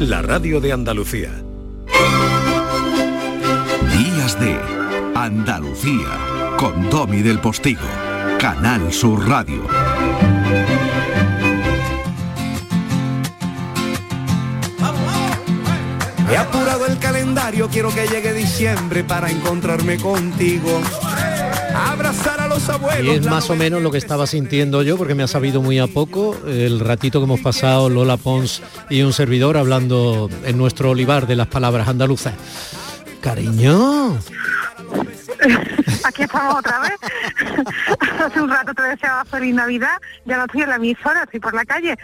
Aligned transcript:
la 0.00 0.22
radio 0.22 0.62
de 0.62 0.72
Andalucía. 0.72 1.30
Días 3.98 4.40
de 4.40 4.58
Andalucía 5.14 6.56
con 6.56 6.88
Domi 6.88 7.20
del 7.20 7.38
Postigo, 7.38 7.86
Canal 8.38 8.92
Sur 8.94 9.28
Radio. 9.28 9.66
He 16.30 16.36
apurado 16.36 16.86
el 16.86 16.98
calendario, 16.98 17.68
quiero 17.68 17.90
que 17.94 18.06
llegue 18.06 18.32
diciembre 18.32 19.04
para 19.04 19.30
encontrarme 19.30 19.98
contigo. 19.98 20.80
Abrazar 21.80 22.40
a 22.40 22.48
los 22.48 22.68
abuelos. 22.68 23.04
Y 23.04 23.18
es 23.18 23.26
más 23.26 23.48
o 23.50 23.56
menos 23.56 23.82
lo 23.82 23.90
que 23.90 23.98
estaba 23.98 24.26
sintiendo 24.26 24.82
yo, 24.82 24.96
porque 24.98 25.14
me 25.14 25.22
ha 25.22 25.28
sabido 25.28 25.62
muy 25.62 25.78
a 25.78 25.86
poco 25.86 26.36
el 26.46 26.80
ratito 26.80 27.20
que 27.20 27.24
hemos 27.24 27.40
pasado 27.40 27.88
Lola 27.88 28.16
Pons 28.16 28.62
y 28.90 29.02
un 29.02 29.12
servidor 29.12 29.56
hablando 29.56 30.28
en 30.44 30.58
nuestro 30.58 30.90
olivar 30.90 31.26
de 31.26 31.36
las 31.36 31.46
palabras 31.46 31.88
andaluzas. 31.88 32.34
Cariño. 33.20 34.18
Aquí 36.04 36.22
estamos 36.22 36.56
otra 36.56 36.80
vez. 36.80 36.98
Hace 38.20 38.40
un 38.40 38.50
rato 38.50 38.74
te 38.74 38.82
deseaba 38.82 39.24
feliz 39.24 39.54
Navidad, 39.54 39.96
ya 40.24 40.36
no 40.36 40.44
estoy 40.44 40.62
en 40.62 40.68
la 40.70 40.76
emisora, 40.76 41.22
estoy 41.24 41.40
por 41.40 41.54
la 41.54 41.64
calle. 41.64 41.96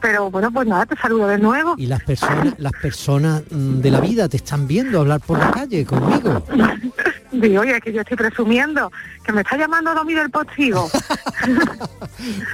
Pero 0.00 0.30
bueno, 0.30 0.52
pues 0.52 0.68
nada, 0.68 0.84
te 0.86 0.96
saludo 0.96 1.28
de 1.28 1.38
nuevo. 1.38 1.74
Y 1.78 1.86
las 1.86 2.02
personas, 2.02 2.54
las 2.58 2.72
personas 2.72 3.42
mm, 3.50 3.80
de 3.80 3.90
la 3.90 4.00
vida 4.00 4.28
te 4.28 4.36
están 4.36 4.66
viendo 4.66 5.00
hablar 5.00 5.20
por 5.20 5.38
la 5.38 5.50
calle 5.50 5.84
conmigo. 5.86 6.44
Digo, 7.40 7.62
oye, 7.62 7.80
que 7.80 7.92
yo 7.92 8.00
estoy 8.02 8.16
presumiendo, 8.16 8.92
que 9.24 9.32
me 9.32 9.42
está 9.42 9.56
llamando 9.56 9.94
Domi 9.94 10.14
del 10.14 10.30
Postigo. 10.30 10.90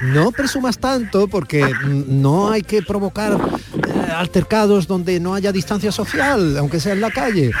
No 0.01 0.31
presumas 0.31 0.79
tanto 0.79 1.27
porque 1.27 1.65
no 1.83 2.51
hay 2.51 2.61
que 2.61 2.81
provocar 2.81 3.33
eh, 3.33 4.11
altercados 4.11 4.87
donde 4.87 5.19
no 5.19 5.33
haya 5.33 5.51
distancia 5.51 5.91
social, 5.91 6.57
aunque 6.57 6.79
sea 6.79 6.93
en 6.93 7.01
la 7.01 7.11
calle. 7.11 7.51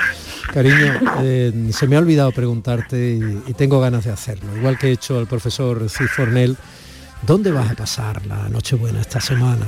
Cariño, 0.51 0.99
eh, 1.21 1.69
se 1.71 1.87
me 1.87 1.95
ha 1.95 1.99
olvidado 1.99 2.31
preguntarte 2.31 2.97
y, 2.97 3.43
y 3.47 3.53
tengo 3.53 3.79
ganas 3.79 4.03
de 4.03 4.11
hacerlo. 4.11 4.57
Igual 4.57 4.77
que 4.77 4.87
he 4.87 4.91
hecho 4.91 5.19
al 5.19 5.27
profesor 5.27 5.89
Cid 5.89 6.07
Fornell, 6.07 6.57
¿dónde 7.21 7.51
vas 7.51 7.71
a 7.71 7.75
pasar 7.75 8.25
la 8.25 8.49
Nochebuena 8.49 8.99
esta 8.99 9.21
semana? 9.21 9.67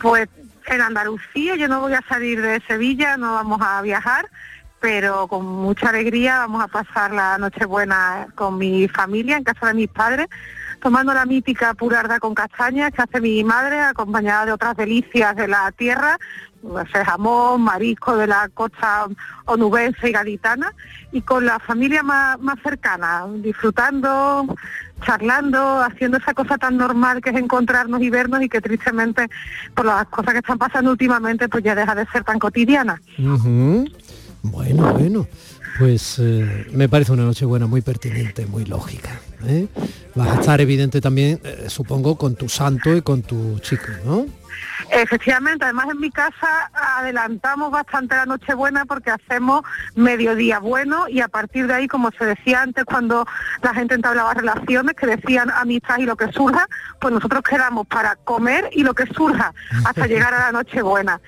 Pues 0.00 0.28
en 0.66 0.80
Andalucía 0.80 1.56
yo 1.56 1.68
no 1.68 1.80
voy 1.80 1.94
a 1.94 2.02
salir 2.08 2.40
de 2.42 2.60
Sevilla, 2.66 3.16
no 3.16 3.34
vamos 3.34 3.60
a 3.62 3.80
viajar, 3.82 4.28
pero 4.82 5.28
con 5.28 5.46
mucha 5.46 5.90
alegría 5.90 6.38
vamos 6.40 6.64
a 6.64 6.66
pasar 6.66 7.12
la 7.12 7.38
Nochebuena 7.38 8.26
con 8.34 8.58
mi 8.58 8.88
familia 8.88 9.36
en 9.36 9.44
casa 9.44 9.68
de 9.68 9.74
mis 9.74 9.88
padres, 9.88 10.26
tomando 10.80 11.14
la 11.14 11.24
mítica 11.24 11.72
purarda 11.74 12.18
con 12.18 12.34
castañas 12.34 12.92
que 12.92 13.00
hace 13.00 13.20
mi 13.20 13.44
madre, 13.44 13.80
acompañada 13.80 14.44
de 14.44 14.52
otras 14.52 14.76
delicias 14.76 15.36
de 15.36 15.46
la 15.46 15.70
tierra, 15.70 16.18
no 16.64 16.84
sé, 16.86 17.04
jamón, 17.04 17.62
marisco 17.62 18.16
de 18.16 18.26
la 18.26 18.48
costa 18.52 19.06
onubense 19.44 20.08
y 20.08 20.12
gaditana, 20.12 20.72
y 21.12 21.22
con 21.22 21.46
la 21.46 21.60
familia 21.60 22.02
más, 22.02 22.40
más 22.40 22.58
cercana, 22.60 23.26
disfrutando, 23.36 24.46
charlando, 25.02 25.80
haciendo 25.80 26.18
esa 26.18 26.34
cosa 26.34 26.58
tan 26.58 26.76
normal 26.76 27.20
que 27.20 27.30
es 27.30 27.36
encontrarnos 27.36 28.00
y 28.02 28.10
vernos 28.10 28.42
y 28.42 28.48
que 28.48 28.60
tristemente 28.60 29.28
por 29.74 29.84
las 29.84 30.06
cosas 30.06 30.32
que 30.32 30.38
están 30.38 30.58
pasando 30.58 30.90
últimamente 30.90 31.48
pues 31.48 31.62
ya 31.62 31.74
deja 31.74 31.94
de 31.94 32.06
ser 32.06 32.24
tan 32.24 32.38
cotidiana. 32.38 33.00
Bueno, 34.42 34.92
bueno. 34.94 35.26
Pues 35.78 36.18
eh, 36.18 36.66
me 36.72 36.88
parece 36.88 37.12
una 37.12 37.24
noche 37.24 37.46
buena 37.46 37.66
muy 37.66 37.80
pertinente, 37.80 38.46
muy 38.46 38.64
lógica. 38.66 39.20
¿eh? 39.46 39.68
Vas 40.14 40.28
a 40.28 40.40
estar 40.40 40.60
evidente 40.60 41.00
también, 41.00 41.40
eh, 41.44 41.64
supongo, 41.68 42.16
con 42.16 42.34
tu 42.34 42.48
santo 42.48 42.94
y 42.94 43.00
con 43.00 43.22
tu 43.22 43.58
chico, 43.60 43.90
¿no? 44.04 44.26
Efectivamente, 44.90 45.64
además 45.64 45.86
en 45.90 46.00
mi 46.00 46.10
casa 46.10 46.70
adelantamos 46.74 47.70
bastante 47.70 48.14
la 48.14 48.26
Nochebuena 48.26 48.84
porque 48.84 49.10
hacemos 49.10 49.62
mediodía 49.94 50.58
bueno 50.58 51.08
y 51.08 51.20
a 51.20 51.28
partir 51.28 51.66
de 51.66 51.74
ahí, 51.74 51.88
como 51.88 52.10
se 52.18 52.26
decía 52.26 52.62
antes 52.62 52.84
cuando 52.84 53.26
la 53.62 53.72
gente 53.72 53.94
entablaba 53.94 54.34
relaciones, 54.34 54.94
que 54.94 55.06
decían 55.06 55.50
amistad 55.50 55.98
y 55.98 56.04
lo 56.04 56.16
que 56.16 56.30
surja, 56.32 56.66
pues 57.00 57.14
nosotros 57.14 57.42
quedamos 57.42 57.86
para 57.86 58.16
comer 58.16 58.68
y 58.72 58.82
lo 58.82 58.92
que 58.94 59.06
surja 59.06 59.54
hasta 59.84 60.06
llegar 60.08 60.34
a 60.34 60.40
la 60.40 60.52
Nochebuena. 60.52 61.20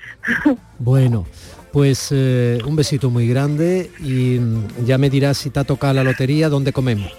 Bueno, 0.79 1.27
pues 1.75 2.11
eh, 2.13 2.61
un 2.65 2.77
besito 2.77 3.11
muy 3.11 3.27
grande 3.27 3.91
y 3.99 4.39
mm, 4.39 4.85
ya 4.87 4.97
me 4.97 5.11
dirás 5.11 5.39
si 5.39 5.51
te 5.51 5.59
ha 5.59 5.65
tocado 5.65 5.93
la 5.93 6.05
lotería, 6.05 6.49
dónde 6.49 6.73
comemos. 6.73 7.13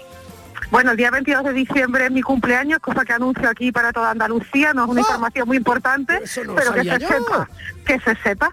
Bueno, 0.70 0.92
el 0.92 0.96
día 0.96 1.10
22 1.10 1.44
de 1.44 1.52
diciembre 1.52 2.06
es 2.06 2.10
mi 2.10 2.22
cumpleaños, 2.22 2.78
cosa 2.80 3.04
que 3.04 3.12
anuncio 3.12 3.46
aquí 3.50 3.70
para 3.70 3.92
toda 3.92 4.12
Andalucía, 4.12 4.72
no 4.72 4.84
es 4.84 4.90
una 4.90 5.00
información 5.02 5.46
muy 5.46 5.58
importante, 5.58 6.14
no 6.46 6.54
pero 6.54 6.72
que 6.72 6.80
se 6.80 6.86
yo. 6.86 7.06
sepa, 7.06 7.50
que 7.84 8.00
se 8.00 8.16
sepa. 8.22 8.50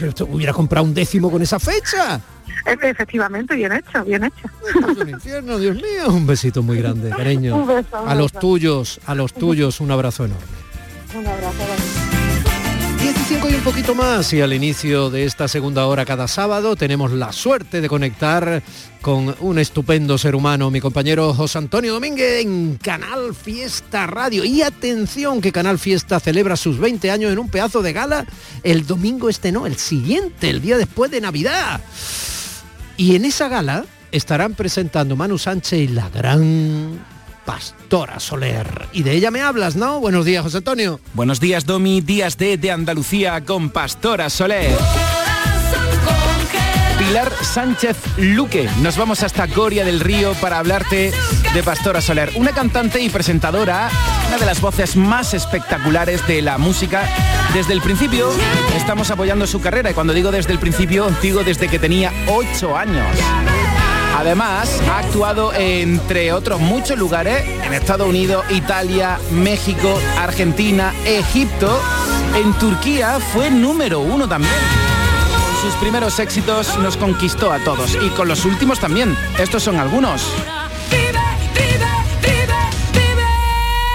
Pero 0.00 0.12
te 0.12 0.24
hubiera 0.24 0.52
comprado 0.52 0.84
un 0.84 0.92
décimo 0.92 1.30
con 1.30 1.40
esa 1.40 1.60
fecha. 1.60 2.20
E- 2.66 2.88
Efectivamente, 2.90 3.54
bien 3.54 3.72
hecho, 3.72 4.04
bien 4.04 4.24
hecho. 4.24 4.48
Es 4.90 4.96
un 4.98 5.08
infierno, 5.08 5.56
Dios 5.56 5.76
mío. 5.76 6.08
Un 6.08 6.26
besito 6.26 6.64
muy 6.64 6.78
grande, 6.78 7.10
cariño. 7.10 7.56
Un 7.58 7.68
beso, 7.68 8.02
un 8.02 8.08
A 8.08 8.14
los 8.16 8.32
tuyos, 8.32 9.00
a 9.06 9.14
los 9.14 9.32
tuyos, 9.32 9.80
un 9.80 9.92
abrazo 9.92 10.24
enorme. 10.24 10.44
Un 11.14 11.26
abrazo. 11.28 12.07
15 12.98 13.40
y 13.50 13.54
un 13.54 13.62
poquito 13.62 13.94
más 13.94 14.32
y 14.32 14.40
al 14.40 14.52
inicio 14.52 15.08
de 15.08 15.24
esta 15.24 15.46
segunda 15.46 15.86
hora 15.86 16.04
cada 16.04 16.26
sábado 16.26 16.74
tenemos 16.74 17.12
la 17.12 17.32
suerte 17.32 17.80
de 17.80 17.88
conectar 17.88 18.62
con 19.00 19.36
un 19.40 19.58
estupendo 19.58 20.18
ser 20.18 20.34
humano, 20.34 20.70
mi 20.70 20.80
compañero 20.80 21.32
José 21.32 21.58
Antonio 21.58 21.92
Domínguez 21.92 22.42
en 22.42 22.76
Canal 22.76 23.34
Fiesta 23.34 24.06
Radio. 24.06 24.44
Y 24.44 24.62
atención 24.62 25.40
que 25.40 25.52
Canal 25.52 25.78
Fiesta 25.78 26.18
celebra 26.18 26.56
sus 26.56 26.78
20 26.78 27.10
años 27.10 27.32
en 27.32 27.38
un 27.38 27.48
pedazo 27.48 27.82
de 27.82 27.92
gala 27.92 28.26
el 28.64 28.86
domingo 28.86 29.28
este 29.28 29.52
no, 29.52 29.66
el 29.66 29.76
siguiente, 29.76 30.50
el 30.50 30.60
día 30.60 30.76
después 30.76 31.10
de 31.10 31.20
Navidad. 31.20 31.80
Y 32.96 33.14
en 33.14 33.24
esa 33.24 33.48
gala 33.48 33.84
estarán 34.10 34.54
presentando 34.54 35.14
Manu 35.14 35.38
Sánchez 35.38 35.78
y 35.78 35.88
la 35.88 36.08
gran 36.08 36.98
Pastora 37.48 38.20
Soler. 38.20 38.90
Y 38.92 39.04
de 39.04 39.12
ella 39.12 39.30
me 39.30 39.40
hablas, 39.40 39.74
¿no? 39.74 40.00
Buenos 40.00 40.26
días, 40.26 40.42
José 40.42 40.58
Antonio. 40.58 41.00
Buenos 41.14 41.40
días, 41.40 41.64
Domi. 41.64 42.02
Días 42.02 42.36
de, 42.36 42.58
de 42.58 42.70
Andalucía 42.70 43.42
con 43.46 43.70
Pastora 43.70 44.28
Soler. 44.28 44.76
Pilar 46.98 47.32
Sánchez 47.40 47.96
Luque. 48.18 48.68
Nos 48.82 48.98
vamos 48.98 49.22
hasta 49.22 49.48
Coria 49.48 49.82
del 49.86 50.00
Río 50.00 50.34
para 50.42 50.58
hablarte 50.58 51.10
de 51.54 51.62
Pastora 51.62 52.02
Soler, 52.02 52.32
una 52.34 52.52
cantante 52.52 53.00
y 53.00 53.08
presentadora, 53.08 53.88
una 54.28 54.36
de 54.36 54.44
las 54.44 54.60
voces 54.60 54.94
más 54.94 55.32
espectaculares 55.32 56.26
de 56.26 56.42
la 56.42 56.58
música. 56.58 57.08
Desde 57.54 57.72
el 57.72 57.80
principio 57.80 58.30
estamos 58.76 59.10
apoyando 59.10 59.46
su 59.46 59.62
carrera 59.62 59.90
y 59.90 59.94
cuando 59.94 60.12
digo 60.12 60.30
desde 60.30 60.52
el 60.52 60.58
principio, 60.58 61.10
digo 61.22 61.42
desde 61.44 61.68
que 61.68 61.78
tenía 61.78 62.12
ocho 62.26 62.76
años. 62.76 63.06
Además, 64.18 64.80
ha 64.90 64.98
actuado 64.98 65.54
entre 65.54 66.32
otros 66.32 66.58
muchos 66.58 66.98
lugares, 66.98 67.44
en 67.64 67.72
Estados 67.72 68.08
Unidos, 68.08 68.44
Italia, 68.50 69.16
México, 69.30 69.96
Argentina, 70.18 70.92
Egipto. 71.04 71.80
En 72.34 72.52
Turquía 72.54 73.20
fue 73.32 73.48
número 73.48 74.00
uno 74.00 74.28
también. 74.28 74.52
Con 75.30 75.62
sus 75.62 75.80
primeros 75.80 76.18
éxitos 76.18 76.76
nos 76.78 76.96
conquistó 76.96 77.52
a 77.52 77.60
todos 77.60 77.96
y 78.02 78.08
con 78.10 78.26
los 78.26 78.44
últimos 78.44 78.80
también. 78.80 79.16
Estos 79.38 79.62
son 79.62 79.78
algunos. 79.78 80.26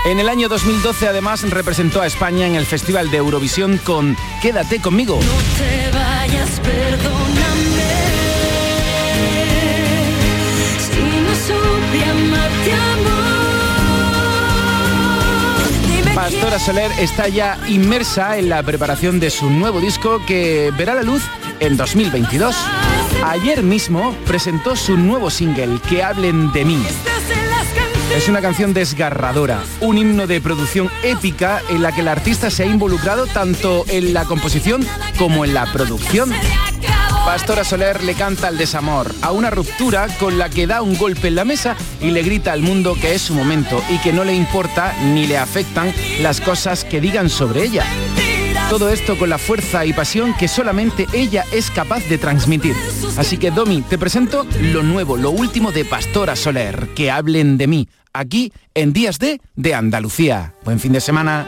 En 0.06 0.22
el 0.22 0.30
año 0.30 0.48
2012 0.48 1.06
además 1.06 1.42
representó 1.50 2.02
a 2.02 2.08
España 2.08 2.48
en 2.48 2.56
el 2.56 2.66
Festival 2.66 3.12
de 3.12 3.18
Eurovisión 3.18 3.78
con 3.78 4.16
Quédate 4.42 4.80
conmigo. 4.80 5.20
te 5.58 5.92
vayas. 5.92 6.62
Pastora 16.24 16.58
Soler 16.58 16.90
está 17.00 17.28
ya 17.28 17.60
inmersa 17.68 18.38
en 18.38 18.48
la 18.48 18.64
preparación 18.64 19.20
de 19.20 19.30
su 19.30 19.50
nuevo 19.50 19.82
disco 19.82 20.26
que 20.26 20.72
verá 20.78 20.96
la 20.96 21.04
luz 21.04 21.22
en 21.60 21.76
2022. 21.76 22.56
Ayer 23.26 23.62
mismo 23.62 24.16
presentó 24.26 24.78
su 24.78 24.96
nuevo 24.96 25.30
single, 25.30 25.82
Que 25.90 26.02
hablen 26.02 26.54
de 26.54 26.64
mí. 26.64 26.82
Es 28.16 28.30
una 28.30 28.40
canción 28.40 28.74
desgarradora, 28.74 29.64
un 29.82 29.98
himno 29.98 30.26
de 30.26 30.40
producción 30.40 30.90
épica 31.04 31.62
en 31.70 31.82
la 31.82 31.92
que 31.92 32.00
el 32.00 32.08
artista 32.08 32.50
se 32.50 32.64
ha 32.64 32.68
involucrado 32.68 33.28
tanto 33.28 33.84
en 33.90 34.14
la 34.14 34.24
composición 34.24 34.88
como 35.18 35.44
en 35.44 35.54
la 35.54 35.66
producción. 35.74 36.32
Pastora 37.26 37.64
Soler 37.64 38.04
le 38.04 38.16
canta 38.16 38.50
al 38.50 38.58
desamor, 38.58 39.14
a 39.22 39.32
una 39.32 39.50
ruptura 39.50 40.08
con 40.20 40.38
la 40.38 40.50
que 40.50 40.68
da 40.68 40.82
un 40.82 40.98
golpe 40.98 41.30
en 41.30 41.36
la 41.36 41.46
mesa 41.46 41.76
y 42.02 42.12
le 42.12 42.22
grita 42.22 42.52
al 42.52 42.62
mundo 42.62 42.96
que 43.00 43.16
es 43.16 43.22
su 43.22 43.34
momento 43.34 43.82
y 43.90 43.98
que 44.00 44.12
no 44.12 44.26
le 44.26 44.36
importa 44.36 44.94
ni 45.02 45.26
le 45.26 45.38
afectan 45.38 45.94
las 46.22 46.42
cosas 46.42 46.84
que 46.84 47.00
digan 47.00 47.30
sobre 47.30 47.64
ella. 47.64 47.86
Todo 48.70 48.90
esto 48.90 49.18
con 49.18 49.30
la 49.30 49.38
fuerza 49.38 49.86
y 49.86 49.94
pasión 49.94 50.34
que 50.38 50.50
solamente 50.50 51.08
ella 51.14 51.46
es 51.54 51.72
capaz 51.72 52.04
de 52.10 52.18
transmitir. 52.18 52.76
Así 53.18 53.38
que 53.38 53.52
Domi, 53.52 53.82
te 53.84 53.98
presento 53.98 54.46
lo 54.60 54.84
nuevo, 54.84 55.16
lo 55.16 55.32
último 55.32 55.72
de 55.72 55.86
Pastora 55.86 56.36
Soler, 56.36 56.90
que 56.94 57.10
hablen 57.10 57.58
de 57.58 57.68
mí, 57.68 57.90
aquí 58.12 58.52
en 58.74 58.92
Días 58.92 59.18
de 59.18 59.40
de 59.56 59.74
Andalucía. 59.74 60.56
Buen 60.66 60.80
fin 60.80 60.92
de 60.92 61.00
semana. 61.00 61.48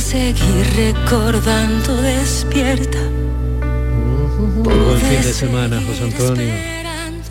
Seguir 0.00 0.66
recordando 0.76 2.00
despierta. 2.02 2.98
Buen 4.62 5.00
fin 5.00 5.22
de 5.22 5.32
semana, 5.32 5.80
José 5.86 6.04
Antonio. 6.04 6.54
Esperando 6.54 7.22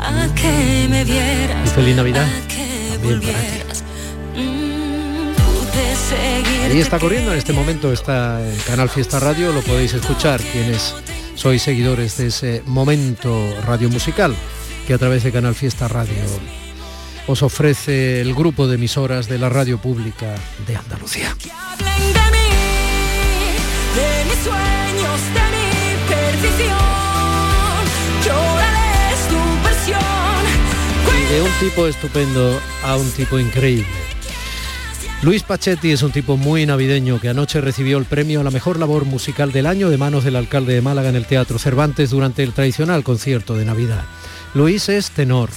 a 0.00 0.34
que 0.34 0.86
me 0.88 1.04
vieras. 1.04 1.66
Y 1.66 1.70
feliz 1.74 1.96
Navidad. 1.96 2.26
a 2.26 2.48
que 2.48 2.88
También 2.92 3.20
para 3.20 3.32
ti. 3.32 3.46
volvieras. 3.46 3.84
Mm, 4.36 5.32
Ahí 6.70 6.80
está 6.80 6.98
corriendo 6.98 7.32
en 7.32 7.38
este 7.38 7.52
momento, 7.52 7.92
está 7.92 8.40
en 8.46 8.56
Canal 8.60 8.88
Fiesta 8.88 9.18
Radio, 9.20 9.52
lo 9.52 9.60
podéis 9.62 9.94
escuchar 9.94 10.40
quienes 10.40 10.94
sois 11.34 11.62
seguidores 11.62 12.16
de 12.18 12.26
ese 12.28 12.62
momento 12.66 13.54
radio 13.66 13.88
musical 13.88 14.34
que 14.86 14.94
a 14.94 14.98
través 14.98 15.22
de 15.24 15.32
Canal 15.32 15.54
Fiesta 15.54 15.88
Radio 15.88 16.14
os 17.28 17.42
ofrece 17.42 18.22
el 18.22 18.34
grupo 18.34 18.66
de 18.66 18.76
emisoras 18.76 19.28
de 19.28 19.38
la 19.38 19.50
radio 19.50 19.78
pública 19.78 20.34
de 20.66 20.76
Andalucía. 20.76 21.36
Y 31.14 31.32
de 31.32 31.42
un 31.42 31.50
tipo 31.60 31.86
estupendo 31.86 32.58
a 32.82 32.96
un 32.96 33.10
tipo 33.10 33.38
increíble. 33.38 33.86
Luis 35.20 35.42
Pachetti 35.42 35.90
es 35.90 36.02
un 36.02 36.12
tipo 36.12 36.38
muy 36.38 36.64
navideño 36.64 37.20
que 37.20 37.28
anoche 37.28 37.60
recibió 37.60 37.98
el 37.98 38.06
premio 38.06 38.40
a 38.40 38.44
la 38.44 38.50
mejor 38.50 38.78
labor 38.78 39.04
musical 39.04 39.52
del 39.52 39.66
año 39.66 39.90
de 39.90 39.98
manos 39.98 40.24
del 40.24 40.36
alcalde 40.36 40.74
de 40.74 40.80
Málaga 40.80 41.10
en 41.10 41.16
el 41.16 41.26
Teatro 41.26 41.58
Cervantes 41.58 42.10
durante 42.10 42.42
el 42.42 42.54
tradicional 42.54 43.04
concierto 43.04 43.54
de 43.54 43.66
Navidad. 43.66 44.04
Luis 44.54 44.88
es 44.88 45.10
tenor. 45.10 45.50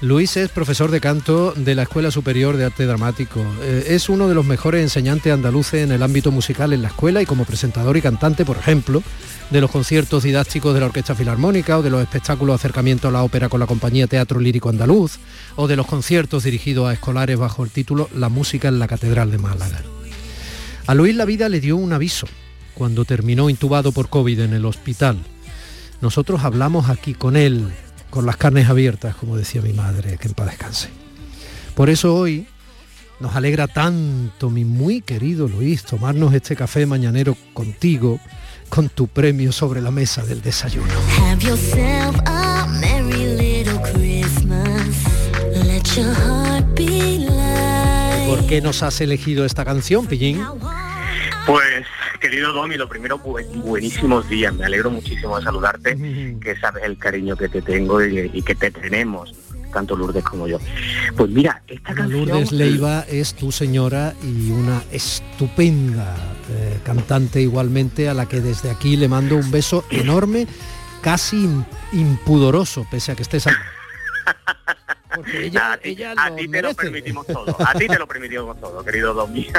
Luis 0.00 0.36
es 0.36 0.50
profesor 0.50 0.92
de 0.92 1.00
canto 1.00 1.52
de 1.56 1.74
la 1.74 1.82
Escuela 1.82 2.12
Superior 2.12 2.56
de 2.56 2.66
Arte 2.66 2.86
Dramático. 2.86 3.44
Eh, 3.62 3.86
es 3.88 4.08
uno 4.08 4.28
de 4.28 4.34
los 4.36 4.44
mejores 4.44 4.80
enseñantes 4.80 5.32
andaluces 5.32 5.82
en 5.82 5.90
el 5.90 6.04
ámbito 6.04 6.30
musical 6.30 6.72
en 6.72 6.82
la 6.82 6.88
escuela 6.88 7.20
y 7.20 7.26
como 7.26 7.44
presentador 7.44 7.96
y 7.96 8.00
cantante, 8.00 8.44
por 8.44 8.58
ejemplo, 8.58 9.02
de 9.50 9.60
los 9.60 9.72
conciertos 9.72 10.22
didácticos 10.22 10.72
de 10.72 10.78
la 10.78 10.86
Orquesta 10.86 11.16
Filarmónica 11.16 11.78
o 11.78 11.82
de 11.82 11.90
los 11.90 12.00
espectáculos 12.00 12.54
acercamiento 12.54 13.08
a 13.08 13.10
la 13.10 13.24
ópera 13.24 13.48
con 13.48 13.58
la 13.58 13.66
compañía 13.66 14.06
Teatro 14.06 14.38
Lírico 14.38 14.68
Andaluz 14.68 15.18
o 15.56 15.66
de 15.66 15.74
los 15.74 15.86
conciertos 15.86 16.44
dirigidos 16.44 16.88
a 16.88 16.92
escolares 16.92 17.36
bajo 17.36 17.64
el 17.64 17.70
título 17.70 18.08
La 18.14 18.28
música 18.28 18.68
en 18.68 18.78
la 18.78 18.86
Catedral 18.86 19.32
de 19.32 19.38
Málaga. 19.38 19.82
A 20.86 20.94
Luis 20.94 21.16
la 21.16 21.24
vida 21.24 21.48
le 21.48 21.58
dio 21.58 21.76
un 21.76 21.92
aviso 21.92 22.28
cuando 22.74 23.04
terminó 23.04 23.50
intubado 23.50 23.90
por 23.90 24.08
COVID 24.08 24.38
en 24.42 24.52
el 24.52 24.64
hospital. 24.64 25.18
Nosotros 26.00 26.44
hablamos 26.44 26.88
aquí 26.88 27.14
con 27.14 27.36
él, 27.36 27.72
con 28.10 28.26
las 28.26 28.36
carnes 28.36 28.68
abiertas, 28.68 29.14
como 29.14 29.36
decía 29.36 29.62
mi 29.62 29.72
madre, 29.72 30.18
que 30.18 30.28
en 30.28 30.34
paz 30.34 30.48
descanse. 30.48 30.88
Por 31.74 31.90
eso 31.90 32.14
hoy 32.14 32.46
nos 33.20 33.34
alegra 33.36 33.66
tanto, 33.66 34.50
mi 34.50 34.64
muy 34.64 35.00
querido 35.00 35.48
Luis, 35.48 35.84
tomarnos 35.84 36.32
este 36.34 36.56
café 36.56 36.86
mañanero 36.86 37.36
contigo, 37.52 38.20
con 38.68 38.88
tu 38.88 39.08
premio 39.08 39.52
sobre 39.52 39.80
la 39.80 39.90
mesa 39.90 40.24
del 40.24 40.42
desayuno. 40.42 40.92
¿Por 48.26 48.46
qué 48.46 48.60
nos 48.62 48.82
has 48.82 49.00
elegido 49.00 49.44
esta 49.44 49.64
canción, 49.64 50.06
Pillín? 50.06 50.44
Pues, 51.46 51.86
querido 52.18 52.52
Domi, 52.52 52.76
lo 52.76 52.88
primero, 52.88 53.18
buen- 53.18 53.60
buenísimos 53.62 54.28
días. 54.28 54.54
Me 54.54 54.64
alegro 54.66 54.90
muchísimo 54.90 55.38
de 55.38 55.44
saludarte, 55.44 55.96
que 56.40 56.56
sabes 56.60 56.84
el 56.84 56.98
cariño 56.98 57.36
que 57.36 57.48
te 57.48 57.62
tengo 57.62 58.04
y, 58.04 58.30
y 58.32 58.42
que 58.42 58.54
te 58.54 58.70
tenemos, 58.70 59.34
tanto 59.72 59.96
Lourdes 59.96 60.24
como 60.24 60.46
yo. 60.48 60.58
Pues 61.16 61.30
mira, 61.30 61.62
esta 61.66 61.94
canción... 61.94 62.26
Lourdes 62.28 62.52
Leiva 62.52 63.04
es 63.08 63.34
tu 63.34 63.52
señora 63.52 64.14
y 64.22 64.50
una 64.50 64.82
estupenda 64.92 66.16
eh, 66.50 66.78
cantante 66.84 67.40
igualmente 67.40 68.08
a 68.08 68.14
la 68.14 68.26
que 68.26 68.40
desde 68.40 68.70
aquí 68.70 68.96
le 68.96 69.08
mando 69.08 69.36
un 69.36 69.50
beso 69.50 69.84
enorme, 69.90 70.46
casi 71.02 71.44
im- 71.44 71.64
impudoroso, 71.92 72.86
pese 72.90 73.12
a 73.12 73.14
que 73.14 73.22
estés 73.22 73.46
aquí. 73.46 73.56
Porque 75.14 75.46
ella, 75.46 75.72
a 75.72 75.76
ti, 75.78 75.88
ella 75.90 76.14
a 76.16 76.34
ti 76.34 76.46
te 76.48 76.62
lo 76.62 76.74
permitimos 76.74 77.26
todo, 77.26 77.56
a 77.58 77.72
ti 77.74 77.86
te 77.88 77.98
lo 77.98 78.06
permitimos 78.06 78.60
todo, 78.60 78.84
querido 78.84 79.14
Domi. 79.14 79.48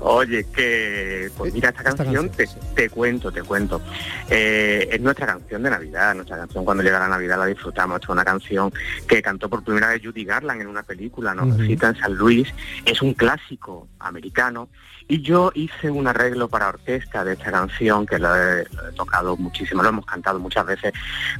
Oye, 0.00 0.46
que 0.54 1.30
pues 1.36 1.52
mira 1.52 1.70
esta 1.70 1.82
Esta 1.82 2.04
canción, 2.04 2.30
te, 2.30 2.48
te 2.74 2.90
cuento, 2.90 3.30
te 3.30 3.42
cuento. 3.42 3.80
Eh, 4.28 4.88
es 4.90 5.00
nuestra 5.00 5.26
canción 5.26 5.62
de 5.62 5.70
Navidad, 5.70 6.14
nuestra 6.14 6.36
canción 6.36 6.64
cuando 6.64 6.82
llega 6.82 6.98
la 6.98 7.08
Navidad 7.08 7.38
la 7.38 7.46
disfrutamos. 7.46 7.96
Esta 7.96 8.06
es 8.06 8.10
una 8.10 8.24
canción 8.24 8.72
que 9.06 9.22
cantó 9.22 9.48
por 9.48 9.62
primera 9.62 9.88
vez 9.88 10.02
Judy 10.02 10.24
Garland 10.24 10.62
en 10.62 10.66
una 10.68 10.82
película, 10.82 11.34
nos 11.34 11.56
cita 11.56 11.88
en 11.88 11.96
San 11.96 12.14
Luis. 12.14 12.48
Es 12.84 13.02
un 13.02 13.14
clásico 13.14 13.88
americano 13.98 14.68
y 15.08 15.20
yo 15.20 15.50
hice 15.54 15.90
un 15.90 16.06
arreglo 16.06 16.48
para 16.48 16.68
orquesta 16.68 17.24
de 17.24 17.34
esta 17.34 17.50
canción 17.50 18.06
que 18.06 18.18
lo 18.18 18.34
he, 18.34 18.64
lo 18.72 18.88
he 18.88 18.92
tocado 18.92 19.36
muchísimo, 19.36 19.82
lo 19.82 19.88
hemos 19.88 20.06
cantado 20.06 20.38
muchas 20.38 20.64
veces 20.64 20.92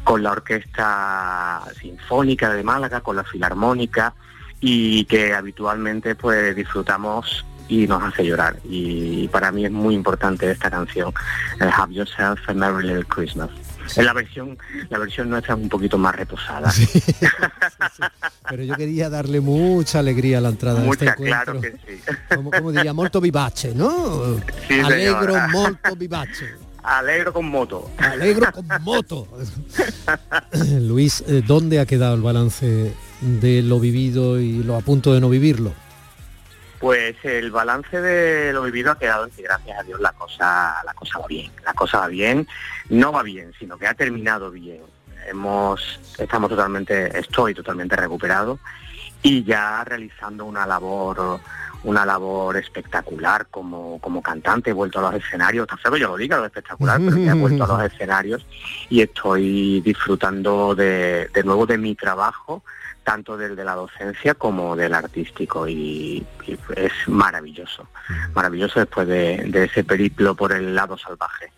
con 0.04 0.22
la 0.22 0.32
Orquesta 0.32 1.62
Sinfónica 1.80 2.52
de 2.52 2.62
Málaga, 2.62 3.00
con 3.00 3.16
la 3.16 3.24
Filarmónica 3.24 4.14
y 4.60 5.04
que 5.06 5.34
habitualmente 5.34 6.14
pues 6.14 6.54
disfrutamos 6.54 7.44
y 7.68 7.86
nos 7.86 8.02
hace 8.02 8.24
llorar. 8.24 8.56
Y 8.64 9.28
para 9.28 9.52
mí 9.52 9.64
es 9.64 9.70
muy 9.70 9.94
importante 9.94 10.50
esta 10.50 10.70
canción, 10.70 11.12
Have 11.60 11.94
Yourself 11.94 12.40
a 12.48 12.54
Merry 12.54 12.86
Little 12.88 13.04
Christmas. 13.04 13.50
En 13.96 14.04
la 14.04 14.12
versión, 14.12 14.56
la 14.90 14.98
versión 14.98 15.28
nuestra 15.28 15.54
es 15.54 15.60
un 15.60 15.68
poquito 15.68 15.98
más 15.98 16.14
reposada. 16.14 16.72
Pero 18.48 18.62
yo 18.62 18.74
quería 18.76 19.10
darle 19.10 19.40
mucha 19.40 19.98
alegría 19.98 20.38
a 20.38 20.40
la 20.40 20.48
entrada 20.50 20.80
de 20.80 20.88
este 20.88 21.06
encuentro. 21.06 21.26
claro 21.26 21.60
que 21.60 21.72
sí. 21.72 22.00
Como, 22.34 22.50
como 22.50 22.72
diría, 22.72 22.92
molto 22.92 23.20
vivace, 23.20 23.74
¿no? 23.74 24.36
Sí, 24.68 24.80
Alegro 24.80 25.20
señora. 25.34 25.48
molto 25.48 25.96
vivace. 25.96 26.46
Alegro 26.82 27.32
con 27.32 27.46
moto. 27.46 27.90
Alegro 27.98 28.50
con 28.52 28.66
moto. 28.82 29.28
Luis, 30.80 31.22
eh, 31.28 31.42
¿dónde 31.46 31.78
ha 31.80 31.86
quedado 31.86 32.14
el 32.14 32.22
balance 32.22 32.92
de 33.20 33.62
lo 33.62 33.78
vivido 33.78 34.40
y 34.40 34.62
lo 34.62 34.76
a 34.76 34.80
punto 34.80 35.12
de 35.14 35.20
no 35.20 35.28
vivirlo? 35.28 35.72
Pues 36.82 37.14
el 37.22 37.52
balance 37.52 38.00
de 38.00 38.52
lo 38.52 38.64
vivido 38.64 38.90
ha 38.90 38.98
quedado 38.98 39.26
en 39.26 39.30
que 39.30 39.42
gracias 39.42 39.78
a 39.78 39.84
Dios 39.84 40.00
la 40.00 40.10
cosa, 40.14 40.82
la 40.84 40.92
cosa 40.94 41.20
va 41.20 41.28
bien. 41.28 41.52
La 41.64 41.74
cosa 41.74 42.00
va 42.00 42.08
bien, 42.08 42.48
no 42.88 43.12
va 43.12 43.22
bien, 43.22 43.52
sino 43.56 43.78
que 43.78 43.86
ha 43.86 43.94
terminado 43.94 44.50
bien. 44.50 44.80
Hemos, 45.28 46.00
estamos 46.18 46.50
totalmente, 46.50 47.16
estoy 47.16 47.54
totalmente 47.54 47.94
recuperado 47.94 48.58
y 49.22 49.44
ya 49.44 49.84
realizando 49.84 50.44
una 50.44 50.66
labor 50.66 51.38
una 51.84 52.04
labor 52.04 52.56
espectacular 52.56 53.46
como, 53.48 54.00
como 54.00 54.20
cantante, 54.20 54.70
he 54.70 54.72
vuelto 54.72 54.98
a 54.98 55.12
los 55.12 55.22
escenarios, 55.22 55.64
está 55.64 55.76
feo 55.76 55.92
que 55.92 56.00
yo 56.00 56.08
lo 56.08 56.16
diga, 56.16 56.36
lo 56.36 56.46
espectacular, 56.46 57.00
pero 57.00 57.16
he 57.16 57.32
vuelto 57.34 57.64
a 57.64 57.68
los 57.68 57.82
escenarios 57.92 58.44
y 58.88 59.02
estoy 59.02 59.80
disfrutando 59.82 60.74
de, 60.74 61.28
de 61.32 61.44
nuevo 61.44 61.64
de 61.64 61.78
mi 61.78 61.94
trabajo, 61.94 62.62
tanto 63.04 63.36
del 63.36 63.56
de 63.56 63.64
la 63.64 63.74
docencia 63.74 64.34
como 64.34 64.76
del 64.76 64.94
artístico 64.94 65.66
y, 65.68 66.24
y 66.46 66.58
es 66.76 66.92
maravilloso, 67.08 67.88
maravilloso 68.34 68.80
después 68.80 69.06
de, 69.08 69.44
de 69.48 69.64
ese 69.64 69.84
periplo 69.84 70.34
por 70.34 70.52
el 70.52 70.74
lado 70.74 70.96
salvaje. 70.98 71.52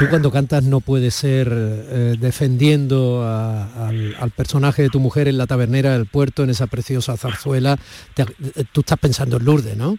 Tú 0.00 0.08
cuando 0.10 0.32
cantas 0.32 0.64
no 0.64 0.80
puedes 0.80 1.14
ser 1.14 1.48
eh, 1.52 2.16
defendiendo 2.18 3.22
a- 3.24 3.86
al, 3.88 4.16
al 4.18 4.30
personaje 4.32 4.82
de 4.82 4.88
tu 4.88 4.98
mujer 4.98 5.28
en 5.28 5.38
la 5.38 5.46
tabernera 5.46 5.92
del 5.92 6.06
puerto, 6.06 6.42
en 6.42 6.50
esa 6.50 6.66
preciosa 6.66 7.16
zarzuela. 7.16 7.78
Te- 8.14 8.22
eh, 8.24 8.64
tú 8.72 8.80
estás 8.80 8.98
pensando 8.98 9.36
en 9.36 9.44
Lourdes, 9.44 9.76
¿no? 9.76 9.96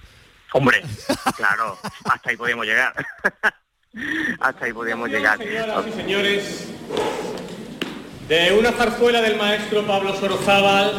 Hombre, 0.51 0.84
claro, 1.38 1.77
hasta 2.03 2.29
ahí 2.29 2.36
podíamos 2.36 2.65
llegar. 2.65 2.94
hasta 4.41 4.65
ahí 4.65 4.74
podíamos 4.74 5.10
llegar. 5.10 5.38
Señoras 5.38 5.86
y 5.88 5.91
señores, 5.94 6.67
de 8.27 8.51
una 8.51 8.74
zarzuela 8.74 9.22
del 9.22 9.38
maestro 9.38 9.84
Pablo 9.84 10.13
Sorozábal, 10.13 10.91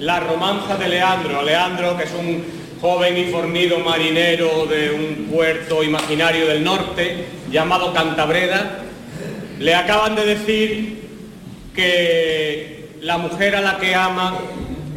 La 0.00 0.20
romanza 0.20 0.76
de 0.76 0.88
Leandro. 0.88 1.42
Leandro, 1.42 1.96
que 1.96 2.04
es 2.04 2.12
un 2.12 2.44
joven 2.80 3.16
y 3.16 3.24
fornido 3.30 3.78
marinero 3.78 4.66
de 4.66 4.90
un 4.90 5.28
puerto 5.32 5.82
imaginario 5.82 6.46
del 6.46 6.62
norte 6.62 7.24
llamado 7.50 7.94
Cantabreda, 7.94 8.82
le 9.58 9.74
acaban 9.74 10.14
de 10.16 10.26
decir 10.26 11.08
que 11.74 12.90
la 13.00 13.16
mujer 13.16 13.56
a 13.56 13.62
la 13.62 13.78
que 13.78 13.94
ama 13.94 14.38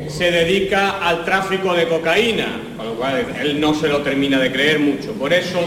se 0.09 0.31
dedica 0.31 0.99
al 0.99 1.23
tráfico 1.23 1.73
de 1.73 1.87
cocaína, 1.87 2.59
con 2.75 2.87
lo 2.87 2.93
cual 2.95 3.25
él 3.39 3.61
no 3.61 3.73
se 3.73 3.87
lo 3.87 3.99
termina 3.99 4.37
de 4.37 4.51
creer 4.51 4.79
mucho. 4.79 5.13
Por 5.13 5.31
eso 5.31 5.59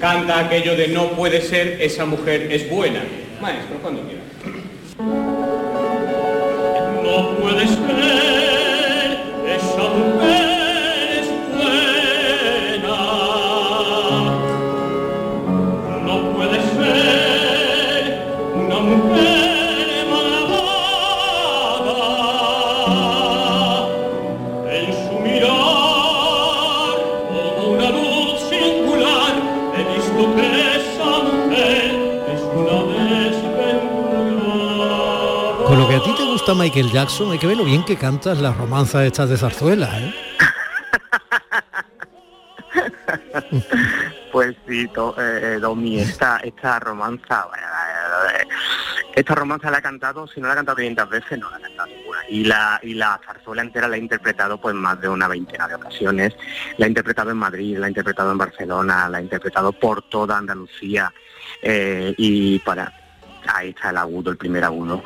canta 0.00 0.38
aquello 0.38 0.76
de 0.76 0.88
no 0.88 1.10
puede 1.10 1.40
ser, 1.40 1.78
esa 1.80 2.04
mujer 2.04 2.52
es 2.52 2.70
buena. 2.70 3.02
Maestro, 3.40 3.78
cuando 3.82 4.02
quiera. 4.02 4.25
No 7.06 7.36
puede 7.36 7.68
ser, 7.68 8.45
gusta 36.46 36.62
Michael 36.62 36.92
Jackson, 36.92 37.32
hay 37.32 37.38
que 37.40 37.46
ver 37.48 37.56
lo 37.56 37.64
bien 37.64 37.84
que 37.84 37.96
cantas 37.96 38.38
las 38.40 38.56
romanzas 38.56 39.02
estas 39.04 39.28
de 39.28 39.36
zarzuela, 39.36 39.88
¿eh? 39.98 40.14
Pues 44.30 44.54
sí, 44.68 44.86
to- 44.88 45.14
eh, 45.18 45.54
eh, 45.54 45.58
Domi, 45.58 45.98
esta, 45.98 46.36
esta 46.38 46.78
romanza, 46.78 47.48
esta 49.14 49.34
romanza 49.34 49.70
la 49.72 49.78
he 49.78 49.82
cantado, 49.82 50.28
si 50.28 50.40
no 50.40 50.46
la 50.46 50.52
he 50.52 50.56
cantado 50.56 50.76
500 50.76 51.08
veces, 51.08 51.38
no 51.38 51.50
la 51.50 51.58
he 51.58 51.62
cantado 51.62 51.88
ninguna. 51.88 52.18
Y 52.28 52.44
la, 52.44 52.78
y 52.82 52.94
la 52.94 53.18
zarzuela 53.26 53.62
entera 53.62 53.88
la 53.88 53.96
he 53.96 54.00
interpretado 54.00 54.60
pues 54.60 54.74
más 54.76 55.00
de 55.00 55.08
una 55.08 55.26
veintena 55.26 55.66
de 55.66 55.74
ocasiones. 55.74 56.34
La 56.76 56.86
he 56.86 56.88
interpretado 56.88 57.30
en 57.30 57.38
Madrid, 57.38 57.76
la 57.78 57.86
he 57.86 57.90
interpretado 57.90 58.30
en 58.30 58.38
Barcelona, 58.38 59.08
la 59.08 59.18
he 59.18 59.22
interpretado 59.22 59.72
por 59.72 60.02
toda 60.02 60.38
Andalucía. 60.38 61.12
eh, 61.62 62.14
y 62.18 62.58
para, 62.60 62.92
ahí 63.48 63.70
está 63.70 63.90
el 63.90 63.96
agudo, 63.96 64.30
el 64.30 64.36
primer 64.36 64.62
agudo. 64.64 65.02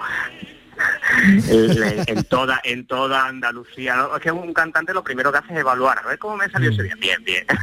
En 2.06 2.24
toda 2.24 2.60
en 2.64 2.86
toda 2.86 3.26
Andalucía 3.26 3.96
¿no? 3.96 4.16
es 4.16 4.22
que 4.22 4.30
un 4.30 4.52
cantante 4.52 4.92
lo 4.94 5.02
primero 5.04 5.30
que 5.32 5.38
hace 5.38 5.52
es 5.54 5.60
evaluar 5.60 5.98
a 5.98 6.08
ver 6.08 6.18
cómo 6.18 6.36
me 6.36 6.48
salió 6.50 6.70
ese 6.70 6.82
día. 6.84 6.94
Bien 7.00 7.24
bien. 7.24 7.44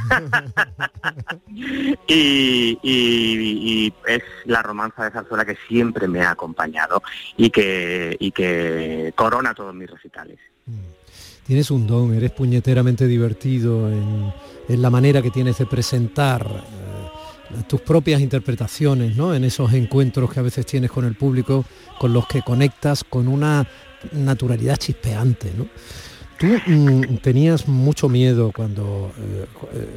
Y, 2.08 2.78
y- 2.82 3.88
y 3.88 3.94
es 4.08 4.24
la 4.46 4.62
romanza 4.62 5.04
de 5.06 5.12
zarzuela 5.12 5.46
que 5.46 5.58
siempre 5.68 6.08
me 6.08 6.22
ha 6.22 6.32
acompañado 6.32 7.02
y 7.36 7.50
que 7.50 8.16
y 8.20 8.32
que 8.32 9.14
corona 9.16 9.54
todos 9.54 9.74
mis 9.74 9.90
recitales. 9.90 10.38
Tienes 11.46 11.72
un 11.72 11.88
don, 11.88 12.14
eres 12.14 12.32
puñeteramente 12.32 13.08
divertido 13.08 13.90
en, 13.90 14.34
en 14.68 14.82
la 14.82 14.90
manera 14.90 15.22
que 15.22 15.32
tienes 15.32 15.58
de 15.58 15.66
presentar 15.66 16.46
eh, 16.46 16.87
tus 17.68 17.82
propias 17.82 18.22
interpretaciones, 18.22 19.16
¿no? 19.16 19.34
En 19.34 19.44
esos 19.44 19.74
encuentros 19.74 20.32
que 20.32 20.40
a 20.40 20.44
veces 20.44 20.66
tienes 20.66 20.92
con 20.92 21.06
el 21.06 21.16
público, 21.16 21.66
con 22.00 22.14
los 22.14 22.28
que 22.28 22.42
conectas 22.42 23.04
con 23.04 23.28
una 23.28 23.68
naturalidad 24.12 24.78
chispeante. 24.78 25.52
Tú 26.38 26.48
mm, 26.68 27.18
tenías 27.18 27.68
mucho 27.68 28.10
miedo 28.10 28.52
cuando, 28.56 29.12
eh, 29.74 29.88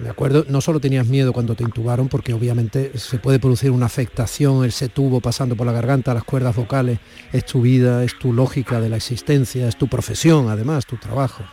me 0.00 0.08
acuerdo, 0.08 0.44
no 0.48 0.60
solo 0.60 0.80
tenías 0.80 1.06
miedo 1.06 1.32
cuando 1.32 1.54
te 1.54 1.62
intubaron, 1.62 2.08
porque 2.08 2.32
obviamente 2.32 2.98
se 2.98 3.18
puede 3.18 3.38
producir 3.38 3.70
una 3.70 3.86
afectación, 3.86 4.64
ese 4.64 4.88
tubo 4.88 5.20
pasando 5.20 5.54
por 5.54 5.64
la 5.64 5.72
garganta, 5.72 6.12
las 6.12 6.24
cuerdas 6.24 6.56
vocales, 6.56 6.98
es 7.32 7.44
tu 7.46 7.62
vida, 7.62 8.02
es 8.02 8.18
tu 8.18 8.32
lógica 8.32 8.80
de 8.80 8.88
la 8.88 8.96
existencia, 8.96 9.68
es 9.68 9.76
tu 9.76 9.86
profesión, 9.86 10.48
además, 10.48 10.86
tu 10.86 10.96
trabajo. 10.96 11.44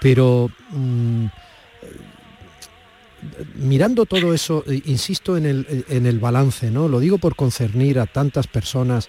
Pero 0.00 0.48
mm, 0.70 1.26
mirando 3.56 4.06
todo 4.06 4.34
eso, 4.34 4.64
eh, 4.66 4.82
insisto 4.86 5.36
en 5.36 5.46
el, 5.46 5.84
en 5.88 6.06
el 6.06 6.18
balance, 6.18 6.70
¿no? 6.70 6.88
Lo 6.88 7.00
digo 7.00 7.18
por 7.18 7.36
concernir 7.36 7.98
a 7.98 8.06
tantas 8.06 8.46
personas. 8.46 9.08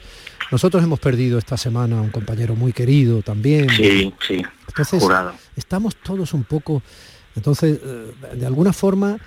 Nosotros 0.51 0.83
hemos 0.83 0.99
perdido 0.99 1.37
esta 1.37 1.57
semana 1.57 1.99
a 1.99 2.01
un 2.01 2.11
compañero 2.11 2.55
muy 2.55 2.73
querido 2.73 3.21
también. 3.21 3.69
sí 3.69 4.13
sí 4.27 4.41
Entonces, 4.67 5.01
jurado 5.01 5.33
estamos 5.55 5.95
todos 5.95 6.33
un 6.33 6.43
poco, 6.43 6.81
entonces, 7.35 7.79
eh, 7.83 8.13
de 8.35 8.45
alguna 8.45 8.73
forma 8.73 9.17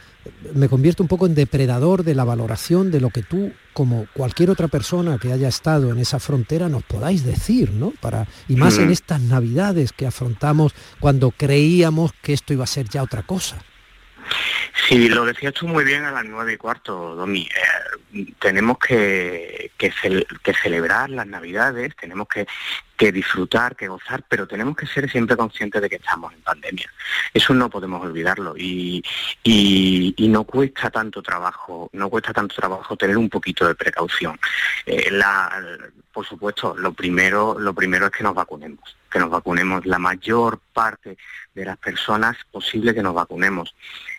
me 0.54 0.68
convierto 0.68 1.02
un 1.02 1.08
poco 1.08 1.26
en 1.26 1.34
depredador 1.34 2.04
de 2.04 2.14
la 2.14 2.24
valoración 2.24 2.90
de 2.90 3.00
lo 3.00 3.08
que 3.08 3.22
tú, 3.22 3.50
como 3.72 4.06
cualquier 4.12 4.50
otra 4.50 4.68
persona 4.68 5.18
que 5.18 5.32
haya 5.32 5.48
estado 5.48 5.90
en 5.90 5.98
esa 5.98 6.18
frontera, 6.18 6.68
nos 6.68 6.82
podáis 6.82 7.24
decir, 7.24 7.70
¿no? 7.72 7.92
Para, 8.00 8.26
y 8.46 8.56
más 8.56 8.78
en 8.78 8.90
estas 8.90 9.22
navidades 9.22 9.92
que 9.92 10.06
afrontamos 10.06 10.74
cuando 11.00 11.30
creíamos 11.30 12.12
que 12.20 12.34
esto 12.34 12.52
iba 12.52 12.64
a 12.64 12.66
ser 12.66 12.88
ya 12.88 13.02
otra 13.02 13.22
cosa. 13.22 13.58
Sí, 14.88 15.08
lo 15.08 15.24
decías 15.24 15.52
tú 15.54 15.66
muy 15.68 15.84
bien 15.84 16.04
a 16.04 16.10
las 16.10 16.24
nueve 16.24 16.54
y 16.54 16.56
cuarto, 16.56 17.14
Domi. 17.14 17.48
Eh, 18.12 18.26
tenemos 18.38 18.78
que, 18.78 19.70
que, 19.76 19.92
cel- 19.92 20.26
que 20.42 20.54
celebrar 20.54 21.10
las 21.10 21.26
Navidades, 21.26 21.94
tenemos 21.96 22.28
que, 22.28 22.46
que 22.98 23.12
disfrutar, 23.12 23.76
que 23.76 23.86
gozar, 23.86 24.24
pero 24.28 24.46
tenemos 24.46 24.76
que 24.76 24.86
ser 24.86 25.08
siempre 25.08 25.36
conscientes 25.36 25.80
de 25.80 25.88
que 25.88 25.96
estamos 25.96 26.34
en 26.34 26.42
pandemia. 26.42 26.92
Eso 27.32 27.54
no 27.54 27.70
podemos 27.70 28.02
olvidarlo 28.02 28.54
y, 28.56 29.02
no 30.18 30.44
cuesta 30.44 30.90
tanto 30.90 31.22
trabajo, 31.22 31.88
no 31.92 32.10
cuesta 32.10 32.32
tanto 32.34 32.54
trabajo 32.56 32.96
tener 32.96 33.16
un 33.16 33.30
poquito 33.30 33.66
de 33.66 33.74
precaución. 33.74 34.38
Eh, 34.84 35.10
por 36.12 36.26
supuesto, 36.26 36.74
lo 36.76 36.92
primero, 36.92 37.56
lo 37.58 37.72
primero 37.72 38.06
es 38.06 38.12
que 38.12 38.24
nos 38.24 38.34
vacunemos, 38.34 38.96
que 39.10 39.20
nos 39.20 39.30
vacunemos 39.30 39.86
la 39.86 39.98
mayor 39.98 40.60
parte 40.72 41.16
de 41.54 41.64
las 41.64 41.78
personas 41.78 42.36
posible 42.50 42.92
que 42.92 43.02
nos 43.02 43.14
vacunemos 43.14 43.74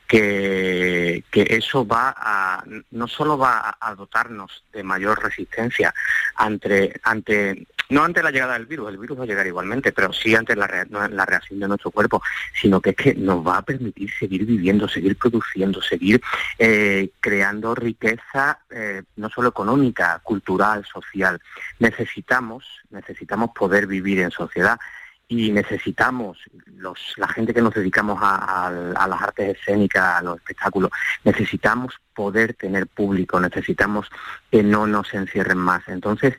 que, 0.07 1.23
que 1.29 1.45
eso 1.49 1.85
va 1.85 2.15
a, 2.17 2.63
no 2.91 3.07
solo 3.07 3.37
va 3.37 3.77
a 3.79 3.93
dotarnos 3.93 4.63
de 4.73 4.81
mayor 4.83 5.21
resistencia 5.21 5.93
ante, 6.35 6.99
ante, 7.03 7.67
no 7.89 8.03
ante 8.03 8.21
la 8.23 8.31
llegada 8.31 8.53
del 8.53 8.65
virus, 8.67 8.89
el 8.89 8.97
virus 8.97 9.19
va 9.19 9.23
a 9.23 9.27
llegar 9.27 9.47
igualmente, 9.47 9.91
pero 9.91 10.13
sí 10.13 10.35
ante 10.35 10.55
la, 10.55 10.85
no, 10.89 11.07
la 11.07 11.25
reacción 11.25 11.59
de 11.59 11.67
nuestro 11.67 11.89
cuerpo, 11.91 12.21
sino 12.53 12.79
que 12.81 12.91
es 12.91 12.95
que 12.95 13.15
nos 13.15 13.45
va 13.45 13.57
a 13.57 13.61
permitir 13.63 14.09
seguir 14.17 14.45
viviendo, 14.45 14.87
seguir 14.87 15.17
produciendo, 15.17 15.81
seguir 15.81 16.21
eh, 16.59 17.09
creando 17.19 17.73
riqueza, 17.75 18.59
eh, 18.69 19.01
no 19.15 19.29
solo 19.29 19.49
económica, 19.49 20.19
cultural, 20.23 20.85
social. 20.85 21.41
Necesitamos, 21.79 22.63
necesitamos 22.91 23.51
poder 23.55 23.87
vivir 23.87 24.19
en 24.19 24.31
sociedad 24.31 24.79
y 25.27 25.51
necesitamos 25.51 26.39
los, 26.77 26.99
la 27.17 27.27
gente 27.27 27.53
que 27.53 27.61
nos 27.61 27.73
dedicamos 27.73 28.19
a- 28.21 28.67
a 28.67 29.07
las 29.07 29.21
artes 29.21 29.57
escénicas, 29.57 30.19
a 30.19 30.21
los 30.23 30.37
espectáculos, 30.37 30.89
necesitamos 31.23 31.93
poder 32.15 32.53
tener 32.55 32.87
público, 32.87 33.39
necesitamos 33.39 34.09
que 34.51 34.63
no 34.63 34.87
nos 34.87 35.13
encierren 35.13 35.57
más. 35.59 35.87
Entonces, 35.87 36.35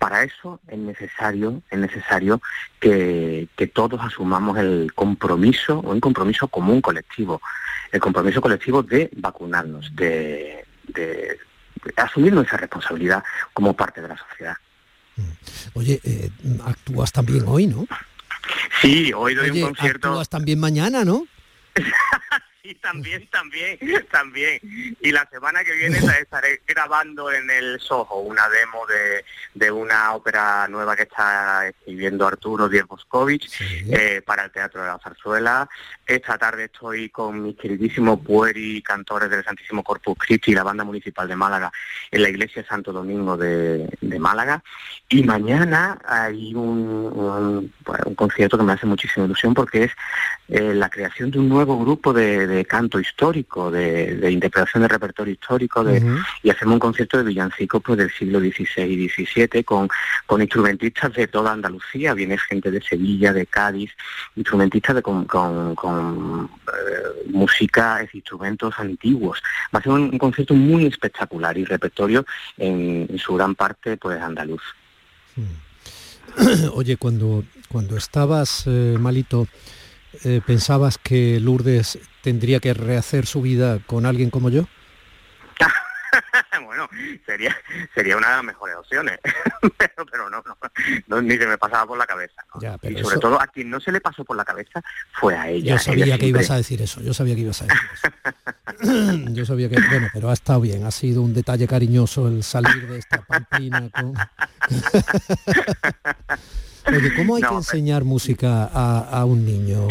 para 0.00 0.22
eso 0.24 0.60
es 0.66 0.78
necesario, 0.78 1.62
es 1.70 1.78
necesario 1.78 2.40
que, 2.80 3.48
que 3.54 3.66
todos 3.66 4.00
asumamos 4.02 4.56
el 4.56 4.92
compromiso, 4.94 5.78
o 5.80 5.92
un 5.92 6.00
compromiso 6.00 6.48
común 6.48 6.80
colectivo, 6.80 7.42
el 7.92 8.00
compromiso 8.00 8.40
colectivo 8.40 8.82
de 8.82 9.10
vacunarnos, 9.16 9.94
de, 9.94 10.64
de 10.88 11.38
asumir 11.96 12.32
nuestra 12.32 12.56
responsabilidad 12.56 13.22
como 13.52 13.74
parte 13.76 14.00
de 14.00 14.08
la 14.08 14.16
sociedad. 14.16 14.56
Oye, 15.74 16.00
eh, 16.02 16.30
actúas 16.64 17.12
también 17.12 17.44
hoy, 17.46 17.66
¿no? 17.66 17.86
Sí, 18.80 19.12
hoy 19.14 19.34
doy 19.34 19.50
Oye, 19.50 19.64
un 19.64 19.68
concierto. 19.74 20.08
actúas 20.08 20.30
también 20.30 20.58
mañana, 20.58 21.04
¿no? 21.04 21.26
Sí, 22.70 22.76
también, 22.76 23.28
también, 23.30 23.78
también. 24.12 24.60
Y 25.00 25.10
la 25.10 25.28
semana 25.28 25.64
que 25.64 25.72
viene 25.72 25.98
estaré 25.98 26.62
grabando 26.64 27.32
en 27.32 27.50
el 27.50 27.80
Soho 27.80 28.20
una 28.20 28.48
demo 28.48 28.86
de, 28.86 29.24
de 29.54 29.72
una 29.72 30.14
ópera 30.14 30.68
nueva 30.68 30.94
que 30.94 31.02
está 31.02 31.66
escribiendo 31.66 32.28
Arturo 32.28 32.68
Díaz 32.68 32.86
Boscovich 32.86 33.50
eh, 33.90 34.22
para 34.24 34.44
el 34.44 34.52
Teatro 34.52 34.82
de 34.82 34.86
la 34.86 35.00
Zarzuela. 35.00 35.68
Esta 36.10 36.36
tarde 36.36 36.64
estoy 36.64 37.08
con 37.08 37.40
mis 37.40 37.54
queridísimos 37.54 38.18
pueri 38.18 38.82
cantores 38.82 39.30
del 39.30 39.44
Santísimo 39.44 39.84
Corpus 39.84 40.18
Christi 40.18 40.50
y 40.50 40.54
la 40.56 40.64
Banda 40.64 40.82
Municipal 40.82 41.28
de 41.28 41.36
Málaga 41.36 41.70
en 42.10 42.24
la 42.24 42.28
Iglesia 42.28 42.66
Santo 42.68 42.92
Domingo 42.92 43.36
de, 43.36 43.88
de 44.00 44.18
Málaga. 44.18 44.60
Y 45.08 45.22
mañana 45.22 46.00
hay 46.04 46.52
un, 46.52 47.12
un, 47.14 47.72
bueno, 47.84 48.04
un 48.06 48.14
concierto 48.16 48.58
que 48.58 48.64
me 48.64 48.72
hace 48.72 48.86
muchísima 48.86 49.26
ilusión 49.26 49.54
porque 49.54 49.84
es 49.84 49.92
eh, 50.48 50.74
la 50.74 50.90
creación 50.90 51.30
de 51.30 51.38
un 51.38 51.48
nuevo 51.48 51.78
grupo 51.78 52.12
de, 52.12 52.48
de 52.48 52.64
canto 52.64 52.98
histórico, 52.98 53.70
de, 53.70 54.16
de 54.16 54.32
interpretación 54.32 54.82
de 54.82 54.88
repertorio 54.88 55.32
histórico, 55.32 55.84
de, 55.84 56.02
y 56.42 56.50
hacemos 56.50 56.74
un 56.74 56.80
concierto 56.80 57.18
de 57.18 57.22
villancicos 57.22 57.80
pues, 57.80 57.98
del 57.98 58.10
siglo 58.10 58.40
XVI 58.40 58.82
y 58.82 59.08
XVII 59.08 59.62
con, 59.62 59.88
con 60.26 60.40
instrumentistas 60.40 61.12
de 61.14 61.28
toda 61.28 61.52
Andalucía, 61.52 62.14
viene 62.14 62.36
gente 62.36 62.72
de 62.72 62.82
Sevilla, 62.82 63.32
de 63.32 63.46
Cádiz, 63.46 63.92
instrumentistas 64.34 64.96
de, 64.96 65.02
con, 65.02 65.24
con, 65.26 65.76
con, 65.76 65.99
eh, 66.00 67.28
música, 67.30 68.02
es, 68.02 68.14
instrumentos 68.14 68.74
antiguos. 68.78 69.42
Va 69.74 69.78
a 69.78 69.82
ser 69.82 69.92
un, 69.92 70.18
concierto 70.18 70.54
muy 70.54 70.86
espectacular 70.86 71.56
y 71.56 71.64
repertorio 71.64 72.24
en, 72.56 73.18
su 73.18 73.34
gran 73.34 73.54
parte 73.54 73.96
pues 73.96 74.20
andaluz. 74.20 74.62
Oye, 76.74 76.96
cuando, 76.96 77.44
cuando 77.68 77.96
estabas 77.96 78.64
eh, 78.66 78.96
malito, 78.98 79.46
eh, 80.24 80.40
¿pensabas 80.44 80.98
que 80.98 81.40
Lourdes 81.40 81.98
tendría 82.22 82.60
que 82.60 82.74
rehacer 82.74 83.26
su 83.26 83.42
vida 83.42 83.78
con 83.86 84.06
alguien 84.06 84.30
como 84.30 84.50
yo? 84.50 84.66
bueno, 86.64 86.88
sería 87.26 87.56
sería 87.94 88.16
una 88.16 88.28
de 88.30 88.34
las 88.36 88.44
mejores 88.44 88.76
opciones, 88.76 89.18
pero, 89.78 90.06
pero 90.10 90.30
no, 90.30 90.42
no, 90.46 90.56
no, 91.06 91.22
ni 91.22 91.36
se 91.36 91.46
me 91.46 91.56
pasaba 91.58 91.86
por 91.86 91.98
la 91.98 92.06
cabeza. 92.06 92.42
¿no? 92.54 92.60
Ya, 92.60 92.78
pero 92.78 92.98
y 92.98 93.02
sobre 93.02 93.14
eso- 93.14 93.20
todo 93.20 93.40
a 93.40 93.46
quien 93.46 93.70
no 93.70 93.80
se 93.80 93.92
le 93.92 94.00
pasó 94.00 94.24
por 94.24 94.36
la 94.36 94.44
cabeza 94.44 94.82
fue 95.12 95.36
a 95.36 95.48
ella. 95.48 95.72
Yo 95.74 95.78
sabía 95.78 96.04
Ella 96.06 96.14
que 96.16 96.22
siempre- 96.24 96.42
ibas 96.42 96.50
a 96.50 96.56
decir 96.56 96.82
eso, 96.82 97.00
yo 97.00 97.14
sabía 97.14 97.34
que 97.34 97.40
ibas 97.42 97.62
a 97.62 97.66
decir 97.66 97.80
eso. 97.94 98.08
yo 99.34 99.44
sabía 99.46 99.68
que, 99.68 99.76
bueno, 99.90 100.08
pero 100.12 100.30
ha 100.30 100.32
estado 100.32 100.60
bien, 100.60 100.84
ha 100.84 100.90
sido 100.90 101.22
un 101.22 101.34
detalle 101.34 101.66
cariñoso 101.68 102.28
el 102.28 102.42
salir 102.42 102.88
de 102.88 102.98
esta 102.98 103.22
pamplina 103.22 103.88
con... 103.90 104.14
Oye, 106.86 107.14
¿cómo 107.14 107.36
hay 107.36 107.42
No, 107.42 107.48
que 107.48 107.52
pero- 107.52 107.56
enseñar 107.58 108.04
música 108.04 108.64
a, 108.72 109.20
a 109.20 109.24
un 109.24 109.44
niño, 109.44 109.86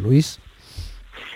Luis? 0.00 0.40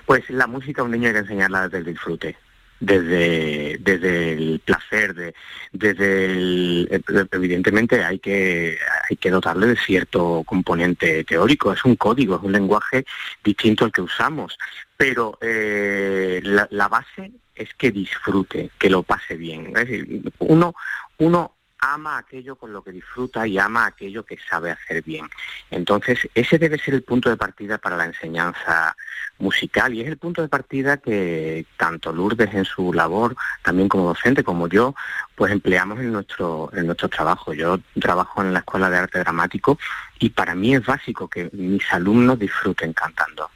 Pues 0.07 0.29
la 0.31 0.47
música 0.47 0.83
a 0.83 0.85
un 0.85 0.91
niño 0.91 1.07
hay 1.09 1.13
que 1.15 1.19
enseñarla 1.21 1.63
desde 1.65 1.79
el 1.79 1.85
disfrute. 1.85 2.37
Desde, 2.81 3.79
desde 3.81 4.33
el 4.33 4.61
placer, 4.65 5.15
de, 5.15 5.35
desde 5.73 6.25
el, 6.27 7.05
evidentemente 7.33 8.05
hay 8.05 8.19
que, 8.19 8.79
hay 9.09 9.17
que 9.17 9.31
dotarle 9.31 9.67
de 9.69 9.77
cierto 9.77 10.43
componente 10.45 11.25
teórico, 11.25 11.73
es 11.73 11.85
un 11.85 11.97
código, 11.97 12.37
es 12.37 12.43
un 12.43 12.53
lenguaje 12.53 13.05
distinto 13.43 13.85
al 13.85 13.93
que 13.93 14.03
usamos, 14.03 14.57
pero 14.97 15.39
eh, 15.41 16.41
la, 16.45 16.69
la 16.71 16.89
base 16.89 17.33
es 17.55 17.75
que 17.75 17.91
disfrute, 17.91 18.71
que 18.79 18.91
lo 18.91 19.03
pase 19.03 19.37
bien. 19.37 19.69
Es 19.69 19.89
decir, 19.89 20.33
uno, 20.39 20.75
uno 21.19 21.58
ama 21.81 22.19
aquello 22.19 22.57
con 22.57 22.73
lo 22.73 22.83
que 22.83 22.93
disfruta 22.93 23.47
y 23.47 23.59
ama 23.59 23.87
aquello 23.87 24.25
que 24.25 24.39
sabe 24.49 24.71
hacer 24.71 25.03
bien. 25.03 25.29
Entonces, 25.71 26.29
ese 26.35 26.59
debe 26.59 26.79
ser 26.79 26.95
el 26.95 27.03
punto 27.03 27.31
de 27.31 27.37
partida 27.37 27.79
para 27.79 27.97
la 27.97 28.07
enseñanza 28.07 28.97
musical 29.39 29.95
y 29.95 30.01
es 30.01 30.09
el 30.09 30.19
punto 30.19 30.43
de 30.43 30.49
partida 30.49 30.97
que 30.97 31.67
tanto 31.77 32.13
Lourdes 32.13 32.53
en 32.55 32.65
su 32.65 32.93
labor, 32.93 33.37
también 33.63 33.89
como 33.89 34.09
docente, 34.09 34.43
como 34.43 34.69
yo, 34.69 34.95
pues 35.35 35.53
empleamos 35.53 35.99
en 36.01 36.13
nuestro, 36.13 36.71
en 36.73 36.87
nuestro 36.87 37.09
trabajo. 37.09 37.53
Yo 37.53 37.79
trabajo 38.01 38.43
en 38.43 38.53
la 38.53 38.61
Escuela 38.61 38.91
de 38.91 38.99
Arte 38.99 39.21
Dramático 39.21 39.79
y 40.19 40.31
para 40.31 40.55
mí 40.55 40.75
es 40.75 40.85
básico 40.85 41.29
que 41.29 41.51
mis 41.53 41.93
alumnos 41.93 42.39
disfruten 42.39 42.93
cantando 42.93 43.51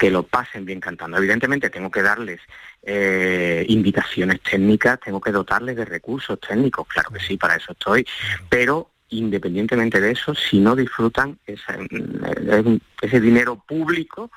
que 0.00 0.10
lo 0.10 0.22
pasen 0.22 0.64
bien 0.64 0.80
cantando. 0.80 1.18
Evidentemente 1.18 1.68
tengo 1.68 1.90
que 1.90 2.00
darles 2.00 2.40
eh, 2.82 3.66
indicaciones 3.68 4.40
técnicas, 4.40 4.98
tengo 4.98 5.20
que 5.20 5.30
dotarles 5.30 5.76
de 5.76 5.84
recursos 5.84 6.40
técnicos, 6.40 6.88
claro 6.88 7.10
que 7.10 7.20
sí, 7.20 7.36
para 7.36 7.56
eso 7.56 7.72
estoy, 7.72 8.06
pero 8.48 8.90
independientemente 9.10 10.00
de 10.00 10.12
eso, 10.12 10.34
si 10.34 10.58
no 10.58 10.74
disfrutan 10.74 11.38
ese, 11.46 11.86
ese 13.02 13.20
dinero 13.20 13.62
público, 13.68 14.30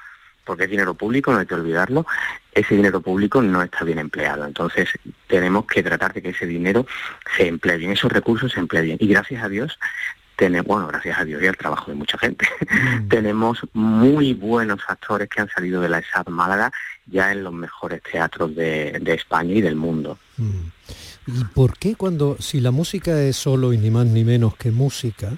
porque 0.44 0.66
es 0.66 0.70
dinero 0.70 0.96
público, 0.96 1.32
no 1.32 1.40
hay 1.40 1.46
que 1.46 1.56
olvidarlo, 1.56 2.06
ese 2.52 2.76
dinero 2.76 3.00
público 3.00 3.42
no 3.42 3.62
está 3.62 3.86
bien 3.86 4.00
empleado. 4.00 4.46
Entonces 4.46 4.90
tenemos 5.28 5.66
que 5.66 5.82
tratar 5.82 6.12
de 6.12 6.22
que 6.22 6.30
ese 6.32 6.46
dinero 6.46 6.86
se 7.38 7.48
emplee 7.48 7.78
bien, 7.78 7.92
esos 7.92 8.12
recursos 8.12 8.52
se 8.52 8.60
empleen 8.60 8.84
bien. 8.84 8.98
Y 9.00 9.08
gracias 9.08 9.42
a 9.42 9.48
Dios 9.48 9.80
tenemos, 10.36 10.68
bueno, 10.68 10.88
gracias 10.88 11.20
a 11.20 11.26
Dios 11.26 11.42
y 11.42 11.48
al 11.48 11.58
trabajo 11.58 11.92
de 11.92 11.96
mucha 11.96 12.18
gente, 12.18 12.48
mm. 12.62 13.08
tenemos 13.10 13.60
muy 13.74 14.34
buenos 14.34 14.82
actores 14.88 15.30
que 15.30 15.42
han 15.42 15.50
salido 15.50 15.82
de 15.82 15.90
la 15.90 16.00
ESAD 16.00 16.28
Málaga 16.28 16.72
ya 17.06 17.32
en 17.32 17.44
los 17.44 17.54
mejores 17.54 18.02
teatros 18.02 18.56
de, 18.56 19.02
España 19.06 19.54
y 19.54 19.62
del 19.62 19.76
mundo. 19.76 20.18
Mm. 20.38 20.68
¿Y 21.28 21.44
por 21.46 21.78
qué 21.78 21.96
cuando, 21.96 22.38
si 22.40 22.60
la 22.60 22.72
música 22.72 23.22
es 23.22 23.38
solo 23.38 23.74
y 23.74 23.78
ni 23.78 23.90
más 23.90 24.06
ni 24.06 24.24
menos 24.24 24.56
que 24.58 24.72
música, 24.72 25.38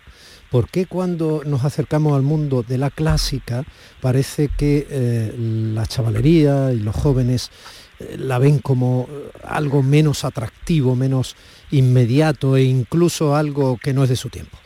¿por 0.50 0.70
qué 0.70 0.88
cuando 0.88 1.44
nos 1.46 1.64
acercamos 1.64 2.16
al 2.16 2.24
mundo 2.24 2.64
de 2.64 2.78
la 2.78 2.90
clásica 2.90 3.64
parece 4.02 4.50
que 4.50 4.88
eh, 4.90 5.36
la 5.38 5.86
chavalería 5.86 6.72
y 6.72 6.80
los 6.80 6.96
jóvenes 6.96 7.52
eh, 8.00 8.16
la 8.18 8.40
ven 8.40 8.60
como 8.60 9.08
eh, 9.10 9.32
algo 9.44 9.84
menos 9.84 10.26
atractivo, 10.26 10.96
menos 10.96 11.36
inmediato 11.70 12.58
e 12.58 12.64
incluso 12.64 13.36
algo 13.36 13.78
que 13.78 13.94
no 13.94 14.04
es 14.04 14.10
de 14.10 14.16
su 14.16 14.30
tiempo? 14.30 14.58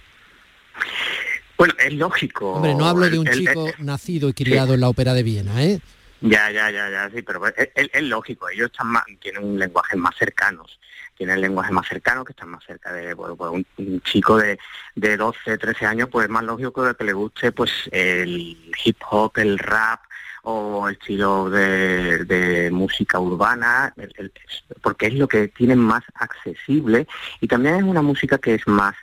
Bueno, 1.57 1.73
es 1.77 1.93
lógico. 1.93 2.53
Hombre, 2.53 2.73
no 2.73 2.85
hablo 2.85 3.09
de 3.09 3.19
un 3.19 3.27
chico 3.27 3.69
nacido 3.79 4.29
y 4.29 4.33
criado 4.33 4.73
en 4.73 4.81
la 4.81 4.89
ópera 4.89 5.13
de 5.13 5.23
Viena, 5.23 5.63
¿eh? 5.63 5.79
Ya, 6.21 6.51
ya, 6.51 6.69
ya, 6.69 6.89
ya, 6.89 7.09
sí, 7.13 7.21
pero 7.21 7.41
es, 7.47 8.03
lógico, 8.03 8.49
ellos 8.49 8.69
están 8.71 8.87
más, 8.87 9.03
tienen 9.21 9.43
un 9.43 9.57
lenguaje 9.57 9.95
más 9.95 10.15
cercanos, 10.17 10.77
tienen 11.15 11.39
lenguaje 11.39 11.71
más 11.71 11.87
cercano, 11.87 12.25
que 12.25 12.33
están 12.33 12.49
más 12.49 12.63
cerca 12.65 12.91
de 12.91 13.15
pues 13.15 13.31
un, 13.77 14.01
chico 14.01 14.37
de, 14.37 14.59
de 14.95 15.15
12, 15.15 15.57
13 15.57 15.85
años, 15.85 16.09
pues 16.11 16.25
es 16.25 16.29
más 16.29 16.43
lógico 16.43 16.93
que 16.93 17.03
le 17.05 17.13
guste 17.13 17.53
pues 17.53 17.71
el 17.91 18.71
hip 18.83 18.97
hop, 19.09 19.31
el 19.37 19.57
rap 19.59 20.01
o 20.43 20.87
el 20.87 20.95
estilo 20.95 21.49
de, 21.49 22.69
música 22.71 23.19
urbana, 23.19 23.93
porque 24.81 25.07
es 25.07 25.13
lo 25.13 25.27
que 25.27 25.47
tienen 25.49 25.79
más 25.79 26.03
accesible. 26.15 27.07
Y 27.41 27.47
también 27.47 27.75
es 27.75 27.83
una 27.83 28.01
música 28.01 28.37
que 28.37 28.55
es 28.55 28.67
más 28.67 28.95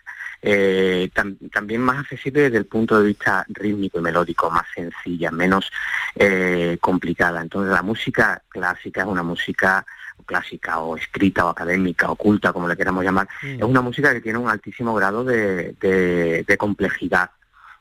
eh, 0.49 1.11
también 1.53 1.81
más 1.81 1.99
accesible 1.99 2.43
desde 2.43 2.59
el 2.59 2.67
punto 2.67 3.01
de 3.01 3.09
vista 3.09 3.45
rítmico 3.49 3.99
y 3.99 4.03
melódico, 4.03 4.49
más 4.49 4.65
sencilla, 4.73 5.33
menos 5.33 5.73
eh, 6.15 6.79
complicada. 6.81 7.43
Entonces 7.43 7.73
la 7.73 7.83
música 7.83 8.41
clásica 8.49 9.01
es 9.01 9.09
una 9.09 9.25
música 9.25 9.85
clásica 10.25 10.79
o 10.79 10.97
escrita 10.97 11.47
o 11.47 11.49
académica 11.49 12.09
o 12.13 12.15
culta, 12.15 12.53
como 12.53 12.69
le 12.69 12.77
queramos 12.77 13.03
llamar, 13.03 13.29
mm. 13.43 13.57
es 13.57 13.63
una 13.63 13.81
música 13.81 14.13
que 14.13 14.21
tiene 14.21 14.39
un 14.39 14.49
altísimo 14.49 14.95
grado 14.95 15.25
de, 15.25 16.57
complejidad. 16.57 17.33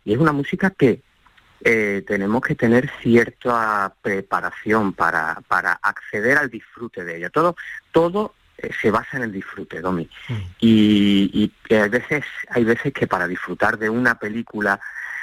Y 0.04 0.14
es 0.14 0.20
una 0.20 0.32
música 0.32 0.72
que 0.72 1.04
eh, 1.62 2.04
tenemos 2.08 2.42
que 2.42 2.56
tener 2.56 2.90
cierta 3.00 3.94
preparación 4.02 4.94
para, 4.94 5.40
para 5.48 5.74
acceder 5.74 6.40
al 6.40 6.50
disfrute 6.50 7.04
de 7.04 7.18
ella. 7.18 7.30
Todo, 7.30 7.56
todo 7.92 8.34
se 8.82 8.92
basa 8.92 9.18
en 9.18 9.24
el 9.24 9.32
disfrute, 9.32 9.82
Domi. 9.82 10.10
Mm. 10.30 10.34
Y, 10.60 11.52
hay 11.70 11.90
veces, 11.90 12.24
hay 12.50 12.64
veces 12.64 12.94
que 12.94 13.08
para 13.08 13.28
disfrutar 13.28 13.78
de 13.78 13.90
una 13.90 14.18
película 14.18 14.80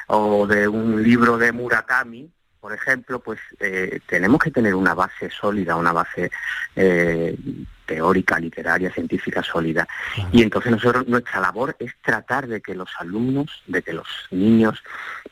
o 0.08 0.46
de 0.46 0.68
un 0.68 1.02
libro 1.02 1.38
de 1.38 1.52
Murakami, 1.52 2.30
por 2.60 2.72
ejemplo, 2.72 3.20
pues 3.20 3.40
eh, 3.58 3.98
tenemos 4.06 4.40
que 4.40 4.52
tener 4.52 4.74
una 4.74 4.94
base 4.94 5.30
sólida, 5.30 5.74
una 5.74 5.92
base 5.92 6.30
eh, 6.76 7.36
teórica, 7.84 8.38
literaria, 8.38 8.92
científica 8.92 9.42
sólida. 9.42 9.88
Y 10.30 10.42
entonces 10.42 10.70
nosotros, 10.70 11.08
nuestra 11.08 11.40
labor 11.40 11.74
es 11.80 11.92
tratar 12.00 12.46
de 12.46 12.60
que 12.60 12.76
los 12.76 12.88
alumnos, 13.00 13.64
de 13.66 13.82
que 13.82 13.92
los 13.92 14.06
niños, 14.30 14.80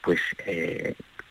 pues 0.02 0.20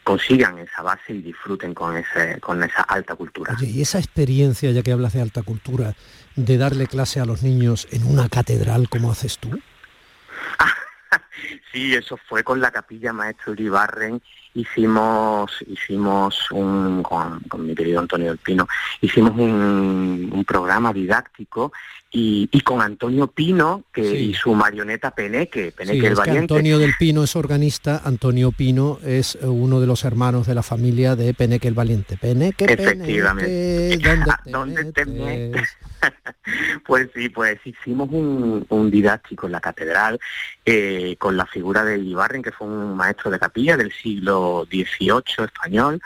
consigan 0.09 0.57
esa 0.57 0.81
base 0.81 1.13
y 1.13 1.21
disfruten 1.21 1.75
con, 1.75 1.95
ese, 1.95 2.39
con 2.39 2.63
esa 2.63 2.81
alta 2.81 3.13
cultura. 3.13 3.53
Oye, 3.55 3.67
y 3.67 3.81
esa 3.83 3.99
experiencia, 3.99 4.71
ya 4.71 4.81
que 4.81 4.91
hablas 4.91 5.13
de 5.13 5.21
alta 5.21 5.43
cultura, 5.43 5.93
de 6.35 6.57
darle 6.57 6.87
clase 6.87 7.19
a 7.19 7.25
los 7.25 7.43
niños 7.43 7.87
en 7.91 8.07
una 8.07 8.27
catedral, 8.27 8.89
como 8.89 9.11
haces 9.11 9.37
tú? 9.37 9.51
sí, 11.71 11.93
eso 11.95 12.17
fue 12.27 12.43
con 12.43 12.59
la 12.59 12.71
capilla 12.71 13.13
Maestro 13.13 13.53
Uribarren. 13.53 14.21
Hicimos 14.53 15.63
hicimos 15.67 16.49
un 16.51 17.03
con, 17.03 17.39
mi 17.59 17.75
querido 17.75 17.99
Antonio 17.99 18.29
del 18.29 18.39
Pino 18.39 18.67
hicimos 18.99 19.33
un, 19.37 20.31
un 20.33 20.43
programa 20.43 20.91
didáctico 20.91 21.71
y, 22.11 22.49
y, 22.51 22.61
con 22.61 22.81
Antonio 22.81 23.27
Pino 23.27 23.83
que 23.93 24.01
y 24.01 24.33
su 24.33 24.55
marioneta 24.55 25.11
Peneque 25.11 25.71
Peneque 25.71 26.07
el 26.07 26.15
Valiente. 26.15 26.41
Antonio 26.41 26.79
del 26.79 26.95
Pino 26.97 27.23
es 27.23 27.35
organista 27.35 28.01
Antonio 28.03 28.51
Pino 28.51 28.97
es 29.05 29.37
uno 29.43 29.79
de 29.79 29.85
los 29.85 30.03
hermanos 30.03 30.47
de 30.47 30.55
la 30.55 30.63
familia 30.63 31.15
de 31.15 31.35
Peneque 31.35 31.67
el 31.67 31.75
Valiente. 31.75 32.17
Peneque 32.17 32.65
efectivamente. 32.65 33.99
¿dónde 34.45 34.91
te, 34.91 35.05
pues 36.87 37.09
sí 37.13 37.29
pues 37.29 37.59
hicimos 37.63 38.09
un, 38.11 38.65
un 38.69 38.91
didáctico 38.91 39.45
en 39.45 39.51
la 39.51 39.61
catedral 39.61 40.19
eh, 40.65 41.15
con 41.19 41.28
la 41.35 41.45
figura 41.45 41.83
de 41.83 41.97
Ibarren 41.97 42.41
que 42.41 42.51
fue 42.51 42.67
un 42.67 42.95
maestro 42.95 43.31
de 43.31 43.39
capilla 43.39 43.77
del 43.77 43.91
siglo 43.91 44.67
XVIII 44.69 45.45
español, 45.45 46.01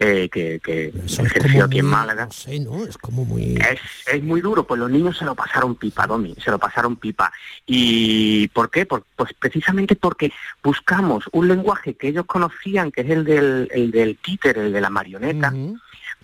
eh, 0.00 0.28
que, 0.28 0.58
que 0.58 0.92
ejerció 1.06 1.66
aquí 1.66 1.78
en 1.78 1.86
Málaga. 1.86 2.28
Es 2.30 2.98
como 2.98 3.24
muy... 3.24 3.56
Es, 4.06 4.22
muy 4.22 4.40
duro, 4.40 4.66
pues 4.66 4.80
los 4.80 4.90
niños 4.90 5.16
se 5.16 5.24
lo 5.24 5.36
pasaron 5.36 5.76
pipa, 5.76 6.06
Domi, 6.06 6.34
se 6.42 6.50
lo 6.50 6.58
pasaron 6.58 6.96
pipa. 6.96 7.32
¿Y 7.64 8.48
por 8.48 8.70
qué? 8.70 8.86
pues 8.86 9.04
precisamente 9.38 9.94
porque 9.94 10.32
buscamos 10.62 11.24
un 11.32 11.46
lenguaje 11.46 11.94
que 11.94 12.08
ellos 12.08 12.26
conocían, 12.26 12.90
que 12.90 13.02
es 13.02 13.10
el 13.10 13.24
del, 13.24 13.68
el 13.72 13.90
del 13.92 14.16
títer, 14.16 14.58
el 14.58 14.72
de 14.72 14.80
la 14.80 14.90
marioneta, 14.90 15.52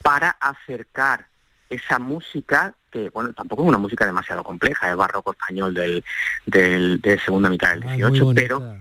para 0.02 0.30
acercar 0.30 1.28
esa 1.68 2.00
música 2.00 2.74
que 2.90 3.10
bueno 3.10 3.32
tampoco 3.32 3.62
es 3.62 3.68
una 3.68 3.78
música 3.78 4.06
demasiado 4.06 4.42
compleja 4.42 4.90
es 4.90 4.96
barroco 4.96 5.32
español 5.32 5.74
del, 5.74 6.04
del 6.46 7.00
de 7.00 7.18
segunda 7.18 7.48
mitad 7.48 7.70
del 7.70 7.82
18 7.82 8.32
pero 8.34 8.76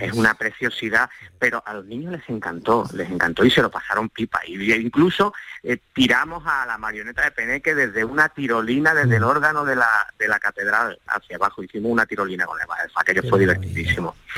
es 0.00 0.12
una 0.14 0.34
preciosidad, 0.34 1.10
pero 1.38 1.62
a 1.64 1.74
los 1.74 1.84
niños 1.84 2.12
les 2.12 2.28
encantó, 2.28 2.88
les 2.94 3.10
encantó 3.10 3.44
y 3.44 3.50
se 3.50 3.62
lo 3.62 3.70
pasaron 3.70 4.08
pipa. 4.08 4.40
Y 4.46 4.72
incluso 4.72 5.34
eh, 5.62 5.78
tiramos 5.92 6.42
a 6.46 6.66
la 6.66 6.78
marioneta 6.78 7.22
de 7.22 7.30
Peneque 7.30 7.74
desde 7.74 8.04
una 8.04 8.28
tirolina, 8.30 8.94
desde 8.94 9.16
el 9.16 9.22
mm. 9.22 9.26
órgano 9.26 9.64
de 9.64 9.76
la, 9.76 9.88
de 10.18 10.28
la 10.28 10.38
catedral 10.38 10.98
hacia 11.06 11.36
abajo. 11.36 11.62
Hicimos 11.62 11.92
una 11.92 12.06
tirolina 12.06 12.46
con 12.46 12.58
el 12.58 12.66
aquello 12.94 13.22
fue 13.28 13.40
divertidísimo. 13.40 14.16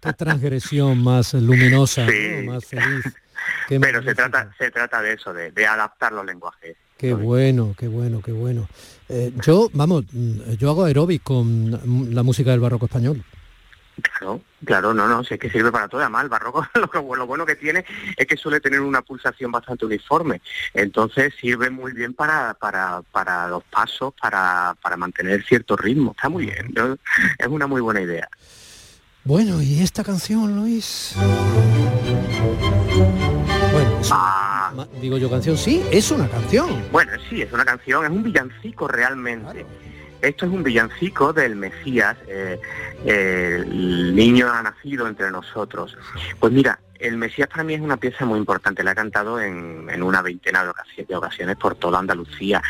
Qué, 0.00 0.12
transgresión 0.12 1.02
más 1.02 1.34
luminosa, 1.34 2.06
más 2.44 2.64
feliz. 2.64 3.04
pero 3.68 4.02
se 4.02 4.14
trata, 4.14 4.52
se 4.56 4.70
trata 4.70 5.02
de 5.02 5.14
eso, 5.14 5.32
de, 5.32 5.66
adaptar 5.66 6.12
los 6.12 6.24
lenguajes. 6.24 6.76
Qué 6.96 7.14
bueno, 7.14 7.74
qué 7.76 7.88
bueno, 7.88 8.20
qué 8.22 8.32
bueno. 8.32 8.68
Eh, 9.08 9.32
yo, 9.44 9.68
vamos, 9.72 10.04
mm, 10.12 10.52
yo 10.52 10.70
hago 10.70 10.84
aeróbic 10.84 11.22
con 11.22 11.70
la 12.14 12.22
música 12.22 12.52
del 12.52 12.60
barroco 12.60 12.86
español. 12.86 13.24
Claro, 14.00 14.40
claro, 14.64 14.94
no, 14.94 15.06
no, 15.06 15.22
sé 15.22 15.38
que 15.38 15.50
sirve 15.50 15.70
para 15.70 15.86
todo. 15.88 16.00
Además, 16.00 16.24
el 16.24 16.30
barroco 16.30 16.66
lo, 16.94 17.26
bueno 17.26 17.44
que 17.44 17.56
tiene 17.56 17.84
es 18.16 18.26
que 18.26 18.36
suele 18.36 18.60
tener 18.60 18.80
una 18.80 19.02
pulsación 19.02 19.52
bastante 19.52 19.84
uniforme. 19.84 20.40
Entonces 20.72 21.34
sirve 21.40 21.70
muy 21.70 21.92
bien 21.92 22.14
para, 22.14 22.54
para, 22.54 23.02
para 23.12 23.48
los 23.48 23.64
pasos, 23.64 24.14
para, 24.20 24.74
para 24.80 24.96
mantener 24.96 25.44
cierto 25.44 25.76
ritmo. 25.76 26.12
Está 26.12 26.28
muy 26.28 26.46
bien, 26.46 26.72
es 27.38 27.46
una 27.46 27.66
muy 27.66 27.80
buena 27.80 28.00
idea. 28.00 28.28
Bueno, 29.24 29.62
¿y 29.62 29.80
esta 29.80 30.02
canción, 30.02 30.56
Luis? 30.56 31.14
Ah, 34.10 34.72
Ma- 34.74 34.86
Digo 35.00 35.18
yo 35.18 35.30
canción, 35.30 35.56
sí, 35.56 35.82
es 35.90 36.10
una 36.10 36.28
canción. 36.28 36.68
Bueno, 36.90 37.12
sí, 37.28 37.42
es 37.42 37.52
una 37.52 37.64
canción, 37.64 38.04
es 38.04 38.10
un 38.10 38.22
villancico 38.22 38.88
realmente. 38.88 39.64
Esto 40.20 40.46
es 40.46 40.52
un 40.52 40.62
villancico 40.62 41.32
del 41.32 41.56
Mesías, 41.56 42.16
eh, 42.28 42.60
eh, 43.04 43.56
el 43.60 44.14
niño 44.14 44.48
ha 44.52 44.62
nacido 44.62 45.08
entre 45.08 45.30
nosotros. 45.32 45.96
Pues 46.38 46.52
mira, 46.52 46.78
el 47.00 47.16
Mesías 47.16 47.48
para 47.48 47.64
mí 47.64 47.74
es 47.74 47.80
una 47.80 47.96
pieza 47.96 48.24
muy 48.24 48.38
importante, 48.38 48.84
la 48.84 48.92
he 48.92 48.94
cantado 48.94 49.40
en, 49.40 49.88
en 49.90 50.00
una 50.00 50.22
veintena 50.22 50.62
de 50.62 51.16
ocasiones 51.16 51.56
por 51.56 51.74
toda 51.74 51.98
Andalucía. 51.98 52.62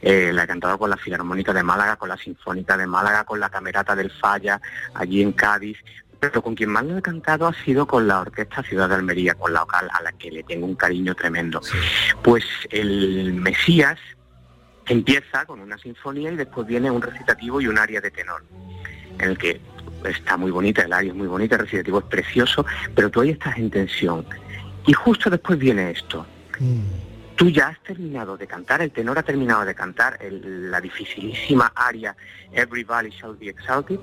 Eh, 0.00 0.30
la 0.32 0.44
he 0.44 0.46
cantado 0.46 0.78
con 0.78 0.88
la 0.88 0.96
Filarmónica 0.96 1.52
de 1.52 1.64
Málaga, 1.64 1.96
con 1.96 2.08
la 2.10 2.16
Sinfónica 2.16 2.76
de 2.76 2.86
Málaga, 2.86 3.24
con 3.24 3.40
la 3.40 3.48
Camerata 3.50 3.96
del 3.96 4.12
Falla, 4.12 4.60
allí 4.94 5.20
en 5.20 5.32
Cádiz. 5.32 5.78
Pero 6.20 6.42
con 6.42 6.54
quien 6.54 6.68
más 6.70 6.84
lo 6.84 6.98
he 6.98 7.02
cantado 7.02 7.46
ha 7.46 7.54
sido 7.64 7.86
con 7.86 8.06
la 8.06 8.20
Orquesta 8.20 8.62
Ciudad 8.62 8.88
de 8.88 8.94
Almería, 8.96 9.34
con 9.34 9.52
la 9.52 9.60
vocal 9.60 9.88
a 9.92 10.02
la 10.02 10.12
que 10.12 10.30
le 10.30 10.42
tengo 10.42 10.66
un 10.66 10.74
cariño 10.74 11.14
tremendo. 11.14 11.60
Pues 12.22 12.44
el 12.70 13.32
Mesías 13.32 13.98
empieza 14.86 15.46
con 15.46 15.60
una 15.60 15.78
sinfonía 15.78 16.30
y 16.32 16.36
después 16.36 16.66
viene 16.66 16.90
un 16.90 17.00
recitativo 17.00 17.60
y 17.60 17.68
un 17.68 17.78
aria 17.78 18.00
de 18.00 18.10
tenor, 18.10 18.44
en 19.18 19.30
el 19.30 19.38
que 19.38 19.60
está 20.04 20.36
muy 20.36 20.50
bonita, 20.50 20.82
el 20.82 20.92
aria 20.92 21.10
es 21.10 21.16
muy 21.16 21.26
bonita, 21.26 21.54
el 21.56 21.62
recitativo 21.62 22.00
es 22.00 22.04
precioso, 22.06 22.66
pero 22.94 23.10
tú 23.10 23.20
ahí 23.22 23.30
estás 23.30 23.56
en 23.56 23.70
tensión. 23.70 24.26
Y 24.86 24.92
justo 24.92 25.30
después 25.30 25.58
viene 25.58 25.90
esto. 25.90 26.26
Tú 27.36 27.48
ya 27.48 27.68
has 27.68 27.82
terminado 27.82 28.36
de 28.36 28.46
cantar, 28.46 28.82
el 28.82 28.90
tenor 28.90 29.18
ha 29.18 29.22
terminado 29.22 29.64
de 29.64 29.74
cantar 29.74 30.18
el- 30.20 30.70
la 30.70 30.80
dificilísima 30.80 31.72
aria 31.74 32.14
Everybody 32.52 33.08
Shall 33.10 33.36
Be 33.36 33.48
Exalted 33.48 33.98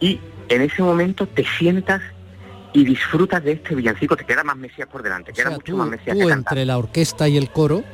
y 0.00 0.18
en 0.54 0.62
ese 0.62 0.82
momento 0.82 1.26
te 1.26 1.44
sientas 1.58 2.00
y 2.72 2.84
disfrutas 2.84 3.42
de 3.44 3.52
este 3.52 3.74
villancico, 3.74 4.16
te 4.16 4.24
queda 4.24 4.42
más 4.44 4.56
Mesías 4.56 4.88
por 4.88 5.02
delante, 5.02 5.32
queda 5.32 5.50
mucho 5.50 5.76
más 5.76 5.88
Mesías 5.88 6.16
Tú 6.16 6.22
que 6.24 6.28
cantar. 6.28 6.52
entre 6.54 6.64
la 6.66 6.78
orquesta 6.78 7.28
y 7.28 7.36
el 7.36 7.50
coro, 7.50 7.84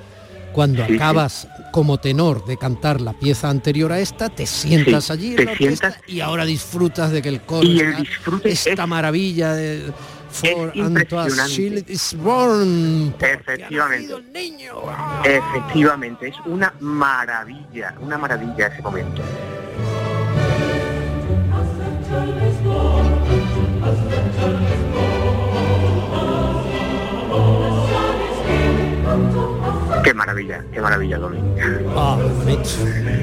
cuando 0.52 0.82
Sí, 0.86 0.90
sí. 0.92 0.96
acabas 0.96 1.48
como 1.72 1.98
tenor 1.98 2.44
de 2.46 2.56
cantar 2.56 3.00
la 3.00 3.12
pieza 3.12 3.50
anterior 3.50 3.92
a 3.92 3.98
esta, 4.00 4.28
te 4.28 4.46
sientas 4.46 5.04
Sí, 5.04 5.12
allí 5.12 5.30
en 5.30 5.36
te 5.36 5.44
la 5.46 5.54
sientas- 5.56 6.00
y 6.06 6.20
ahora 6.20 6.44
disfrutas 6.44 7.10
de 7.12 7.22
que 7.22 7.28
el 7.28 7.40
coro 7.42 7.64
Y 7.66 7.80
el 7.80 7.96
disfrute 7.96 8.50
esta 8.50 8.70
es- 8.82 8.88
maravilla 8.88 9.52
de 9.54 9.92
For 10.30 10.72
impresionante. 10.76 11.84
is 11.92 12.14
born. 12.18 13.14
Efectivamente. 13.18 14.14
Efectivamente, 15.24 16.28
es 16.28 16.36
una 16.46 16.72
maravilla, 16.80 17.94
una 18.00 18.18
maravilla 18.18 18.66
ese 18.68 18.82
momento. 18.82 19.22
Maravilla, 30.18 30.64
qué 30.72 30.80
maravilla, 30.80 31.16
Domingo. 31.18 31.56
Ah, 31.96 32.18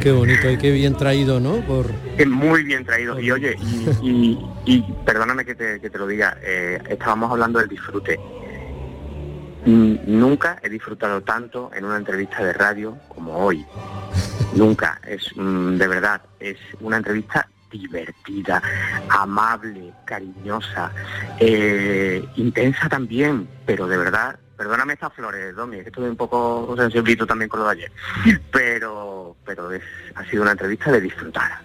qué 0.01 0.11
bonito, 0.11 0.49
y 0.49 0.57
qué 0.57 0.71
bien 0.71 0.95
traído, 0.95 1.39
¿no? 1.39 1.57
Por 1.67 1.87
Es 2.17 2.27
muy 2.27 2.63
bien 2.63 2.83
traído. 2.85 3.19
Y 3.19 3.29
oye, 3.31 3.55
y, 4.01 4.09
y- 4.09 4.39
y 4.65 4.81
perdóname 5.05 5.45
que 5.45 5.53
te, 5.55 5.79
que 5.79 5.89
te 5.89 5.97
lo 5.99 6.07
diga, 6.07 6.37
eh, 6.41 6.79
estábamos 6.89 7.29
hablando 7.31 7.59
del 7.59 7.67
disfrute. 7.69 8.19
Mm, 9.65 9.95
Nunca 10.07 10.59
he 10.63 10.69
disfrutado 10.69 11.21
tanto 11.21 11.69
en 11.75 11.85
una 11.85 11.97
entrevista 11.97 12.43
de 12.43 12.53
radio 12.53 12.97
como 13.09 13.37
hoy. 13.37 13.65
Nunca. 14.55 14.99
Es 15.07 15.29
mm, 15.35 15.75
de 15.77 15.87
verdad, 15.87 16.21
es 16.39 16.57
una 16.79 16.97
entrevista 16.97 17.47
divertida, 17.71 18.61
amable, 19.09 19.91
cariñosa, 20.05 20.91
eh, 21.39 22.23
intensa 22.37 22.87
también, 22.87 23.47
pero 23.65 23.85
de 23.87 23.97
verdad, 23.97 24.39
perdóname 24.57 24.93
estas 24.93 25.13
flores, 25.13 25.55
Domi, 25.55 25.77
estuve 25.77 26.09
un 26.09 26.15
poco 26.15 26.75
sensiblito 26.77 27.25
también 27.25 27.49
con 27.49 27.59
lo 27.59 27.65
de 27.67 27.71
ayer, 27.71 27.91
pero, 28.51 29.35
pero 29.45 29.69
ha 30.15 30.25
sido 30.25 30.43
una 30.43 30.51
entrevista 30.51 30.91
de 30.91 31.01
disfrutar. 31.01 31.59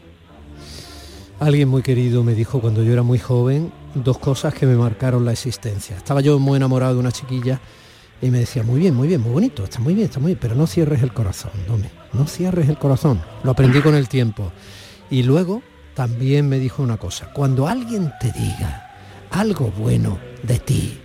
Alguien 1.41 1.69
muy 1.69 1.83
querido 1.83 2.23
me 2.23 2.35
dijo 2.35 2.61
cuando 2.61 2.83
yo 2.83 2.93
era 2.93 3.03
muy 3.03 3.19
joven 3.19 3.73
dos 3.95 4.19
cosas 4.19 4.53
que 4.53 4.67
me 4.67 4.77
marcaron 4.77 5.25
la 5.25 5.33
existencia. 5.33 5.97
Estaba 5.97 6.21
yo 6.21 6.39
muy 6.39 6.57
enamorado 6.57 6.95
de 6.95 7.01
una 7.01 7.13
chiquilla 7.13 7.61
y 8.21 8.31
me 8.31 8.41
decía, 8.41 8.63
muy 8.63 8.79
bien, 8.79 8.95
muy 8.95 9.09
bien, 9.09 9.23
muy 9.23 9.33
bonito, 9.33 9.65
está 9.65 9.79
muy 9.79 9.95
bien, 9.95 10.07
está 10.07 10.21
muy 10.21 10.33
bien, 10.33 10.39
pero 10.41 10.55
no 10.55 10.67
cierres 10.67 11.03
el 11.03 11.15
corazón, 11.15 11.53
Domi, 11.67 11.89
no 12.13 12.27
cierres 12.27 12.69
el 12.69 12.77
corazón. 12.77 13.23
Lo 13.43 13.53
aprendí 13.53 13.81
con 13.81 13.95
el 13.95 14.09
tiempo. 14.09 14.53
Y 15.09 15.23
luego 15.23 15.63
también 15.95 16.49
me 16.49 16.59
dijo 16.59 16.83
una 16.83 16.99
cosa, 16.99 17.33
cuando 17.33 17.67
alguien 17.67 18.13
te 18.21 18.31
diga 18.33 18.91
algo 19.31 19.71
bueno 19.71 20.19
de 20.43 20.59
ti, 20.59 21.01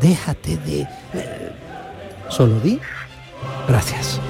déjate 0.00 0.56
de... 0.58 0.80
eh, 1.14 1.52
Solo 2.28 2.58
di 2.60 2.80
gracias. 3.68 4.20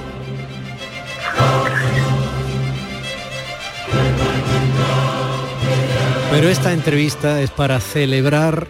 Pero 6.31 6.49
esta 6.49 6.73
entrevista 6.73 7.41
es 7.41 7.49
para 7.49 7.79
celebrar 7.79 8.67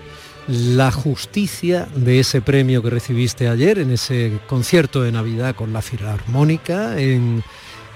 la 0.48 0.92
justicia 0.92 1.88
de 1.96 2.20
ese 2.22 2.42
premio 2.42 2.82
que 2.82 2.90
recibiste 2.90 3.50
ayer 3.50 3.80
en 3.80 3.92
ese 3.92 4.40
concierto 4.48 5.02
de 5.02 5.12
Navidad 5.12 5.56
con 5.56 5.74
la 5.74 5.82
Filarmónica 5.82 6.98
en 6.98 7.44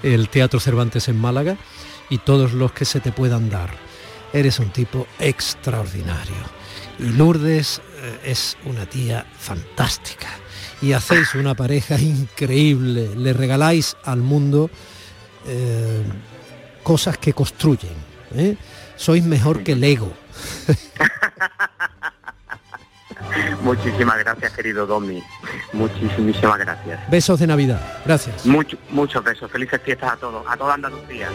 el 0.02 0.28
Teatro 0.28 0.60
Cervantes 0.60 1.08
en 1.08 1.18
Málaga 1.18 1.56
y 2.10 2.18
todos 2.18 2.52
los 2.52 2.72
que 2.72 2.84
se 2.84 3.00
te 3.00 3.12
puedan 3.12 3.48
dar. 3.48 3.70
Eres 4.32 4.58
un 4.58 4.70
tipo 4.70 5.06
extraordinario. 5.18 6.34
Y 6.98 7.04
Lourdes 7.10 7.80
eh, 8.02 8.20
es 8.24 8.56
una 8.64 8.86
tía 8.86 9.26
fantástica. 9.38 10.28
Y 10.80 10.92
hacéis 10.94 11.34
una 11.34 11.54
pareja 11.62 11.98
increíble. 11.98 13.10
Le 13.16 13.32
regaláis 13.32 13.96
al 14.04 14.18
mundo 14.18 14.70
eh, 15.46 16.02
cosas 16.82 17.18
que 17.18 17.32
construyen. 17.32 17.94
¿eh? 18.34 18.56
Sois 18.96 19.24
mejor 19.24 19.62
que 19.62 19.74
Lego. 19.76 20.12
Muchísimas 23.62 24.18
gracias, 24.18 24.52
querido 24.52 24.86
Domi. 24.86 25.22
Muchísimas 25.72 26.58
gracias. 26.58 27.10
Besos 27.10 27.38
de 27.38 27.46
Navidad. 27.46 27.80
Gracias. 28.04 28.44
Mucho- 28.44 28.76
muchos 28.90 29.22
besos. 29.22 29.50
Felices 29.50 29.80
fiestas 29.82 30.12
a 30.12 30.16
todos, 30.16 30.44
a 30.48 30.56
toda 30.56 30.74
Andalucía. 30.74 31.28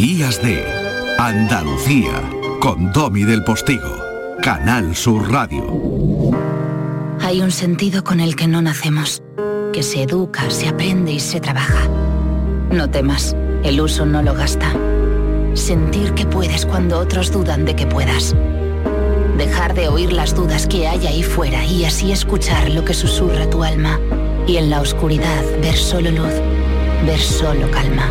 Días 0.00 0.40
de 0.40 0.64
Andalucía 1.18 2.22
con 2.58 2.90
Domi 2.90 3.24
del 3.24 3.44
Postigo, 3.44 3.98
Canal 4.42 4.96
Sur 4.96 5.30
Radio. 5.30 5.62
Hay 7.20 7.42
un 7.42 7.50
sentido 7.50 8.02
con 8.02 8.18
el 8.18 8.34
que 8.34 8.48
no 8.48 8.62
nacemos, 8.62 9.22
que 9.74 9.82
se 9.82 10.04
educa, 10.04 10.48
se 10.48 10.68
aprende 10.68 11.12
y 11.12 11.20
se 11.20 11.38
trabaja. 11.38 11.86
No 12.70 12.88
temas, 12.88 13.36
el 13.62 13.78
uso 13.78 14.06
no 14.06 14.22
lo 14.22 14.32
gasta. 14.32 14.72
Sentir 15.52 16.14
que 16.14 16.24
puedes 16.24 16.64
cuando 16.64 16.98
otros 16.98 17.30
dudan 17.30 17.66
de 17.66 17.76
que 17.76 17.86
puedas. 17.86 18.34
Dejar 19.36 19.74
de 19.74 19.88
oír 19.88 20.14
las 20.14 20.34
dudas 20.34 20.66
que 20.66 20.88
hay 20.88 21.06
ahí 21.08 21.22
fuera 21.22 21.62
y 21.66 21.84
así 21.84 22.10
escuchar 22.10 22.70
lo 22.70 22.86
que 22.86 22.94
susurra 22.94 23.50
tu 23.50 23.62
alma. 23.62 24.00
Y 24.46 24.56
en 24.56 24.70
la 24.70 24.80
oscuridad 24.80 25.44
ver 25.60 25.76
solo 25.76 26.10
luz, 26.10 26.32
ver 27.04 27.20
solo 27.20 27.70
calma. 27.70 28.10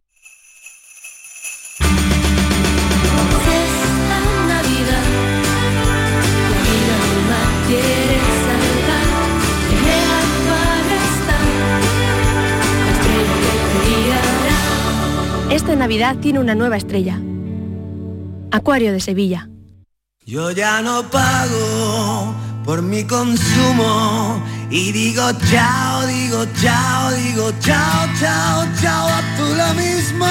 Esta 15.51 15.75
Navidad 15.75 16.15
tiene 16.21 16.39
una 16.39 16.55
nueva 16.55 16.77
estrella. 16.77 17.19
Acuario 18.51 18.93
de 18.93 19.01
Sevilla. 19.01 19.49
Yo 20.25 20.51
ya 20.51 20.81
no 20.81 21.03
pago 21.11 22.33
por 22.63 22.81
mi 22.81 23.03
consumo 23.03 24.41
y 24.69 24.93
digo 24.93 25.21
chao, 25.51 26.07
digo 26.07 26.45
chao, 26.61 27.11
digo 27.11 27.51
chao, 27.59 28.07
chao, 28.17 28.65
chao, 28.81 29.09
a 29.09 29.21
tú 29.35 29.43
lo 29.43 29.73
mismo. 29.73 30.25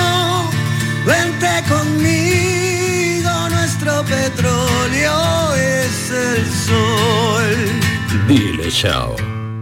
Vente 1.04 1.68
conmigo, 1.68 3.30
nuestro 3.50 4.02
petróleo 4.04 5.54
es 5.54 6.10
el 6.10 6.46
sol. 6.50 8.26
Dile 8.26 8.70
chao. 8.70 9.14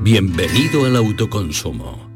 Bienvenido 0.03 0.85
al 0.85 0.95
autoconsumo. 0.95 2.08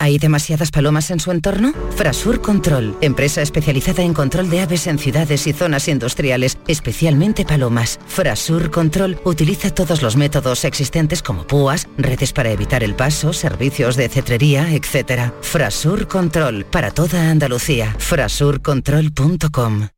¿Hay 0.00 0.18
demasiadas 0.18 0.70
palomas 0.70 1.10
en 1.10 1.18
su 1.18 1.32
entorno? 1.32 1.72
Frasur 1.96 2.40
Control, 2.40 2.96
empresa 3.00 3.42
especializada 3.42 4.04
en 4.04 4.14
control 4.14 4.48
de 4.48 4.60
aves 4.60 4.86
en 4.86 4.96
ciudades 4.96 5.48
y 5.48 5.52
zonas 5.52 5.88
industriales, 5.88 6.56
especialmente 6.68 7.44
palomas. 7.44 7.98
Frasur 8.06 8.70
Control 8.70 9.20
utiliza 9.24 9.74
todos 9.74 10.00
los 10.00 10.16
métodos 10.16 10.64
existentes 10.64 11.20
como 11.20 11.48
púas, 11.48 11.88
redes 11.96 12.32
para 12.32 12.52
evitar 12.52 12.84
el 12.84 12.94
paso, 12.94 13.32
servicios 13.32 13.96
de 13.96 14.08
cetrería, 14.08 14.72
etc. 14.72 15.32
Frasur 15.42 16.06
Control, 16.06 16.64
para 16.64 16.92
toda 16.92 17.28
Andalucía. 17.30 17.96
Frasurcontrol.com 17.98 19.88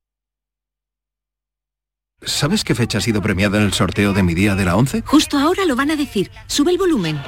¿Sabes 2.23 2.65
qué 2.65 2.75
fecha 2.75 2.99
ha 2.99 3.01
sido 3.03 3.21
premiada 3.21 3.59
en 3.59 3.65
el 3.65 3.75
sorteo 3.75 4.15
de 4.15 4.23
mi 4.23 4.33
día 4.33 4.55
de 4.55 4.65
la 4.65 4.77
11? 4.77 5.03
Justo 5.05 5.39
ahora 5.39 5.67
lo 5.67 5.77
van 5.77 5.91
a 5.91 5.97
decir. 5.97 6.31
Sube 6.47 6.71
el 6.71 6.79
volumen. 6.79 7.21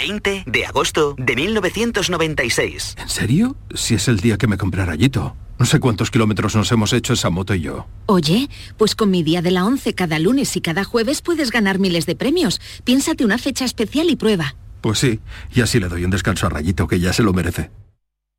20 0.00 0.44
de 0.46 0.64
agosto 0.64 1.14
de 1.18 1.36
1996. 1.36 2.96
¿En 2.98 3.08
serio? 3.10 3.56
Si 3.74 3.94
es 3.94 4.08
el 4.08 4.20
día 4.20 4.38
que 4.38 4.46
me 4.46 4.56
compré 4.56 4.82
rayito. 4.86 5.36
No 5.58 5.66
sé 5.66 5.78
cuántos 5.78 6.10
kilómetros 6.10 6.56
nos 6.56 6.72
hemos 6.72 6.94
hecho 6.94 7.12
esa 7.12 7.28
moto 7.28 7.54
y 7.54 7.60
yo. 7.60 7.86
Oye, 8.06 8.48
pues 8.78 8.94
con 8.94 9.10
mi 9.10 9.22
día 9.22 9.42
de 9.42 9.50
la 9.50 9.66
11 9.66 9.94
cada 9.94 10.18
lunes 10.18 10.56
y 10.56 10.62
cada 10.62 10.84
jueves 10.84 11.20
puedes 11.20 11.50
ganar 11.50 11.78
miles 11.78 12.06
de 12.06 12.16
premios. 12.16 12.62
Piénsate 12.84 13.26
una 13.26 13.36
fecha 13.36 13.66
especial 13.66 14.08
y 14.08 14.16
prueba. 14.16 14.54
Pues 14.80 15.00
sí, 15.00 15.20
y 15.54 15.60
así 15.60 15.78
le 15.78 15.88
doy 15.88 16.06
un 16.06 16.10
descanso 16.10 16.46
a 16.46 16.48
Rayito, 16.48 16.88
que 16.88 16.98
ya 16.98 17.12
se 17.12 17.22
lo 17.22 17.34
merece. 17.34 17.70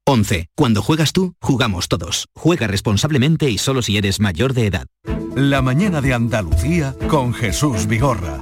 11. 0.08 0.47
Cuando 0.56 0.82
juegas 0.82 1.13
tú, 1.13 1.36
jugamos 1.39 1.89
todos. 1.89 2.28
Juega 2.34 2.65
responsablemente 2.65 3.52
y 3.52 3.60
solo 3.60 3.84
si 3.84 3.97
eres 3.97 4.19
mayor 4.19 4.56
de 4.56 4.65
edad. 4.65 4.88
La 5.36 5.62
mañana 5.62 6.02
de 6.02 6.15
Andalucía 6.15 6.95
con 7.08 7.36
Jesús 7.36 7.86
Vigorra. 7.86 8.41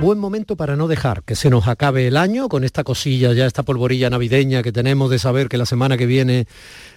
Buen 0.00 0.18
momento 0.18 0.56
para 0.56 0.76
no 0.76 0.88
dejar 0.88 1.22
que 1.22 1.34
se 1.34 1.48
nos 1.48 1.66
acabe 1.68 2.06
el 2.06 2.18
año 2.18 2.48
con 2.48 2.64
esta 2.64 2.84
cosilla, 2.84 3.32
ya 3.32 3.46
esta 3.46 3.62
polvorilla 3.62 4.10
navideña 4.10 4.62
que 4.62 4.70
tenemos 4.70 5.10
de 5.10 5.18
saber 5.18 5.48
que 5.48 5.56
la 5.56 5.64
semana 5.64 5.96
que 5.96 6.04
viene 6.04 6.46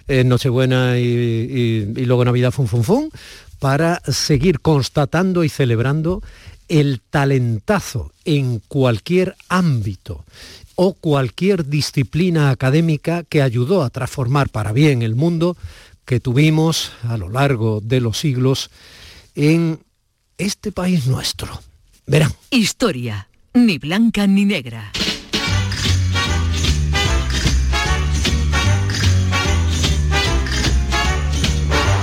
es 0.06 0.24
Nochebuena 0.24 0.98
y, 0.98 1.86
luego 2.04 2.24
Navidad 2.26 2.52
fun 2.52 2.68
fun 2.68 2.84
fun, 2.84 3.10
para 3.58 4.00
seguir 4.06 4.60
constatando 4.60 5.44
y 5.44 5.48
celebrando 5.48 6.22
el 6.68 7.00
talentazo 7.00 8.12
en 8.26 8.60
cualquier 8.68 9.34
ámbito 9.48 10.24
o 10.74 10.92
cualquier 10.92 11.66
disciplina 11.66 12.50
académica 12.50 13.24
que 13.24 13.42
ayudó 13.42 13.82
a 13.82 13.90
transformar 13.90 14.50
para 14.50 14.72
bien 14.72 15.02
el 15.02 15.16
mundo 15.16 15.56
que 16.04 16.20
tuvimos 16.20 16.92
a 17.02 17.16
lo 17.16 17.30
largo 17.30 17.80
de 17.80 18.00
los 18.00 18.18
siglos 18.18 18.70
en 19.34 19.80
este 20.36 20.70
país 20.70 21.06
nuestro. 21.06 21.69
Verán. 22.10 22.32
Historia, 22.50 23.28
ni 23.54 23.78
blanca 23.78 24.26
ni 24.26 24.44
negra. 24.44 24.90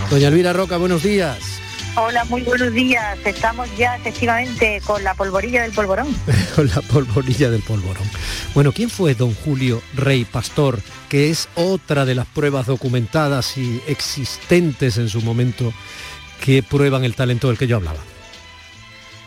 Doña 0.09 0.29
Elvira 0.29 0.53
Roca, 0.53 0.77
buenos 0.77 1.03
días. 1.03 1.59
Hola, 1.97 2.23
muy 2.23 2.41
buenos 2.43 2.71
días. 2.71 3.19
Estamos 3.25 3.67
ya 3.77 3.97
efectivamente 3.97 4.79
con 4.85 5.03
la 5.03 5.13
polvorilla 5.13 5.63
del 5.63 5.73
polvorón. 5.73 6.07
Con 6.55 6.69
la 6.69 6.81
polvorilla 6.83 7.49
del 7.49 7.63
polvorón. 7.63 8.07
Bueno, 8.55 8.71
¿quién 8.71 8.89
fue 8.89 9.13
don 9.13 9.33
Julio 9.33 9.81
Rey 9.93 10.23
Pastor? 10.23 10.79
Que 11.09 11.31
es 11.31 11.49
otra 11.55 12.05
de 12.05 12.15
las 12.15 12.27
pruebas 12.27 12.65
documentadas 12.65 13.57
y 13.57 13.81
existentes 13.87 14.97
en 14.99 15.09
su 15.09 15.21
momento 15.21 15.73
que 16.39 16.63
prueban 16.63 17.03
el 17.03 17.13
talento 17.13 17.49
del 17.49 17.57
que 17.57 17.67
yo 17.67 17.75
hablaba. 17.75 17.99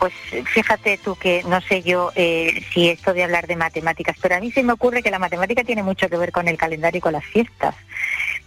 Pues 0.01 0.13
fíjate 0.47 0.97
tú 0.97 1.15
que 1.15 1.43
no 1.43 1.61
sé 1.61 1.83
yo 1.83 2.11
eh, 2.15 2.65
si 2.73 2.89
esto 2.89 3.13
de 3.13 3.23
hablar 3.23 3.45
de 3.45 3.55
matemáticas, 3.55 4.17
pero 4.19 4.33
a 4.33 4.39
mí 4.39 4.51
se 4.51 4.63
me 4.63 4.73
ocurre 4.73 5.03
que 5.03 5.11
la 5.11 5.19
matemática 5.19 5.63
tiene 5.63 5.83
mucho 5.83 6.09
que 6.09 6.17
ver 6.17 6.31
con 6.31 6.47
el 6.47 6.57
calendario 6.57 6.97
y 6.97 7.01
con 7.01 7.13
las 7.13 7.23
fiestas. 7.23 7.75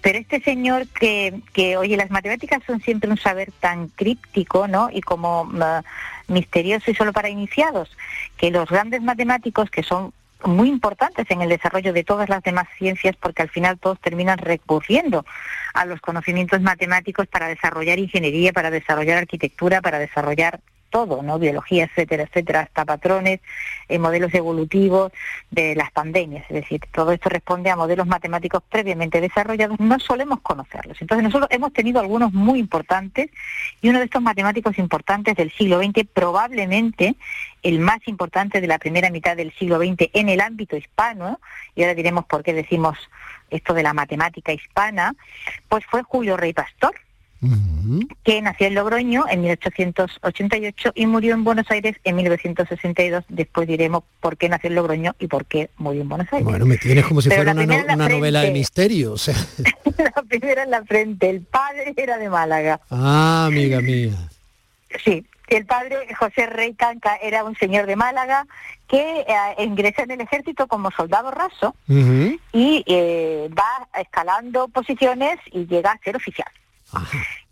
Pero 0.01 0.19
este 0.19 0.41
señor 0.41 0.89
que, 0.89 1.33
que 1.53 1.77
oye, 1.77 1.97
las 1.97 2.11
matemáticas 2.11 2.61
son 2.67 2.81
siempre 2.81 3.09
un 3.09 3.19
saber 3.19 3.53
tan 3.53 3.87
críptico, 3.87 4.67
¿no? 4.67 4.89
Y 4.91 5.01
como 5.01 5.49
ah, 5.61 5.85
misterioso 6.27 6.91
y 6.91 6.97
solo 6.97 7.13
para 7.13 7.29
iniciados, 7.29 7.97
que 8.37 8.51
los 8.51 8.69
grandes 8.69 9.01
matemáticos 9.03 9.71
que 9.71 9.85
son 9.85 10.13
muy 10.45 10.69
importantes 10.69 11.31
en 11.31 11.41
el 11.41 11.51
desarrollo 11.51 11.93
de 11.93 12.03
todas 12.03 12.29
las 12.29 12.43
demás 12.43 12.67
ciencias 12.77 13.15
porque 13.15 13.43
al 13.43 13.49
final 13.49 13.79
todos 13.79 14.01
terminan 14.01 14.39
recurriendo 14.39 15.25
a 15.73 15.85
los 15.85 16.01
conocimientos 16.01 16.61
matemáticos 16.63 17.29
para 17.29 17.47
desarrollar 17.47 18.01
ingeniería, 18.01 18.53
para 18.53 18.73
desarrollar 18.73 19.19
arquitectura, 19.19 19.81
para 19.81 20.01
desarrollar 20.01 20.59
todo, 20.95 21.25
¿no? 21.25 21.41
Biología, 21.41 21.87
etcétera, 21.87 22.23
etcétera, 22.23 22.61
hasta 22.61 22.85
patrones, 22.85 23.41
eh, 23.89 23.99
modelos 23.99 24.33
evolutivos 24.33 25.11
de 25.51 25.75
las 25.75 25.91
pandemias. 25.91 26.45
Es 26.49 26.55
decir, 26.55 26.83
todo 26.93 27.11
esto 27.11 27.29
responde 27.29 27.69
a 27.69 27.75
modelos 27.75 28.07
matemáticos 28.07 28.63
previamente 28.71 29.21
desarrollados, 29.21 29.81
no 29.81 29.99
solemos 29.99 30.41
conocerlos. 30.43 31.03
Entonces 31.03 31.25
nosotros 31.25 31.49
hemos 31.51 31.73
tenido 31.73 31.99
algunos 31.99 32.33
muy 32.33 32.61
importantes 32.61 33.29
y 33.83 33.89
uno 33.89 33.99
de 33.99 34.05
estos 34.05 34.23
matemáticos 34.23 34.79
importantes 34.79 35.35
del 35.35 35.51
siglo 35.51 35.83
XX, 35.83 36.07
probablemente 36.07 37.17
el 37.65 37.81
más 37.81 38.07
importante 38.07 38.61
de 38.61 38.69
la 38.69 38.79
primera 38.79 39.11
mitad 39.11 39.37
del 39.37 39.53
siglo 39.55 39.79
XX 39.79 40.11
en 40.13 40.29
el 40.29 40.41
ámbito 40.41 40.77
hispano, 40.77 41.41
y 41.75 41.83
ahora 41.83 41.97
diremos 41.97 42.25
por 42.27 42.45
qué 42.45 42.53
decimos 42.53 42.97
esto 43.51 43.75
de 43.75 43.83
la 43.83 43.95
matemática 43.95 44.53
hispana, 44.53 45.17
pues 45.69 45.85
fue 45.87 46.05
Julio 46.05 46.37
Rey 46.37 46.53
Pastor, 46.53 46.95
que 48.25 48.41
nació 48.41 48.67
en 48.69 48.75
Logroño 48.75 49.25
en 49.29 49.43
1888 49.43 50.93
y 50.95 51.07
murió 51.07 51.35
en 51.35 51.45
Buenos 51.45 51.71
Aires 51.71 51.97
en 52.05 52.17
1962. 52.17 53.25
Después 53.29 53.69
diremos 53.69 54.03
por 54.21 54.37
qué 54.37 54.49
nació 54.49 54.69
en 54.69 54.77
Logroño 54.77 55.15
y 55.19 55.27
por 55.27 55.45
qué 55.45 55.71
murió 55.77 56.03
en 56.03 56.09
Buenos 56.09 56.33
Aires. 56.33 56.45
Bueno, 56.45 56.65
me 56.67 56.79
tienes 56.79 57.05
como 57.07 57.21
si 57.21 57.29
Pero 57.29 57.43
fuera 57.45 57.53
una, 57.53 57.97
no- 57.97 58.09
novela 58.09 58.41
de 58.43 58.51
misterio. 58.51 59.13
O 59.13 59.19
sea. 59.19 59.35
la 59.99 60.23
primera 60.23 60.63
en 60.63 60.71
la 60.71 60.85
frente, 60.85 61.29
el 61.31 61.43
padre 61.43 61.93
era 61.97 62.17
de 62.19 62.29
Málaga. 62.31 62.81
Ah, 62.91 63.47
amiga 63.47 63.81
mía. 63.81 64.13
Sí, 65.05 65.27
el 65.49 65.67
padre 65.67 65.97
José 66.19 66.47
Rey 66.47 66.73
Canca 66.75 67.17
era 67.17 67.45
un 67.45 67.57
señor 67.57 67.87
de 67.87 67.97
Málaga 67.97 68.47
que 68.89 69.21
eh, 69.21 69.27
ingresa 69.65 70.03
en 70.05 70.13
el 70.13 70.21
ejército 70.21 70.67
como 70.67 70.91
soldado 70.93 71.31
raso 71.31 71.75
y 72.53 72.85
eh, 72.87 73.49
va 73.59 73.89
escalando 74.01 74.69
posiciones 74.69 75.39
y 75.53 75.67
llega 75.67 75.93
a 75.93 75.99
ser 75.99 76.17
oficial. 76.17 76.49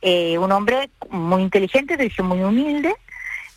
Eh, 0.01 0.37
un 0.39 0.51
hombre 0.51 0.91
muy 1.11 1.43
inteligente, 1.43 1.97
de 1.97 2.05
visión 2.05 2.27
muy 2.27 2.43
humilde 2.43 2.95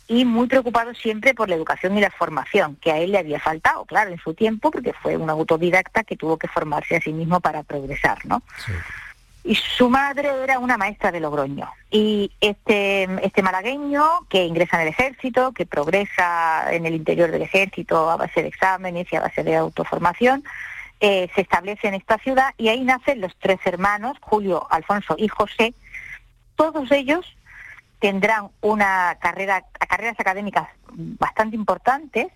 y 0.08 0.24
muy 0.24 0.46
preocupado 0.46 0.94
siempre 0.94 1.34
por 1.34 1.48
la 1.48 1.56
educación 1.56 1.98
y 1.98 2.00
la 2.00 2.10
formación, 2.10 2.76
que 2.76 2.92
a 2.92 2.98
él 2.98 3.12
le 3.12 3.18
había 3.18 3.40
faltado, 3.40 3.84
claro, 3.84 4.10
en 4.10 4.18
su 4.18 4.34
tiempo, 4.34 4.70
porque 4.70 4.92
fue 4.92 5.16
un 5.16 5.28
autodidacta 5.28 6.04
que 6.04 6.16
tuvo 6.16 6.36
que 6.36 6.48
formarse 6.48 6.96
a 6.96 7.00
sí 7.00 7.12
mismo 7.12 7.40
para 7.40 7.64
progresar, 7.64 8.24
¿no? 8.24 8.42
Y 9.42 9.54
su 9.54 9.88
madre 9.88 10.28
era 10.42 10.58
una 10.58 10.76
maestra 10.76 11.12
de 11.12 11.20
Logroño. 11.20 11.68
Y 11.90 12.32
este, 12.40 13.08
este 13.24 13.42
malagueño 13.42 14.26
que 14.28 14.44
ingresa 14.44 14.76
en 14.76 14.82
el 14.82 14.88
ejército, 14.88 15.52
que 15.52 15.66
progresa 15.66 16.72
en 16.72 16.84
el 16.84 16.94
interior 16.94 17.30
del 17.30 17.42
ejército 17.42 18.10
a 18.10 18.16
base 18.16 18.42
de 18.42 18.48
exámenes 18.48 19.06
y 19.12 19.16
a 19.16 19.20
base 19.20 19.44
de 19.44 19.54
autoformación, 19.54 20.42
eh, 21.00 21.28
se 21.34 21.42
establece 21.42 21.88
en 21.88 21.94
esta 21.94 22.18
ciudad 22.18 22.54
y 22.56 22.68
ahí 22.68 22.82
nacen 22.82 23.20
los 23.20 23.36
tres 23.36 23.58
hermanos, 23.64 24.16
Julio, 24.20 24.66
Alfonso 24.70 25.14
y 25.18 25.28
José. 25.28 25.74
Todos 26.56 26.90
ellos 26.90 27.36
tendrán 27.98 28.48
una 28.60 29.16
carrera, 29.20 29.64
carreras 29.88 30.18
académicas 30.18 30.68
bastante 30.88 31.56
importantes, 31.56 32.28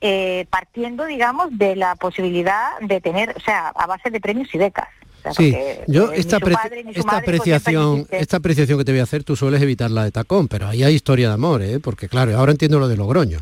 eh, 0.00 0.46
partiendo, 0.50 1.04
digamos, 1.04 1.56
de 1.58 1.76
la 1.76 1.94
posibilidad 1.96 2.78
de 2.80 3.00
tener, 3.00 3.34
o 3.36 3.40
sea, 3.40 3.68
a 3.68 3.86
base 3.86 4.10
de 4.10 4.20
premios 4.20 4.54
y 4.54 4.58
becas. 4.58 4.88
Sea, 5.22 5.32
Sí, 5.34 5.56
yo 5.86 6.06
eh, 6.06 6.14
ni 6.14 6.18
esta, 6.20 6.38
su 6.38 6.44
apreci- 6.46 6.54
padre 6.62 6.84
ni 6.84 6.94
su 6.94 7.00
esta 7.00 7.12
madre, 7.12 7.24
apreciación, 7.26 8.06
esta 8.10 8.36
apreciación 8.38 8.78
que 8.78 8.84
te 8.84 8.92
voy 8.92 9.00
a 9.00 9.04
hacer, 9.04 9.22
tú 9.24 9.36
sueles 9.36 9.62
evitarla 9.62 10.04
de 10.04 10.10
tacón, 10.10 10.48
pero 10.48 10.66
ahí 10.68 10.82
hay 10.82 10.94
historia 10.94 11.28
de 11.28 11.34
amor, 11.34 11.62
¿eh? 11.62 11.78
porque 11.80 12.08
claro, 12.08 12.36
ahora 12.36 12.52
entiendo 12.52 12.78
lo 12.78 12.88
de 12.88 12.96
Logroño. 12.96 13.38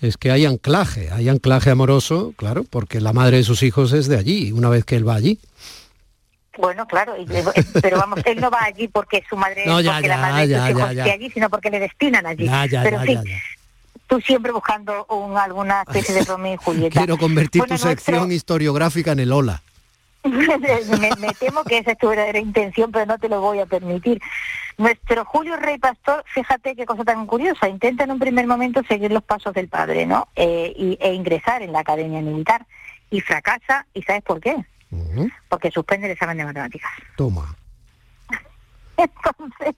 Es 0.00 0.16
que 0.16 0.30
hay 0.30 0.46
anclaje, 0.46 1.10
hay 1.10 1.28
anclaje 1.28 1.70
amoroso, 1.70 2.32
claro, 2.36 2.64
porque 2.70 3.00
la 3.00 3.12
madre 3.12 3.38
de 3.38 3.44
sus 3.44 3.62
hijos 3.62 3.92
es 3.92 4.06
de 4.08 4.16
allí, 4.16 4.52
una 4.52 4.68
vez 4.68 4.84
que 4.84 4.96
él 4.96 5.06
va 5.06 5.16
allí. 5.16 5.38
Bueno, 6.56 6.86
claro, 6.86 7.14
pero 7.80 7.98
vamos, 7.98 8.20
él 8.24 8.40
no 8.40 8.50
va 8.50 8.58
allí 8.64 8.88
porque 8.88 9.22
su 9.28 9.36
madre, 9.36 9.64
No, 9.66 9.80
ya, 9.80 9.92
porque 9.94 10.08
ya, 10.08 10.16
la 10.16 10.22
madre 10.22 10.46
de 10.46 10.52
ya, 10.54 10.60
sus 10.66 10.70
hijos 10.70 10.90
esté 10.90 11.10
allí, 11.12 11.30
sino 11.30 11.50
porque 11.50 11.70
le 11.70 11.78
destinan 11.80 12.26
allí. 12.26 12.48
Pero 12.82 13.02
sí, 13.02 13.16
tú 14.08 14.20
siempre 14.20 14.50
buscando 14.50 15.04
un, 15.06 15.36
alguna 15.36 15.82
especie 15.82 16.14
de 16.14 16.24
Romeo 16.24 16.54
y 16.54 16.56
Julieta. 16.64 16.98
Quiero 17.00 17.16
convertir 17.16 17.60
Bueno, 17.62 17.76
tu 17.76 17.82
sección 17.82 18.32
historiográfica 18.32 19.12
en 19.12 19.20
el 19.20 19.32
Ola. 19.32 19.62
me, 20.24 21.10
me 21.16 21.32
temo 21.34 21.64
que 21.64 21.78
esa 21.78 21.92
es 21.92 21.98
tu 21.98 22.08
verdadera 22.08 22.38
intención, 22.38 22.90
pero 22.92 23.06
no 23.06 23.18
te 23.18 23.28
lo 23.28 23.40
voy 23.40 23.60
a 23.60 23.66
permitir. 23.66 24.20
Nuestro 24.78 25.24
Julio 25.24 25.56
Rey 25.56 25.78
Pastor, 25.78 26.24
fíjate 26.32 26.76
qué 26.76 26.86
cosa 26.86 27.04
tan 27.04 27.26
curiosa, 27.26 27.68
intenta 27.68 28.04
en 28.04 28.12
un 28.12 28.18
primer 28.20 28.46
momento 28.46 28.80
seguir 28.84 29.10
los 29.10 29.24
pasos 29.24 29.52
del 29.52 29.68
padre, 29.68 30.06
¿no? 30.06 30.28
Eh, 30.36 30.72
y, 30.76 30.96
e 31.00 31.14
ingresar 31.14 31.62
en 31.62 31.72
la 31.72 31.80
academia 31.80 32.20
militar. 32.20 32.64
Y 33.10 33.20
fracasa, 33.20 33.86
¿y 33.94 34.02
sabes 34.02 34.22
por 34.22 34.40
qué? 34.40 34.54
Porque 35.48 35.70
suspende 35.70 36.06
el 36.06 36.12
examen 36.12 36.36
de 36.36 36.44
matemáticas. 36.44 36.90
Toma. 37.16 37.56
Entonces, 38.96 39.74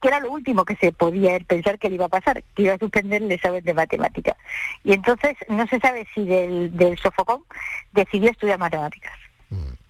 que 0.00 0.08
era 0.08 0.20
lo 0.20 0.30
último 0.30 0.64
que 0.64 0.76
se 0.76 0.92
podía 0.92 1.38
pensar 1.40 1.78
que 1.78 1.88
le 1.88 1.96
iba 1.96 2.06
a 2.06 2.10
pasar, 2.10 2.42
que 2.54 2.62
iba 2.62 2.74
a 2.74 2.78
suspender 2.78 3.22
el 3.22 3.32
examen 3.32 3.64
de 3.64 3.74
matemáticas. 3.74 4.36
Y 4.84 4.92
entonces 4.92 5.36
no 5.48 5.66
se 5.66 5.78
sabe 5.78 6.06
si 6.14 6.24
del, 6.24 6.76
del 6.76 6.98
sofocón 6.98 7.44
decidió 7.92 8.30
estudiar 8.30 8.58
matemáticas. 8.58 9.12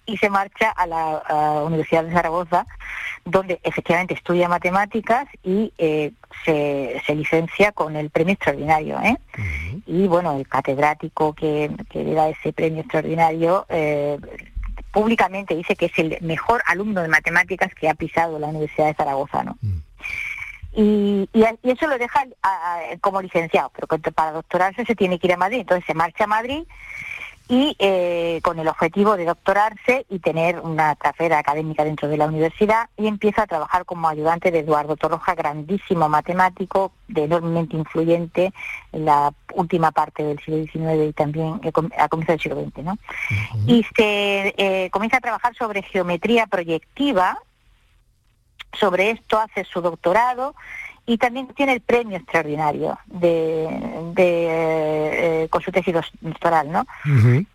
Y 0.05 0.17
se 0.17 0.29
marcha 0.29 0.71
a 0.71 0.87
la 0.87 1.19
a 1.19 1.63
Universidad 1.63 2.03
de 2.03 2.13
Zaragoza, 2.13 2.67
donde 3.25 3.61
efectivamente 3.63 4.15
estudia 4.15 4.49
matemáticas 4.49 5.29
y 5.45 5.73
eh, 5.79 6.11
se, 6.45 7.01
se 7.07 7.15
licencia 7.15 7.71
con 7.71 7.95
el 7.95 8.11
premio 8.11 8.35
extraordinario. 8.35 9.01
¿eh? 9.01 9.17
Y 9.87 10.09
bueno, 10.09 10.37
el 10.37 10.49
catedrático 10.49 11.35
que, 11.35 11.71
que 11.89 12.03
le 12.03 12.15
da 12.15 12.29
ese 12.29 12.53
premio 12.53 12.81
extraordinario 12.81 13.65
eh, 13.69 14.19
públicamente 14.93 15.57
dice 15.57 15.75
que 15.75 15.87
es 15.87 15.99
el 15.99 16.19
mejor 16.21 16.63
alumno 16.67 17.03
de 17.03 17.09
matemáticas 17.09 17.75
que 17.75 17.89
ha 17.89 17.95
pisado 17.95 18.39
la 18.39 18.47
Universidad 18.49 18.87
de 18.87 18.95
Zaragoza, 18.95 19.43
¿no? 19.43 19.57
Y, 20.75 21.29
y 21.35 21.45
y 21.63 21.71
eso 21.71 21.87
lo 21.87 21.99
deja 21.99 22.25
a- 22.43 22.49
a- 22.77 22.81
como 23.01 23.21
licenciado, 23.21 23.71
pero 23.75 23.87
para 24.13 24.33
doctorarse 24.33 24.85
se 24.87 24.95
tiene 24.95 25.19
que 25.19 25.27
ir 25.27 25.35
a 25.35 25.37
Madrid, 25.37 25.61
entonces 25.61 25.85
se 25.87 25.93
marcha 25.95 26.25
a 26.25 26.29
Madrid 26.29 26.63
y 27.53 27.77
eh, 27.79 28.41
con 28.43 28.59
el 28.59 28.67
objetivo 28.67 29.15
de 29.19 29.27
doctorarse 29.27 30.07
y 30.09 30.21
tener 30.21 30.59
una 30.61 30.97
carrera 30.97 31.39
académica 31.39 31.85
dentro 31.85 32.09
de 32.09 32.17
la 32.17 32.25
universidad 32.25 32.89
y 32.97 33.09
empieza 33.09 33.43
a 33.43 33.47
trabajar 33.47 33.85
como 33.85 34.09
ayudante 34.09 34.51
de 34.51 34.61
Eduardo 34.61 34.97
Torroja, 34.97 35.35
grandísimo 35.35 36.09
matemático, 36.09 36.93
de 37.09 37.25
enormemente 37.25 37.77
influyente 37.77 38.55
en 38.93 39.05
la 39.05 39.35
última 39.53 39.91
parte 39.91 40.25
del 40.25 40.39
siglo 40.39 40.65
XIX 40.65 41.11
y 41.11 41.13
también 41.13 41.61
eh, 41.63 41.73
a 41.99 42.09
comienzos 42.09 42.37
del 42.37 42.41
siglo 42.41 42.65
XX, 42.65 42.85
¿no? 42.85 42.99
Y 43.67 43.85
se 43.99 44.55
eh, 44.57 44.89
comienza 44.91 45.19
a 45.19 45.21
trabajar 45.21 45.55
sobre 45.55 45.83
geometría 45.83 46.47
proyectiva, 46.47 47.39
sobre 48.73 49.11
esto 49.11 49.39
hace 49.39 49.65
su 49.65 49.83
doctorado 49.83 50.55
y 51.07 51.19
también 51.19 51.49
tiene 51.49 51.73
el 51.73 51.81
premio 51.81 52.17
extraordinario 52.17 52.99
de, 53.07 53.69
de, 54.15 54.47
eh, 55.45 55.49
con 55.51 55.61
su 55.63 55.73
tesis 55.73 55.95
doctoral, 56.21 56.71
¿no? 56.71 56.87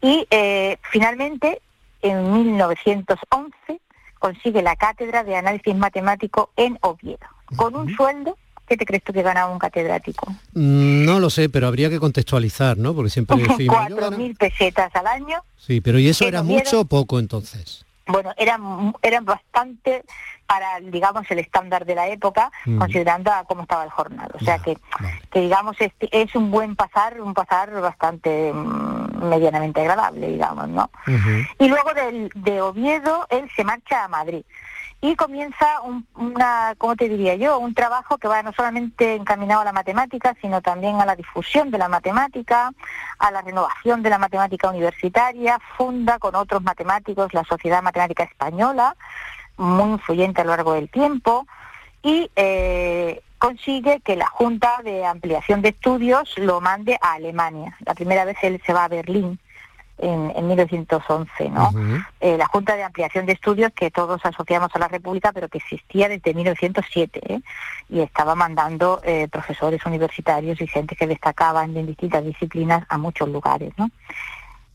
Y 0.02 0.28
eh, 0.30 0.78
finalmente, 0.92 1.62
en 2.02 2.32
1911, 2.34 3.80
consigue 4.20 4.62
la 4.62 4.76
cátedra 4.76 5.24
de 5.24 5.36
análisis 5.36 5.76
matemático 5.76 6.50
en 6.56 6.78
Oviedo, 6.82 7.20
con 7.56 7.76
un 7.76 7.96
sueldo, 7.96 8.38
¿qué 8.68 8.76
te 8.76 8.86
crees 8.86 9.04
tú 9.04 9.14
que 9.14 9.22
ganaba 9.24 9.52
un 9.52 9.60
catedrático? 9.60 10.28
Mm, 10.54 11.06
No 11.06 11.20
lo 11.20 11.30
sé, 11.30 11.48
pero 11.50 11.68
habría 11.68 11.90
que 11.90 12.00
contextualizar, 12.00 12.78
¿no? 12.78 12.94
Porque 12.94 13.10
siempre 13.10 13.38
decimos... 13.48 13.78
yo 13.90 13.96
Cuatro 13.98 14.18
mil 14.18 14.36
pesetas 14.36 14.94
al 14.96 15.08
año. 15.08 15.38
Sí, 15.58 15.80
pero 15.82 16.00
¿y 16.00 16.10
eso 16.10 16.26
era 16.28 16.42
Oviedo. 16.42 16.60
mucho 16.60 16.82
o 16.82 16.86
poco 16.86 17.20
entonces? 17.20 17.86
Bueno, 18.08 18.34
eran, 18.38 18.94
eran 19.02 19.26
bastante 19.26 20.04
para, 20.46 20.80
digamos, 20.80 21.30
el 21.30 21.40
estándar 21.40 21.86
de 21.86 21.96
la 21.96 22.08
época, 22.08 22.52
Mm. 22.66 22.80
considerando 22.80 23.32
a 23.32 23.44
cómo 23.44 23.64
estaba 23.64 23.84
el 23.84 23.90
jornal. 23.90 24.30
O 24.34 24.40
sea 24.40 24.60
que, 24.60 24.78
que 25.32 25.42
digamos, 25.42 25.76
este, 25.80 26.08
es 26.12 26.34
un 26.36 26.52
buen 26.52 26.76
pasar, 26.76 27.20
un 27.20 27.34
pasar 27.34 27.70
bastante 27.82 28.54
mm, 28.54 29.28
medianamente 29.28 29.82
agradable, 29.82 30.28
digamos, 30.28 30.70
¿no? 30.70 30.90
Y 31.60 31.68
luego 31.68 31.94
del, 31.94 32.30
de 32.36 32.62
Oviedo, 32.62 33.26
él 33.30 33.50
se 33.56 33.64
marcha 33.64 34.06
a 34.06 34.08
Madrid. 34.08 34.44
Y 35.00 35.16
comienza 35.16 35.82
un, 35.82 36.08
una, 36.16 36.74
¿cómo 36.78 36.96
te 36.96 37.08
diría 37.08 37.36
yo? 37.36 37.60
Un 37.60 37.76
trabajo 37.76 38.18
que 38.18 38.28
va 38.28 38.42
no 38.42 38.52
solamente 38.54 39.14
encaminado 39.14 39.62
a 39.62 39.66
la 39.66 39.72
matemática, 39.72 40.36
sino 40.42 40.62
también 40.62 41.00
a 41.00 41.06
la 41.06 41.16
difusión 41.16 41.70
de 41.70 41.78
la 41.78 41.88
matemática, 41.88 42.72
a 43.20 43.32
la 43.32 43.42
renovación 43.44 44.02
de 44.02 44.10
la 44.10 44.18
matemática 44.18 44.70
universitaria, 44.70 45.60
funda 45.78 46.18
con 46.18 46.34
otros 46.36 46.64
matemáticos 46.64 47.34
la 47.34 47.44
Sociedad 47.44 47.84
Matemática 47.84 48.24
Española, 48.24 48.96
muy 49.58 49.92
influyente 49.92 50.42
a 50.42 50.46
lo 50.46 50.52
largo 50.52 50.74
del 50.74 50.90
tiempo, 50.90 51.46
y 52.02 52.32
eh, 52.36 53.22
consigue 53.38 54.00
que 54.00 54.16
la 54.16 54.28
Junta 54.28 54.82
de 54.84 55.06
Ampliación 55.06 55.62
de 55.62 55.70
Estudios 55.70 56.36
lo 56.38 56.60
mande 56.60 56.98
a 57.02 57.14
Alemania. 57.14 57.78
La 57.86 57.94
primera 57.94 58.26
vez 58.26 58.38
él 58.42 58.60
se 58.66 58.74
va 58.74 58.86
a 58.86 58.88
Berlín 58.88 59.40
en, 59.98 60.32
en 60.36 60.48
1911, 60.48 61.50
¿no? 61.50 61.72
Eh, 62.20 62.38
la 62.38 62.46
Junta 62.48 62.76
de 62.76 62.84
Ampliación 62.84 63.26
de 63.26 63.34
Estudios 63.34 63.72
que 63.74 63.92
todos 63.92 64.24
asociamos 64.24 64.70
a 64.74 64.80
la 64.80 64.88
República, 64.88 65.32
pero 65.32 65.50
que 65.50 65.58
existía 65.58 66.08
desde 66.10 66.34
1907 66.34 67.22
¿eh? 67.24 67.42
y 67.90 68.02
estaba 68.02 68.36
mandando 68.36 69.02
eh, 69.04 69.28
profesores 69.32 69.86
universitarios 69.86 70.62
y 70.62 70.68
gente 70.68 70.96
que 70.96 71.08
destacaban 71.08 71.76
en 71.76 71.88
distintas 71.88 72.24
disciplinas 72.24 72.86
a 72.90 72.98
muchos 72.98 73.30
lugares, 73.30 73.74
¿no? 73.78 73.90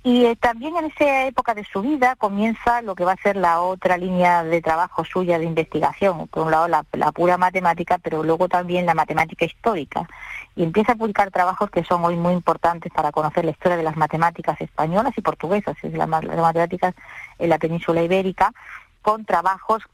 Y 0.05 0.25
eh, 0.25 0.35
también 0.35 0.77
en 0.77 0.87
esa 0.87 1.27
época 1.27 1.55
de 1.55 1.65
su 1.65 1.81
vida 1.81 2.17
comienza 2.17 2.83
lo 2.83 2.97
que 2.97 3.05
va 3.05 3.13
a 3.13 3.23
ser 3.23 3.37
la 3.37 3.61
otra 3.61 3.97
línea 3.97 4.43
de 4.43 4.61
trabajo 4.61 5.05
suya 5.05 5.39
de 5.39 5.45
investigación. 5.45 6.27
Por 6.27 6.47
un 6.47 6.51
lado 6.51 6.67
la, 6.67 6.85
la 6.93 7.13
pura 7.13 7.39
matemática, 7.39 7.99
pero 7.99 8.25
luego 8.25 8.49
también 8.49 8.85
la 8.85 8.95
matemática 8.95 9.45
histórica. 9.45 10.09
Y 10.57 10.65
empieza 10.65 10.93
a 10.93 10.97
publicar 10.97 11.31
trabajos 11.31 11.71
que 11.71 11.85
son 11.85 12.05
hoy 12.05 12.17
muy 12.17 12.33
importantes 12.33 12.93
para 12.93 13.13
conocer 13.13 13.45
la 13.45 13.53
historia 13.53 13.77
de 13.77 13.85
las 13.85 13.97
matemáticas 13.97 14.61
españolas 14.61 15.17
y 15.17 15.21
portuguesas, 15.21 15.77
es 15.83 15.93
la, 15.93 16.07
las 16.07 16.23
matemáticas 16.23 16.95
en 17.39 17.49
la 17.49 17.59
península 17.59 18.03
ibérica, 18.03 18.53
con 19.03 19.25
trabajos 19.25 19.85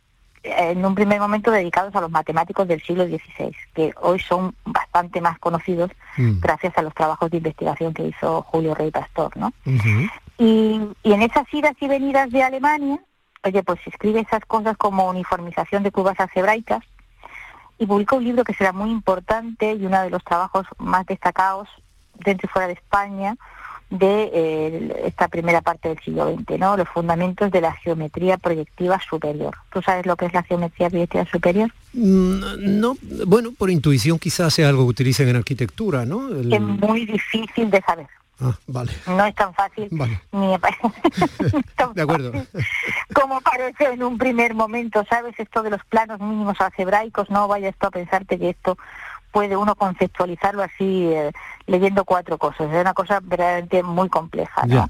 en 0.43 0.84
un 0.84 0.95
primer 0.95 1.20
momento 1.20 1.51
dedicados 1.51 1.95
a 1.95 2.01
los 2.01 2.11
matemáticos 2.11 2.66
del 2.68 2.82
siglo 2.82 3.05
XVI, 3.07 3.55
que 3.74 3.93
hoy 4.01 4.20
son 4.20 4.55
bastante 4.64 5.20
más 5.20 5.39
conocidos 5.39 5.91
Mm. 6.18 6.41
gracias 6.41 6.76
a 6.76 6.82
los 6.82 6.93
trabajos 6.95 7.30
de 7.30 7.36
investigación 7.36 7.95
que 7.95 8.09
hizo 8.09 8.43
Julio 8.43 8.74
Rey 8.74 8.91
Pastor, 8.91 9.36
¿no? 9.36 9.53
Y, 10.36 10.80
y 11.03 11.12
en 11.12 11.22
esas 11.22 11.53
idas 11.55 11.74
y 11.80 11.86
venidas 11.86 12.30
de 12.30 12.43
Alemania, 12.43 12.99
oye, 13.45 13.62
pues 13.62 13.78
escribe 13.86 14.20
esas 14.20 14.45
cosas 14.45 14.76
como 14.76 15.09
uniformización 15.09 15.84
de 15.84 15.93
curvas 15.93 16.18
algebraicas 16.18 16.80
y 17.78 17.86
publicó 17.86 18.16
un 18.16 18.24
libro 18.24 18.43
que 18.43 18.55
será 18.55 18.72
muy 18.72 18.91
importante 18.91 19.74
y 19.74 19.86
uno 19.86 20.03
de 20.03 20.11
los 20.11 20.24
trabajos 20.24 20.66
más 20.78 21.07
destacados 21.07 21.68
dentro 22.14 22.49
y 22.49 22.53
fuera 22.53 22.66
de 22.66 22.74
España 22.74 23.36
de 23.91 24.30
eh, 24.34 25.03
esta 25.07 25.28
primera 25.28 25.62
parte 25.62 25.89
del 25.89 25.99
siglo 26.01 26.26
XX, 26.34 26.59
¿no? 26.59 26.76
Los 26.76 26.89
fundamentos 26.89 27.51
de 27.51 27.61
la 27.61 27.72
geometría 27.72 28.36
proyectiva 28.36 29.01
superior. 29.09 29.57
¿Tú 29.72 29.80
sabes 29.82 30.05
lo 30.05 30.16
que 30.16 30.26
es 30.26 30.34
la 30.34 30.43
geometría 30.43 30.91
proyectiva 30.91 31.24
superior? 31.26 31.70
Mm, 31.95 32.80
No, 32.80 32.97
bueno, 33.26 33.53
por 33.57 33.70
intuición 33.70 34.18
quizás 34.18 34.53
sea 34.53 34.68
algo 34.68 34.84
que 34.84 34.91
utilicen 34.91 35.28
en 35.28 35.36
arquitectura, 35.36 36.05
¿no? 36.05 36.28
El- 36.28 36.53
Es 36.53 36.61
muy 36.61 37.07
difícil 37.07 37.70
de 37.70 37.80
saber. 37.80 38.07
Ah, 38.41 38.57
vale, 38.68 38.93
No 39.09 39.24
es 39.26 39.34
tan 39.34 39.53
fácil 39.53 39.89
Vale. 39.91 40.20
ni 40.30 40.57
parece 40.59 40.82
de 41.95 42.03
acuerdo. 42.03 42.32
como 43.12 43.41
parece 43.41 43.84
en 43.93 44.03
un 44.05 44.16
primer 44.16 44.55
momento, 44.55 45.05
¿sabes? 45.11 45.34
Esto 45.39 45.62
de 45.64 45.70
los 45.70 45.84
planos 45.86 46.20
mínimos 46.20 46.61
algebraicos, 46.61 47.28
no 47.30 47.49
vayas 47.49 47.74
tú 47.80 47.86
a 47.89 47.91
pensarte 47.91 48.39
que 48.39 48.51
esto 48.51 48.78
puede 49.31 49.57
uno 49.57 49.74
conceptualizarlo 49.74 50.62
así 50.62 51.12
eh, 51.12 51.33
leyendo 51.66 52.05
cuatro 52.05 52.39
cosas, 52.39 52.72
es 52.72 52.81
una 52.81 52.95
cosa 52.95 53.20
verdaderamente 53.22 53.83
muy 53.83 54.09
compleja, 54.09 54.66
¿no? 54.66 54.89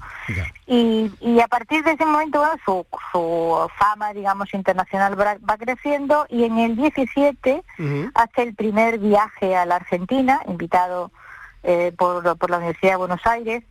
Y, 0.66 1.11
y 1.20 1.41
a 1.41 1.49
partir 1.49 1.82
de 1.84 1.93
ese 1.93 2.05
momento, 2.05 2.39
bueno, 2.39 2.55
su, 2.64 2.86
su 3.12 3.68
fama, 3.76 4.12
digamos, 4.12 4.55
internacional 4.55 5.20
va, 5.20 5.36
va 5.49 5.57
creciendo 5.57 6.26
y 6.28 6.45
en 6.45 6.59
el 6.59 6.76
17 6.76 7.62
hace 8.14 8.43
el 8.43 8.55
primer 8.55 8.99
viaje 8.99 9.57
a 9.57 9.66
la 9.66 9.76
Argentina, 9.76 10.41
invitado 10.47 11.11
eh, 11.64 11.93
por, 11.97 12.36
por 12.39 12.51
la 12.51 12.59
Universidad 12.59 12.93
de 12.93 12.97
Buenos 12.97 13.26
Aires, 13.26 13.64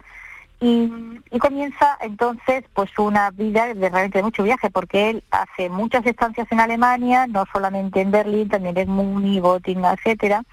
y, 0.60 0.91
y 1.32 1.39
comienza 1.39 1.97
entonces 2.01 2.64
pues 2.74 2.89
una 2.97 3.30
vida 3.32 3.68
de 3.74 3.89
realmente 3.89 4.18
de 4.20 4.24
mucho 4.24 4.43
viaje, 4.43 4.70
porque 4.70 5.10
él 5.12 5.24
hace 5.32 5.70
muchas 5.70 6.05
estancias 6.05 6.47
en 6.51 6.60
Alemania, 6.60 7.28
no 7.28 7.45
solamente 7.53 8.01
en 8.01 8.12
Berlín, 8.12 8.49
también 8.49 8.78
en 8.78 8.89
Múnich, 8.89 9.41
Göttingen, 9.41 9.86
etcétera, 9.86 10.43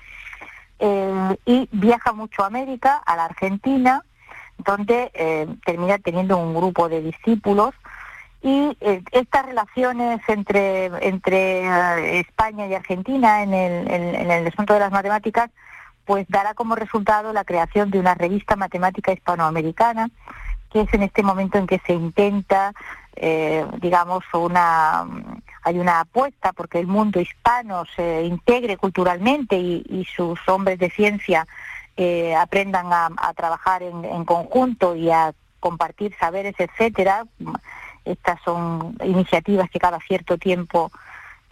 eh, 0.79 1.37
y 1.47 1.69
viaja 1.73 2.13
mucho 2.13 2.43
a 2.43 2.49
América, 2.49 2.97
a 3.07 3.17
la 3.17 3.25
Argentina, 3.27 4.03
donde 4.59 5.11
eh, 5.15 5.47
termina 5.65 5.99
teniendo 5.99 6.37
un 6.39 6.55
grupo 6.55 6.89
de 6.89 7.01
discípulos 7.01 7.75
y 8.43 8.77
eh, 8.81 9.03
estas 9.13 9.47
relaciones 9.47 10.21
entre 10.29 10.87
entre 11.01 11.63
eh, 11.63 12.21
España 12.21 12.67
y 12.67 12.75
Argentina 12.75 13.43
en 13.43 13.55
el, 13.55 13.91
en- 13.91 14.15
en 14.15 14.31
el 14.31 14.47
asunto 14.49 14.75
de 14.75 14.81
las 14.81 14.93
matemáticas 14.93 15.51
pues 16.05 16.27
dará 16.29 16.55
como 16.55 16.75
resultado 16.75 17.33
la 17.33 17.45
creación 17.45 17.91
de 17.91 17.99
una 17.99 18.15
revista 18.15 18.57
matemática 18.57 19.13
hispanoamericana 19.13 20.11
que 20.71 20.83
es 20.83 20.95
en 20.95 21.03
este 21.03 21.23
momento 21.23 21.59
en 21.59 21.67
que 21.67 21.81
se 21.87 21.93
intenta 21.93 22.73
eh, 23.17 23.65
digamos 23.81 24.25
una 24.33 25.07
hay 25.63 25.79
una 25.79 26.01
apuesta 26.01 26.53
porque 26.53 26.79
el 26.81 26.87
mundo 26.87 27.21
hispano 27.21 27.85
se 27.97 28.25
integre 28.25 28.77
culturalmente 28.77 29.57
y, 29.57 29.85
y 29.89 30.05
sus 30.05 30.39
hombres 30.49 30.79
de 30.79 30.91
ciencia 30.91 31.47
eh, 31.97 32.35
aprendan 32.35 32.93
a, 32.93 33.33
trabajar 33.35 33.85
en, 33.85 34.05
en 34.05 34.25
conjunto 34.25 34.97
y 34.97 35.11
a 35.11 35.33
compartir 35.61 36.15
saberes, 36.19 36.55
etcétera. 36.59 37.25
Estas 38.05 38.41
son 38.45 38.97
iniciativas 39.05 39.71
que 39.71 39.79
cada 39.79 40.01
cierto 40.01 40.37
tiempo 40.37 40.91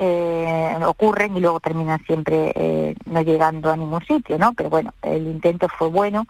eh, 0.05 0.77
ocurren 0.85 1.37
y 1.37 1.41
luego 1.41 1.61
terminan 1.61 2.05
siempre 2.05 2.53
eh, 2.57 2.97
no 3.07 3.23
llegando 3.23 3.71
a 3.71 3.77
ningún 3.77 4.05
sitio, 4.05 4.37
¿no? 4.37 4.53
Pero 4.53 4.69
bueno, 4.69 4.93
el 5.03 5.29
intento 5.29 5.69
fue 5.69 5.89
bueno. 5.89 6.27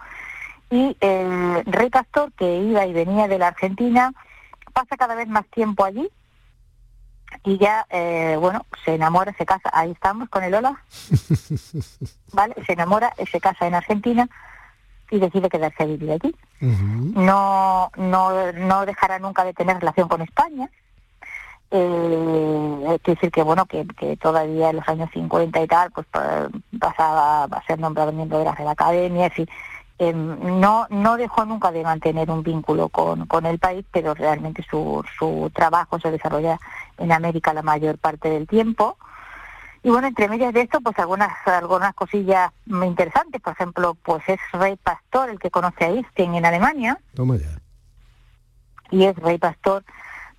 Y 0.70 0.94
el 1.00 1.64
rey 1.64 1.88
Pastor, 1.88 2.32
que 2.32 2.58
iba 2.58 2.84
y 2.84 2.92
venía 2.92 3.28
de 3.28 3.38
la 3.38 3.48
Argentina, 3.48 4.12
pasa 4.74 4.98
cada 4.98 5.14
vez 5.14 5.26
más 5.28 5.46
tiempo 5.46 5.84
allí 5.84 6.06
y 7.44 7.56
ya, 7.56 7.86
eh, 7.88 8.36
bueno, 8.38 8.66
se 8.84 8.94
enamora, 8.94 9.34
se 9.38 9.46
casa, 9.46 9.70
ahí 9.72 9.92
estamos 9.92 10.28
con 10.28 10.44
el 10.44 10.54
Ola, 10.54 10.82
¿vale? 12.32 12.54
Se 12.66 12.74
enamora, 12.74 13.14
se 13.30 13.40
casa 13.40 13.66
en 13.66 13.74
Argentina 13.74 14.28
y 15.10 15.18
decide 15.18 15.48
quedarse 15.48 15.82
a 15.82 15.86
vivir 15.86 16.10
allí. 16.10 16.34
No, 16.60 17.90
no, 17.96 18.52
no 18.52 18.86
dejará 18.86 19.18
nunca 19.18 19.44
de 19.44 19.54
tener 19.54 19.78
relación 19.78 20.08
con 20.08 20.20
España. 20.20 20.68
Eh, 21.74 22.84
hay 22.86 22.98
que 22.98 23.12
decir 23.12 23.30
que 23.32 23.42
bueno 23.42 23.64
que, 23.64 23.86
que 23.86 24.16
todavía 24.18 24.68
en 24.70 24.76
los 24.76 24.88
años 24.88 25.08
50 25.14 25.58
y 25.62 25.66
tal 25.66 25.90
pues 25.90 26.06
pa- 26.08 26.48
pasaba 26.78 27.44
a 27.44 27.62
ser 27.66 27.78
nombrado 27.80 28.12
miembro 28.12 28.38
de 28.38 28.44
la 28.44 28.54
Real 28.54 28.68
Academia, 28.68 29.32
eh, 29.98 30.12
no, 30.12 30.86
no 30.90 31.16
dejó 31.16 31.46
nunca 31.46 31.70
de 31.72 31.82
mantener 31.82 32.30
un 32.30 32.42
vínculo 32.42 32.88
con, 32.90 33.24
con 33.26 33.46
el 33.46 33.58
país, 33.58 33.86
pero 33.90 34.12
realmente 34.14 34.62
su, 34.68 35.02
su 35.18 35.50
trabajo 35.54 35.98
se 35.98 36.10
desarrolla 36.10 36.58
en 36.98 37.10
América 37.12 37.54
la 37.54 37.62
mayor 37.62 37.96
parte 37.98 38.28
del 38.28 38.46
tiempo. 38.46 38.98
Y 39.84 39.88
bueno, 39.90 40.06
entre 40.08 40.28
medias 40.28 40.52
de 40.52 40.60
esto, 40.60 40.80
pues 40.80 40.98
algunas 40.98 41.30
algunas 41.46 41.94
cosillas 41.94 42.52
muy 42.66 42.86
interesantes. 42.86 43.40
Por 43.40 43.52
ejemplo, 43.54 43.94
pues 44.02 44.22
es 44.28 44.38
Rey 44.52 44.76
Pastor 44.76 45.30
el 45.30 45.38
que 45.38 45.50
conoce 45.50 45.84
a 45.84 45.88
Einstein 45.88 46.34
en 46.34 46.44
Alemania 46.46 46.98
Toma 47.14 47.36
ya. 47.36 47.58
y 48.90 49.04
es 49.04 49.16
Rey 49.16 49.38
Pastor 49.38 49.82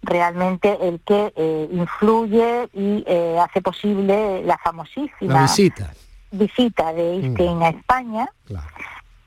realmente 0.03 0.77
el 0.81 0.99
que 0.99 1.33
eh, 1.35 1.69
influye 1.71 2.69
y 2.73 3.03
eh, 3.07 3.39
hace 3.39 3.61
posible 3.61 4.43
la 4.43 4.57
famosísima 4.57 5.33
La 5.33 5.41
visita. 5.43 5.93
visita 6.31 6.93
de 6.93 7.13
Einstein 7.13 7.63
a 7.63 7.69
España, 7.69 8.29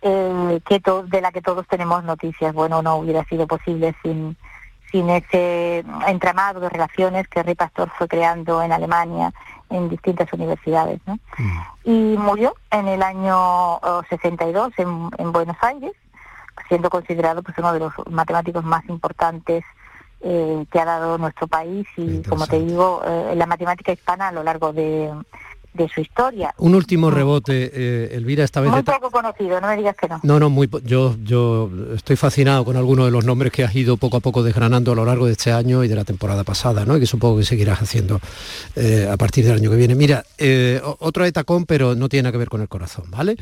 eh, 0.03 0.61
que 0.67 0.81
de 1.07 1.21
la 1.21 1.33
que 1.33 1.41
todos 1.41 1.67
tenemos 1.67 2.05
noticias. 2.05 2.55
Bueno, 2.55 2.83
no 2.83 2.97
hubiera 2.97 3.25
sido 3.25 3.47
posible 3.47 3.95
sin, 4.03 4.37
sin 4.93 5.09
ese 5.09 5.83
entramado 6.07 6.61
de 6.61 6.69
relaciones 6.69 7.27
que 7.29 7.43
Rey 7.43 7.55
Pastor 7.55 7.91
fue 7.97 8.07
creando 8.07 8.63
en 8.63 8.73
Alemania 8.73 9.33
en 9.71 9.89
distintas 9.89 10.31
universidades. 10.33 11.01
¿no? 11.07 11.19
Y 11.85 12.17
murió 12.19 12.55
en 12.71 12.87
el 12.87 13.03
año 13.03 13.37
oh, 13.77 14.03
62 14.11 14.75
en, 14.77 15.11
en 15.17 15.33
Buenos 15.33 15.57
Aires, 15.63 15.93
siendo 16.69 16.91
considerado 16.91 17.43
pues, 17.43 17.57
uno 17.59 17.73
de 17.73 17.81
los 17.81 17.93
matemáticos 18.11 18.63
más 18.63 18.87
importantes 18.89 19.65
eh, 20.21 20.65
que 20.71 20.79
ha 20.81 20.85
dado 20.85 21.19
nuestro 21.19 21.47
país 21.47 21.87
y, 21.97 22.23
como 22.23 22.47
te 22.47 22.59
digo, 22.61 23.03
eh, 23.07 23.35
la 23.37 23.47
matemática 23.47 23.93
hispana 23.93 24.29
a 24.29 24.33
lo 24.33 24.43
largo 24.43 24.73
de, 24.73 25.11
de 25.75 25.89
su 25.89 26.01
historia. 26.01 26.55
Un 26.59 26.75
último 26.75 27.11
rebote, 27.11 27.71
eh, 27.73 28.17
Elvira, 28.17 28.45
esta 28.45 28.61
vez... 28.61 28.71
Muy 28.71 28.83
poco 28.83 29.11
conocido, 29.11 29.61
no 29.61 29.69
me 29.69 29.77
digas 29.77 29.95
que 29.97 30.09
no. 30.09 30.21
No, 30.23 30.41
no, 30.41 30.49
muy 30.51 30.69
yo, 30.85 31.15
yo 31.23 31.71
estoy 31.95 32.17
fascinado 32.17 32.65
con 32.65 32.77
algunos 32.77 33.05
de 33.05 33.11
los 33.11 33.25
nombres 33.25 33.53
que 33.53 33.63
has 33.63 33.75
ido 33.75 33.97
poco 33.97 34.17
a 34.17 34.21
poco 34.21 34.43
desgranando 34.43 34.93
a 34.93 34.95
lo 34.95 35.05
largo 35.05 35.27
de 35.27 35.33
este 35.33 35.53
año 35.53 35.85
y 35.85 35.89
de 35.89 35.95
la 35.95 36.05
temporada 36.05 36.45
pasada, 36.45 36.85
¿no? 36.85 36.97
Y 36.97 37.01
que 37.01 37.07
supongo 37.07 37.37
que 37.39 37.45
seguirás 37.45 37.83
haciendo 37.83 38.21
eh, 38.75 39.09
a 39.11 39.17
partir 39.17 39.45
del 39.45 39.57
año 39.57 39.71
que 39.71 39.77
viene. 39.77 39.95
Mira, 39.95 40.25
eh, 40.39 40.81
otro 41.01 41.25
de 41.25 41.33
tacón, 41.33 41.67
pero 41.67 41.95
no 41.95 42.09
tiene 42.09 42.25
nada 42.25 42.33
que 42.33 42.39
ver 42.39 42.49
con 42.49 42.63
el 42.63 42.69
corazón, 42.69 43.05
¿vale? 43.11 43.37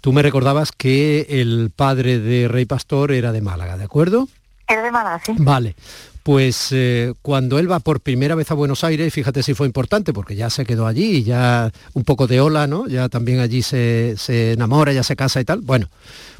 Tú 0.00 0.12
me 0.12 0.22
recordabas 0.22 0.72
que 0.72 1.26
el 1.28 1.70
padre 1.74 2.18
de 2.18 2.48
Rey 2.48 2.66
Pastor 2.66 3.12
era 3.12 3.32
de 3.32 3.40
Málaga, 3.40 3.78
¿de 3.78 3.84
acuerdo? 3.84 4.28
Era 4.66 4.82
de 4.82 4.90
Málaga, 4.90 5.20
sí. 5.24 5.32
Vale. 5.38 5.74
Pues 6.28 6.68
eh, 6.72 7.14
cuando 7.22 7.58
él 7.58 7.72
va 7.72 7.80
por 7.80 8.00
primera 8.00 8.34
vez 8.34 8.50
a 8.50 8.54
Buenos 8.54 8.84
Aires, 8.84 9.14
fíjate 9.14 9.42
si 9.42 9.54
fue 9.54 9.66
importante, 9.66 10.12
porque 10.12 10.36
ya 10.36 10.50
se 10.50 10.66
quedó 10.66 10.86
allí 10.86 11.16
y 11.16 11.22
ya 11.22 11.72
un 11.94 12.04
poco 12.04 12.26
de 12.26 12.38
ola, 12.38 12.66
¿no? 12.66 12.86
Ya 12.86 13.08
también 13.08 13.40
allí 13.40 13.62
se, 13.62 14.14
se 14.18 14.52
enamora, 14.52 14.92
ya 14.92 15.02
se 15.02 15.16
casa 15.16 15.40
y 15.40 15.46
tal. 15.46 15.62
Bueno, 15.62 15.88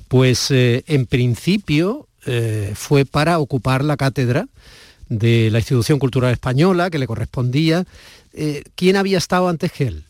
pues 0.09 0.51
eh, 0.51 0.84
en 0.89 1.07
principio 1.07 2.07
eh, 2.26 2.72
fue 2.74 3.07
para 3.07 3.39
ocupar 3.39 3.82
la 3.82 3.97
cátedra 3.97 4.47
de 5.09 5.49
la 5.51 5.61
institución 5.61 5.99
cultural 5.99 6.32
española 6.32 6.91
que 6.91 6.99
le 6.99 7.07
correspondía. 7.07 7.86
¿Quién 8.74 8.97
había 8.97 9.16
estado 9.16 9.49
antes 9.49 9.72
que 9.72 9.86
él? 9.86 10.05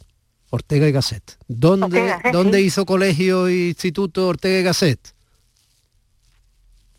Ortega 0.51 0.89
y 0.89 0.91
Gasset. 0.91 1.39
¿Dónde, 1.47 1.85
Ortega 1.85 2.20
¿dónde 2.33 2.62
hizo 2.62 2.85
colegio 2.85 3.47
e 3.47 3.68
instituto 3.68 4.26
Ortega 4.26 4.59
y 4.59 4.62
Gasset? 4.64 5.14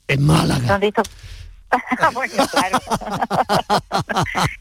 En 0.08 0.24
Málaga. 0.24 0.80
Bueno, 2.14 2.34
claro. 2.52 2.80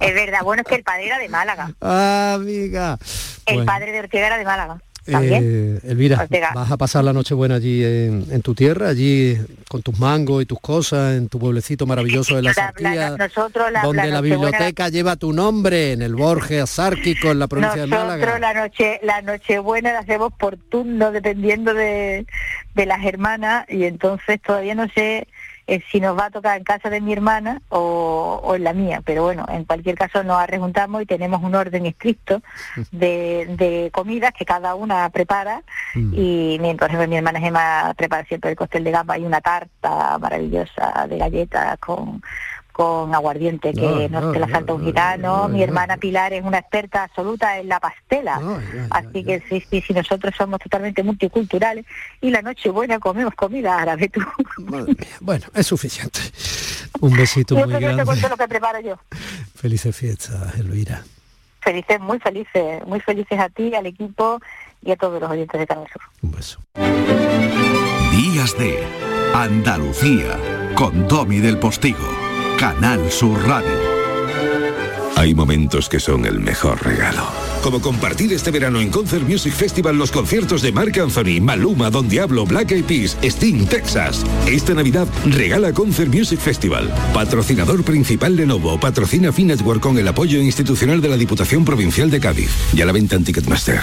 es 0.00 0.14
verdad. 0.14 0.40
Bueno, 0.42 0.62
es 0.62 0.68
que 0.68 0.74
el 0.76 0.82
padre 0.82 1.06
era 1.06 1.18
de 1.18 1.28
Málaga. 1.28 1.72
Ah, 1.80 2.32
amiga. 2.36 2.98
El 3.46 3.54
Bueno, 3.56 3.72
padre 3.72 3.92
de 3.92 4.00
Ortega 4.00 4.26
era 4.26 4.38
de 4.38 4.44
Málaga. 4.44 4.78
también. 5.11 5.80
Eh, 5.84 5.90
Elvira, 5.90 6.20
Ortega. 6.22 6.50
vas 6.54 6.70
a 6.70 6.76
pasar 6.76 7.02
la 7.04 7.12
noche 7.14 7.34
buena 7.34 7.54
allí 7.54 7.82
en, 7.84 8.26
en 8.30 8.42
tu 8.42 8.54
tierra, 8.54 8.88
allí 8.88 9.38
con 9.68 9.82
tus 9.82 9.98
mangos 9.98 10.42
y 10.42 10.46
tus 10.46 10.61
cosas, 10.61 11.16
en 11.16 11.28
tu 11.28 11.38
pueblecito 11.38 11.86
maravilloso 11.86 12.36
de 12.36 12.42
la 12.42 12.52
Sartía, 12.52 13.16
nosotros 13.16 13.72
la, 13.72 13.82
donde 13.82 14.09
la 14.09 14.20
biblioteca 14.20 14.88
lleva 14.90 15.16
tu 15.16 15.32
nombre, 15.32 15.92
en 15.92 16.02
el 16.02 16.14
Borges 16.14 16.62
Azárquico, 16.64 17.30
en 17.30 17.38
la 17.38 17.46
provincia 17.48 17.80
de 17.82 17.86
Nosotros 17.86 18.18
Málaga. 18.18 18.38
la 18.38 18.54
noche 18.54 19.00
la 19.02 19.22
nochebuena 19.22 19.92
la 19.94 20.00
hacemos 20.00 20.32
por 20.34 20.56
turno 20.59 21.11
dependiendo 21.11 21.72
de, 21.72 22.26
de 22.74 22.86
las 22.86 23.02
hermanas 23.04 23.64
y 23.68 23.84
entonces 23.84 24.40
todavía 24.42 24.74
no 24.74 24.86
sé 24.94 25.26
eh, 25.68 25.82
si 25.92 26.00
nos 26.00 26.18
va 26.18 26.26
a 26.26 26.30
tocar 26.30 26.56
en 26.56 26.64
casa 26.64 26.88
de 26.88 27.02
mi 27.02 27.12
hermana 27.12 27.60
o, 27.68 28.40
o 28.42 28.54
en 28.54 28.64
la 28.64 28.72
mía, 28.72 29.02
pero 29.04 29.24
bueno, 29.24 29.44
en 29.50 29.64
cualquier 29.64 29.96
caso 29.96 30.24
nos 30.24 30.38
arrejuntamos 30.38 31.02
y 31.02 31.06
tenemos 31.06 31.42
un 31.42 31.54
orden 31.54 31.84
estricto 31.84 32.40
de, 32.90 33.46
de 33.58 33.90
comidas 33.92 34.32
que 34.32 34.46
cada 34.46 34.74
una 34.74 35.10
prepara. 35.10 35.62
Y 35.94 36.56
mientras 36.60 36.90
mi 37.08 37.16
hermana 37.16 37.38
Gemma 37.38 37.92
prepara 37.96 38.24
siempre 38.24 38.50
el 38.50 38.56
costel 38.56 38.82
de 38.84 38.92
gamba 38.92 39.18
y 39.18 39.26
una 39.26 39.42
tarta 39.42 40.16
maravillosa 40.18 41.06
de 41.06 41.18
galletas 41.18 41.78
con 41.78 42.22
con 42.78 43.12
aguardiente 43.12 43.72
que 43.74 44.08
No, 44.08 44.20
no, 44.20 44.26
no, 44.28 44.32
te 44.32 44.38
la 44.38 44.46
no, 44.46 44.52
falta 44.52 44.72
un 44.72 44.84
gitano, 44.84 45.48
mi 45.48 45.64
hermana 45.64 45.96
Pilar 45.96 46.32
es 46.32 46.44
una 46.44 46.58
experta 46.58 47.02
absoluta 47.02 47.58
en 47.58 47.66
la 47.68 47.80
pastela, 47.80 48.40
así 48.90 49.24
que 49.24 49.42
sí, 49.48 49.60
sí, 49.68 49.82
sí, 49.84 49.92
nosotros 49.92 50.32
somos 50.38 50.60
totalmente 50.60 51.02
multiculturales 51.02 51.84
y 52.20 52.30
la 52.30 52.40
noche 52.40 52.70
buena 52.70 53.00
comemos 53.00 53.34
comida 53.34 53.78
árabe 53.78 54.08
tú. 54.08 54.20
Bueno, 55.20 55.46
es 55.54 55.66
suficiente. 55.66 56.20
Un 57.00 57.16
besito 57.16 57.56
Yo 57.56 57.66
muy 57.66 57.74
te, 57.74 57.80
yo 57.80 57.88
te 57.88 57.94
grande. 57.94 58.04
cuento 58.04 58.28
lo 58.28 58.36
que 58.36 58.46
preparo 58.48 58.78
yo. 58.80 58.94
Felices 59.56 59.96
fiestas, 59.96 60.54
Elvira. 60.56 61.02
Felices, 61.60 61.98
muy 62.00 62.20
felices, 62.20 62.86
muy 62.86 63.00
felices 63.00 63.40
a 63.40 63.48
ti, 63.48 63.74
al 63.74 63.86
equipo 63.86 64.38
y 64.82 64.92
a 64.92 64.96
todos 64.96 65.20
los 65.20 65.28
oyentes 65.28 65.58
de 65.58 65.66
Canal 65.66 65.86
Sur. 65.92 66.02
Un 66.22 66.30
beso. 66.30 66.60
Días 68.12 68.56
de 68.56 68.78
Andalucía 69.34 70.38
con 70.76 71.08
Domi 71.08 71.38
del 71.38 71.58
Postigo, 71.58 71.98
Canal 72.59 73.09
Sur 73.12 73.40
Radio. 73.46 73.70
Hay 75.16 75.32
momentos 75.32 75.88
que 75.88 76.00
son 76.00 76.24
el 76.24 76.40
mejor 76.40 76.84
regalo. 76.84 77.22
Como 77.62 77.80
compartir 77.80 78.32
este 78.32 78.50
verano 78.50 78.80
en 78.80 78.90
Concert 78.90 79.22
Music 79.28 79.52
Festival 79.52 79.96
los 79.96 80.11
conciertos 80.11 80.61
de 80.62 80.72
Marc 80.72 80.98
Anthony, 80.98 81.40
Maluma, 81.40 81.88
Don 81.88 82.09
Diablo, 82.09 82.44
Black 82.46 82.72
Eyed 82.72 82.84
Peas, 82.84 83.16
Sting, 83.22 83.66
Texas. 83.66 84.24
Esta 84.48 84.74
Navidad 84.74 85.06
regala 85.24 85.72
Concert 85.72 86.12
Music 86.12 86.40
Festival. 86.40 86.92
Patrocinador 87.14 87.84
principal 87.84 88.34
Lenovo. 88.34 88.80
Patrocina 88.80 89.32
Finetwork 89.32 89.80
con 89.80 89.96
el 89.96 90.09
apoyo 90.09 90.40
institucional 90.40 91.00
de 91.00 91.11
la 91.11 91.16
Diputación 91.16 91.64
Provincial 91.64 92.11
de 92.11 92.18
Cádiz. 92.18 92.50
Y 92.74 92.80
a 92.80 92.86
la 92.86 92.92
venta 92.92 93.14
en 93.14 93.22
Ticketmaster. 93.22 93.82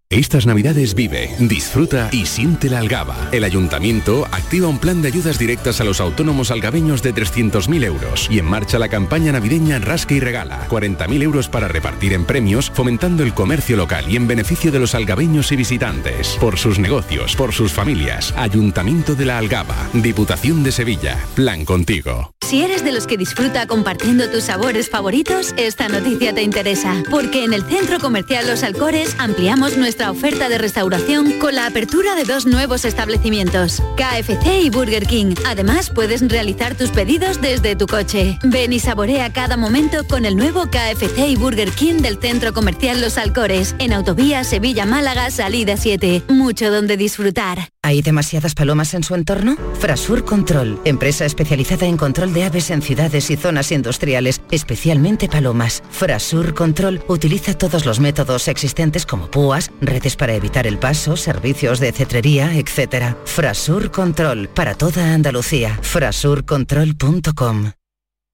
Estas 0.11 0.45
navidades 0.45 0.93
vive, 0.93 1.33
disfruta 1.39 2.09
y 2.11 2.25
siente 2.25 2.69
la 2.69 2.79
algaba. 2.79 3.29
El 3.31 3.45
ayuntamiento 3.45 4.27
activa 4.29 4.67
un 4.67 4.77
plan 4.77 5.01
de 5.01 5.07
ayudas 5.07 5.39
directas 5.39 5.79
a 5.79 5.85
los 5.85 6.01
autónomos 6.01 6.51
algabeños 6.51 7.01
de 7.01 7.15
300.000 7.15 7.85
euros 7.85 8.27
y 8.29 8.37
en 8.37 8.43
marcha 8.43 8.77
la 8.77 8.89
campaña 8.89 9.31
navideña 9.31 9.79
Rasca 9.79 10.13
y 10.13 10.19
Regala. 10.19 10.67
40.000 10.67 11.23
euros 11.23 11.47
para 11.47 11.69
repartir 11.69 12.11
en 12.11 12.25
premios, 12.25 12.69
fomentando 12.71 13.23
el 13.23 13.33
comercio 13.33 13.77
local 13.77 14.03
y 14.09 14.17
en 14.17 14.27
beneficio 14.27 14.69
de 14.69 14.79
los 14.79 14.95
algabeños 14.95 15.49
y 15.53 15.55
visitantes. 15.55 16.35
Por 16.41 16.59
sus 16.59 16.77
negocios, 16.77 17.37
por 17.37 17.53
sus 17.53 17.71
familias. 17.71 18.33
Ayuntamiento 18.35 19.15
de 19.15 19.23
la 19.23 19.37
Algaba. 19.37 19.77
Diputación 19.93 20.61
de 20.61 20.73
Sevilla. 20.73 21.19
Plan 21.35 21.63
contigo. 21.63 22.33
Si 22.41 22.61
eres 22.61 22.83
de 22.83 22.91
los 22.91 23.07
que 23.07 23.15
disfruta 23.15 23.65
compartiendo 23.65 24.29
tus 24.29 24.43
sabores 24.43 24.89
favoritos, 24.89 25.53
esta 25.55 25.87
noticia 25.87 26.33
te 26.33 26.41
interesa, 26.41 27.01
porque 27.09 27.45
en 27.45 27.53
el 27.53 27.63
Centro 27.63 27.97
Comercial 27.99 28.45
Los 28.45 28.63
Alcores 28.63 29.15
ampliamos 29.19 29.77
nuestra 29.77 30.00
oferta 30.09 30.49
de 30.49 30.57
restauración 30.57 31.33
con 31.33 31.53
la 31.53 31.67
apertura 31.67 32.15
de 32.15 32.23
dos 32.23 32.47
nuevos 32.47 32.85
establecimientos, 32.85 33.83
KFC 33.97 34.63
y 34.63 34.69
Burger 34.69 35.05
King. 35.05 35.35
Además, 35.45 35.91
puedes 35.91 36.27
realizar 36.27 36.75
tus 36.75 36.89
pedidos 36.89 37.41
desde 37.41 37.75
tu 37.75 37.85
coche. 37.85 38.39
Ven 38.43 38.73
y 38.73 38.79
saborea 38.79 39.33
cada 39.33 39.57
momento 39.57 40.07
con 40.07 40.25
el 40.25 40.35
nuevo 40.35 40.67
KFC 40.71 41.27
y 41.27 41.35
Burger 41.35 41.71
King 41.71 42.01
del 42.01 42.17
Centro 42.17 42.53
Comercial 42.53 43.01
Los 43.01 43.17
Alcores, 43.17 43.75
en 43.77 43.93
Autovía 43.93 44.43
Sevilla-Málaga, 44.43 45.29
salida 45.29 45.77
7. 45.77 46.23
Mucho 46.29 46.71
donde 46.71 46.97
disfrutar. 46.97 47.69
¿Hay 47.83 48.01
demasiadas 48.01 48.53
palomas 48.53 48.93
en 48.93 49.03
su 49.03 49.15
entorno? 49.15 49.57
Frasur 49.79 50.23
Control, 50.23 50.79
empresa 50.85 51.25
especializada 51.25 51.87
en 51.87 51.97
control 51.97 52.31
de 52.31 52.43
aves 52.43 52.69
en 52.69 52.81
ciudades 52.81 53.29
y 53.31 53.35
zonas 53.35 53.71
industriales, 53.71 54.41
especialmente 54.51 55.27
palomas. 55.27 55.81
Frasur 55.89 56.53
Control 56.53 57.03
utiliza 57.07 57.57
todos 57.57 57.85
los 57.85 57.99
métodos 57.99 58.47
existentes 58.47 59.05
como 59.05 59.31
púas, 59.31 59.71
redes 59.91 60.15
para 60.15 60.33
evitar 60.33 60.67
el 60.67 60.77
paso, 60.77 61.17
servicios 61.17 61.79
de 61.79 61.91
cetrería, 61.91 62.57
etc. 62.57 63.15
Frasur 63.25 63.91
Control, 63.91 64.47
para 64.47 64.75
toda 64.75 65.13
Andalucía. 65.13 65.77
Frasurcontrol.com 65.81 67.80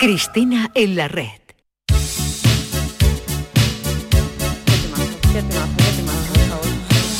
Cristina 0.00 0.70
en 0.74 0.96
la 0.96 1.08
red. 1.08 1.28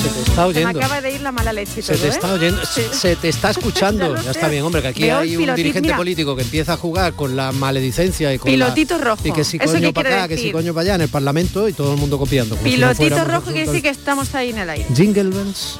Se 0.02 0.08
te 0.08 0.20
está 0.20 0.34
Se 0.34 0.40
me 0.40 0.44
oyendo. 0.44 0.78
acaba 0.78 1.00
de 1.02 1.12
ir 1.14 1.20
la 1.20 1.32
mala 1.32 1.52
leche 1.52 1.80
y 1.80 1.82
Se 1.82 1.92
todo, 1.92 2.00
te 2.02 2.06
¿eh? 2.06 2.10
está 2.10 2.32
oyendo, 2.32 2.62
Sí. 2.64 2.82
se 2.92 3.16
te 3.16 3.28
está 3.28 3.50
escuchando. 3.56 4.16
Ya 4.22 4.30
está 4.30 4.48
bien, 4.48 4.62
hombre, 4.64 4.80
que 4.80 4.88
aquí 4.88 5.02
Veo 5.02 5.18
hay 5.18 5.30
un 5.36 5.42
pilotito, 5.42 5.56
dirigente 5.56 5.86
mira. 5.88 5.96
político 5.98 6.36
que 6.36 6.42
empieza 6.42 6.72
a 6.72 6.76
jugar 6.78 7.12
con 7.12 7.36
la 7.36 7.52
maledicencia 7.52 8.32
y 8.32 8.38
con 8.38 8.50
la- 8.50 8.54
Pilotito 8.66 8.96
rojo. 8.98 9.20
y 9.28 9.32
que 9.32 9.44
si 9.44 9.58
¿Eso 9.58 9.72
coño 9.72 9.92
para 9.92 10.10
acá, 10.10 10.28
que 10.28 10.38
si 10.38 10.50
coño 10.52 10.72
para 10.72 10.82
allá 10.82 10.94
en 10.94 11.00
el 11.02 11.08
Parlamento 11.08 11.68
y 11.68 11.72
todo 11.74 11.92
el 11.92 11.98
mundo 12.00 12.18
copiando. 12.18 12.56
como 12.56 12.70
si 12.70 12.76
no 12.78 12.92
Pilotito 12.94 13.24
rojo 13.24 13.50
quiere 13.52 13.66
decir 13.66 13.82
que 13.82 13.90
estamos 13.90 14.34
ahí 14.34 14.50
en 14.50 14.58
el 14.58 14.70
aire. 14.70 14.86
Jingle 14.94 15.24
bells, 15.30 15.78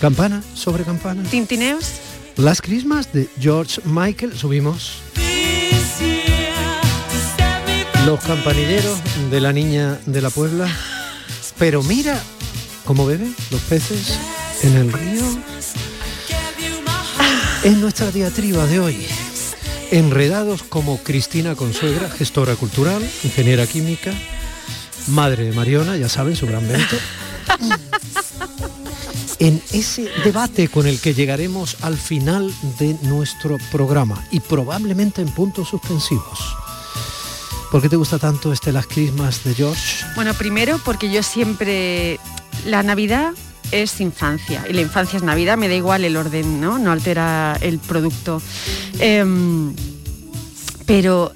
campana 0.00 0.42
sobre 0.54 0.82
campana. 0.84 1.22
Tintineos. 1.30 1.84
Las 2.36 2.60
Christmas 2.62 3.12
de 3.12 3.28
George 3.40 3.80
Michael, 3.84 4.36
subimos. 4.36 4.94
Los 8.06 8.20
campanilleros 8.20 8.98
de 9.30 9.40
la 9.40 9.52
niña 9.52 9.98
de 10.06 10.22
la 10.22 10.30
Puebla. 10.30 10.66
Pero 11.58 11.82
mira 11.82 12.20
cómo 12.84 13.06
beben 13.06 13.34
los 13.50 13.60
peces 13.62 14.18
en 14.62 14.76
el 14.76 14.92
río. 14.92 15.22
Es 17.62 17.76
nuestra 17.76 18.10
diatriba 18.10 18.66
de 18.66 18.80
hoy. 18.80 19.06
Enredados 19.90 20.62
como 20.62 20.98
Cristina 21.02 21.54
Consuegra, 21.54 22.08
gestora 22.08 22.56
cultural, 22.56 23.02
ingeniera 23.24 23.66
química, 23.66 24.12
madre 25.08 25.44
de 25.44 25.52
Mariona, 25.52 25.96
ya 25.96 26.08
saben, 26.08 26.36
su 26.36 26.46
gran 26.46 26.66
vento. 26.66 26.96
en 29.40 29.60
ese 29.72 30.08
debate 30.22 30.68
con 30.68 30.86
el 30.86 31.00
que 31.00 31.14
llegaremos 31.14 31.76
al 31.82 31.96
final 31.96 32.52
de 32.78 32.96
nuestro 33.02 33.58
programa 33.72 34.22
y 34.30 34.40
probablemente 34.40 35.22
en 35.22 35.28
puntos 35.28 35.68
suspensivos. 35.68 36.59
¿Por 37.70 37.80
qué 37.80 37.88
te 37.88 37.96
gusta 37.96 38.18
tanto 38.18 38.52
este 38.52 38.72
Las 38.72 38.88
Christmas 38.88 39.44
de 39.44 39.54
George? 39.54 40.04
Bueno, 40.16 40.34
primero 40.34 40.80
porque 40.84 41.10
yo 41.10 41.22
siempre... 41.22 42.18
La 42.66 42.82
Navidad 42.82 43.32
es 43.70 44.00
infancia 44.00 44.64
y 44.68 44.72
la 44.72 44.80
infancia 44.80 45.16
es 45.16 45.22
Navidad, 45.22 45.56
me 45.56 45.68
da 45.68 45.74
igual 45.74 46.04
el 46.04 46.16
orden, 46.16 46.60
¿no? 46.60 46.78
No 46.78 46.90
altera 46.90 47.56
el 47.60 47.78
producto. 47.78 48.42
Em, 48.98 49.72
pero, 50.84 51.32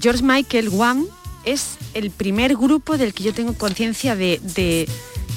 George 0.00 0.22
Michael 0.22 0.68
One 0.68 1.06
es 1.44 1.72
el 1.94 2.10
primer 2.10 2.54
grupo 2.56 2.96
del 2.96 3.12
que 3.12 3.24
yo 3.24 3.34
tengo 3.34 3.54
conciencia 3.54 4.14
de, 4.14 4.88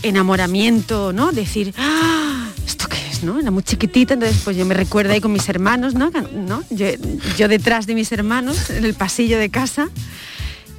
enamoramiento, 0.04 1.12
¿no? 1.12 1.32
Decir, 1.32 1.74
¡ah! 1.80 2.50
¿Esto 2.68 2.88
qué 2.88 2.98
es? 3.12 3.24
¿no? 3.24 3.40
Era 3.40 3.50
muy 3.50 3.64
chiquitita, 3.64 4.14
entonces 4.14 4.40
pues 4.44 4.56
yo 4.56 4.66
me 4.66 4.76
recuerdo 4.76 5.14
ahí 5.14 5.22
con 5.22 5.34
mis 5.34 5.50
hermanos, 5.50 5.96
¿no? 5.96 6.12
Yo 6.70 7.48
detrás 7.48 7.88
de 7.88 7.96
mis 7.96 8.12
hermanos, 8.12 8.70
en 8.70 8.86
el 8.86 8.94
pasillo 8.94 9.40
de 9.40 9.50
casa. 9.50 9.90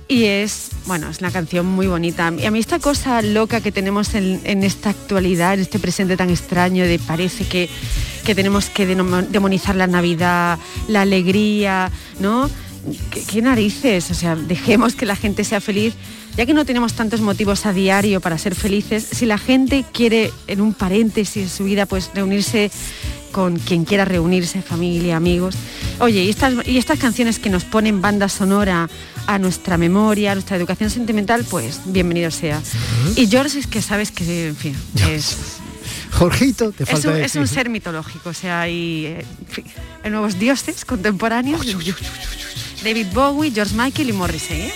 Y 0.08 0.24
es, 0.24 0.70
bueno, 0.86 1.10
es 1.10 1.18
una 1.18 1.32
canción 1.32 1.66
muy 1.66 1.88
bonita. 1.88 2.32
Y 2.38 2.46
a 2.46 2.50
mí 2.52 2.60
esta 2.60 2.78
cosa 2.78 3.22
loca 3.22 3.60
que 3.60 3.72
tenemos 3.72 4.14
en, 4.14 4.40
en 4.44 4.62
esta 4.62 4.90
actualidad, 4.90 5.54
en 5.54 5.60
este 5.60 5.80
presente 5.80 6.16
tan 6.16 6.30
extraño, 6.30 6.84
de 6.84 7.00
parece 7.00 7.44
que, 7.44 7.68
que 8.24 8.34
tenemos 8.34 8.70
que 8.70 8.86
demonizar 8.86 9.74
la 9.74 9.88
Navidad, 9.88 10.60
la 10.86 11.02
alegría, 11.02 11.90
¿no? 12.20 12.48
¿Qué, 13.10 13.24
qué 13.24 13.42
narices? 13.42 14.08
O 14.12 14.14
sea, 14.14 14.36
dejemos 14.36 14.94
que 14.94 15.06
la 15.06 15.16
gente 15.16 15.42
sea 15.42 15.60
feliz. 15.60 15.94
Ya 16.36 16.46
que 16.46 16.54
no 16.54 16.64
tenemos 16.64 16.92
tantos 16.92 17.20
motivos 17.20 17.66
a 17.66 17.72
diario 17.72 18.20
para 18.20 18.38
ser 18.38 18.54
felices, 18.54 19.08
si 19.10 19.24
la 19.24 19.38
gente 19.38 19.86
quiere 19.90 20.30
en 20.46 20.60
un 20.60 20.74
paréntesis 20.74 21.42
en 21.42 21.48
su 21.48 21.64
vida, 21.64 21.86
pues 21.86 22.10
reunirse 22.14 22.70
con 23.36 23.58
quien 23.58 23.84
quiera 23.84 24.06
reunirse, 24.06 24.62
familia, 24.62 25.18
amigos. 25.18 25.56
Oye, 26.00 26.24
y 26.24 26.30
estas, 26.30 26.54
y 26.66 26.78
estas 26.78 26.98
canciones 26.98 27.38
que 27.38 27.50
nos 27.50 27.64
ponen 27.64 28.00
banda 28.00 28.30
sonora 28.30 28.88
a 29.26 29.38
nuestra 29.38 29.76
memoria, 29.76 30.32
a 30.32 30.34
nuestra 30.36 30.56
educación 30.56 30.88
sentimental, 30.88 31.44
pues 31.44 31.82
bienvenido 31.84 32.30
sea. 32.30 32.62
Y 33.14 33.26
George 33.26 33.58
es 33.58 33.66
que 33.66 33.82
sabes 33.82 34.10
que, 34.10 34.48
en 34.48 34.56
fin, 34.56 34.74
es, 35.10 35.36
Jorgito, 36.12 36.72
te 36.72 36.84
es 36.84 36.88
falta 36.88 37.10
un, 37.10 37.16
es 37.18 37.34
un 37.34 37.46
ser 37.46 37.68
mitológico. 37.68 38.30
O 38.30 38.32
sea, 38.32 38.62
hay, 38.62 39.04
en 39.04 39.46
fin, 39.46 39.64
nuevos 40.10 40.38
dioses 40.38 40.86
contemporáneos. 40.86 41.60
David 42.82 43.08
Bowie, 43.12 43.50
George 43.50 43.74
Michael 43.76 44.08
y 44.08 44.12
Morrissey. 44.14 44.60
¿eh? 44.62 44.74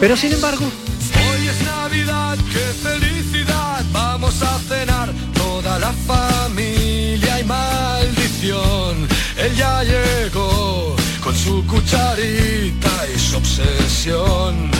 Pero 0.00 0.16
sin 0.16 0.32
embargo, 0.32 0.68
maldición. 7.44 9.08
Él 9.36 9.54
ya 9.56 9.82
llegó 9.82 10.96
con 11.22 11.34
su 11.34 11.66
cucharita 11.66 13.06
y 13.14 13.18
su 13.18 13.36
obsesión. 13.36 14.73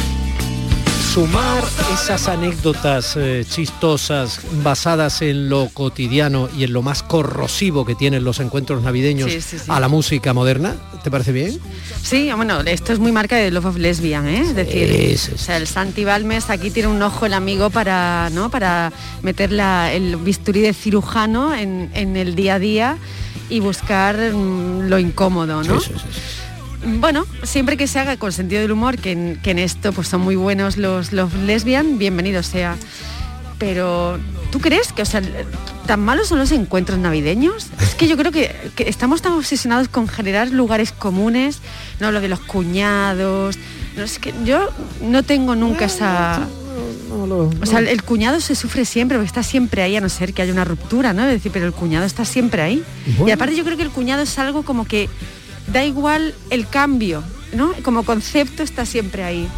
Sumar 1.14 1.62
esas 1.92 2.26
anécdotas 2.26 3.14
eh, 3.16 3.44
chistosas 3.48 4.40
basadas 4.64 5.22
en 5.22 5.48
lo 5.48 5.68
cotidiano 5.72 6.48
y 6.58 6.64
en 6.64 6.72
lo 6.72 6.82
más 6.82 7.04
corrosivo 7.04 7.84
que 7.84 7.94
tienen 7.94 8.24
los 8.24 8.40
encuentros 8.40 8.82
navideños 8.82 9.30
Sí, 9.30 9.40
sí, 9.40 9.58
sí. 9.60 9.64
a 9.68 9.78
la 9.78 9.86
música 9.86 10.32
moderna, 10.34 10.74
¿te 11.04 11.12
parece 11.12 11.30
bien? 11.30 11.56
Sí, 12.02 12.32
bueno, 12.34 12.62
esto 12.62 12.92
es 12.92 12.98
muy 12.98 13.12
marca 13.12 13.36
de 13.36 13.52
Love 13.52 13.66
of 13.66 13.76
Lesbian, 13.76 14.26
¿eh? 14.26 14.40
Es 14.40 14.56
decir, 14.56 15.16
o 15.36 15.38
sea, 15.38 15.56
el 15.56 15.68
Santi 15.68 16.02
Balmes 16.04 16.50
aquí 16.50 16.72
tiene 16.72 16.88
un 16.88 17.00
ojo 17.00 17.26
el 17.26 17.34
amigo 17.34 17.70
para, 17.70 18.28
¿no? 18.32 18.50
Para 18.50 18.92
meter 19.22 19.52
la- 19.52 19.92
el 19.92 20.16
bisturí 20.16 20.62
de 20.62 20.74
cirujano 20.74 21.54
en, 21.54 21.92
en 21.94 22.16
el 22.16 22.34
día 22.34 22.54
a 22.54 22.58
día 22.58 22.96
y 23.48 23.60
buscar 23.60 24.16
mm, 24.16 24.88
lo 24.88 24.98
incómodo, 24.98 25.62
¿no? 25.62 25.78
Bueno, 26.86 27.26
siempre 27.42 27.76
que 27.76 27.86
se 27.86 27.98
haga 27.98 28.16
con 28.16 28.32
sentido 28.32 28.60
del 28.60 28.72
humor, 28.72 28.98
que 28.98 29.12
en, 29.12 29.40
que 29.42 29.52
en 29.52 29.58
esto 29.58 29.92
pues 29.92 30.08
son 30.08 30.20
muy 30.20 30.36
buenos 30.36 30.76
los, 30.76 31.12
los 31.12 31.32
lesbian, 31.34 31.98
bienvenido 31.98 32.42
sea. 32.42 32.76
Pero, 33.58 34.18
¿tú 34.50 34.60
crees 34.60 34.92
que, 34.92 35.02
o 35.02 35.04
sea, 35.06 35.22
tan 35.86 36.00
malos 36.00 36.28
son 36.28 36.38
los 36.38 36.52
encuentros 36.52 36.98
navideños? 36.98 37.68
Es 37.80 37.94
que 37.94 38.08
yo 38.08 38.16
creo 38.16 38.32
que, 38.32 38.54
que 38.74 38.88
estamos 38.88 39.22
tan 39.22 39.32
obsesionados 39.32 39.88
con 39.88 40.08
generar 40.08 40.50
lugares 40.50 40.92
comunes, 40.92 41.60
no 42.00 42.12
lo 42.12 42.20
de 42.20 42.28
los 42.28 42.40
cuñados. 42.40 43.56
No, 43.96 44.02
es 44.02 44.18
que 44.18 44.34
yo 44.44 44.68
no 45.00 45.22
tengo 45.22 45.54
nunca 45.54 45.86
esa. 45.86 46.46
O 47.10 47.66
sea, 47.66 47.78
el, 47.78 48.02
cuñado 48.02 48.40
se 48.40 48.56
sufre 48.56 48.84
siempre, 48.84 49.16
porque 49.16 49.28
está 49.28 49.44
siempre 49.44 49.82
ahí, 49.82 49.96
a 49.96 50.00
no 50.00 50.08
ser 50.08 50.34
que 50.34 50.42
haya 50.42 50.52
una 50.52 50.64
ruptura, 50.64 51.12
¿no? 51.12 51.22
Es 51.22 51.28
decir, 51.28 51.52
pero 51.52 51.64
el 51.64 51.72
cuñado 51.72 52.04
está 52.04 52.24
siempre 52.24 52.60
ahí. 52.60 52.82
Y 53.24 53.30
aparte 53.30 53.54
yo 53.54 53.64
creo 53.64 53.76
que 53.76 53.84
el 53.84 53.90
cuñado 53.90 54.22
es 54.22 54.36
algo 54.38 54.64
como 54.64 54.84
que 54.84 55.08
da 55.72 55.84
igual 55.84 56.34
el 56.50 56.66
cambio, 56.68 57.22
¿no? 57.54 57.72
Como 57.82 58.04
concepto 58.04 58.62
está 58.62 58.84
siempre 58.86 59.24
ahí. 59.24 59.48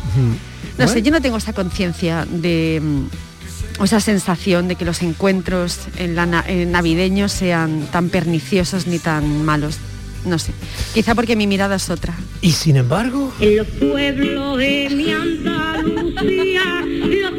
No 0.79 0.89
sé, 0.89 1.03
yo 1.03 1.11
no 1.11 1.21
tengo 1.21 1.37
esa 1.39 1.53
conciencia 1.53 2.27
de 2.31 2.81
mm, 2.83 3.81
o 3.81 3.85
esa 3.85 4.01
sensación 4.01 4.69
de 4.69 4.77
que 4.77 4.85
los 4.85 5.03
encuentros 5.03 5.79
en 5.99 6.15
la 6.15 6.27
na- 6.27 6.45
en 6.47 6.71
navideños 6.73 7.33
sean 7.33 7.87
tan 7.93 8.09
perniciosos 8.11 8.87
ni 8.87 8.99
tan 8.99 9.45
malos. 9.45 9.77
No 10.25 10.39
sé. 10.39 10.53
Quizá 10.93 11.15
porque 11.15 11.37
mi 11.37 11.47
mirada 11.47 11.77
es 11.77 11.89
otra. 11.89 12.13
Y 12.43 12.53
sin 12.53 12.77
embargo, 12.77 13.33
En 13.41 13.57
los 13.59 13.67
pueblos 13.69 14.59
de 14.59 14.89
mi 14.95 15.13
Andalucía, 15.13 16.65
los 16.85 17.39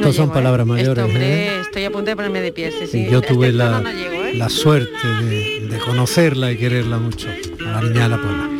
no 0.00 0.12
son 0.12 0.12
llego, 0.12 0.24
¿eh? 0.24 0.34
palabras 0.34 0.66
mayores, 0.66 0.98
Esto, 0.98 1.04
hombre, 1.04 1.46
¿eh? 1.46 1.60
estoy 1.60 1.84
a 1.84 1.90
punto 1.90 2.10
de 2.10 2.16
ponerme 2.16 2.40
de 2.40 2.52
pie. 2.52 2.70
Sí, 2.70 2.78
sí, 2.80 3.04
sí. 3.04 3.08
yo 3.10 3.22
tuve 3.22 3.52
la, 3.52 3.80
no 3.80 3.90
llego, 3.90 4.24
¿eh? 4.24 4.34
la 4.34 4.48
suerte 4.48 5.06
de, 5.24 5.66
de 5.68 5.78
conocerla 5.78 6.52
y 6.52 6.56
quererla 6.56 6.98
mucho, 6.98 7.28
a 7.60 7.70
la 7.70 7.80
niña 7.82 8.02
de 8.04 8.08
la 8.08 8.20
Puebla. 8.20 8.50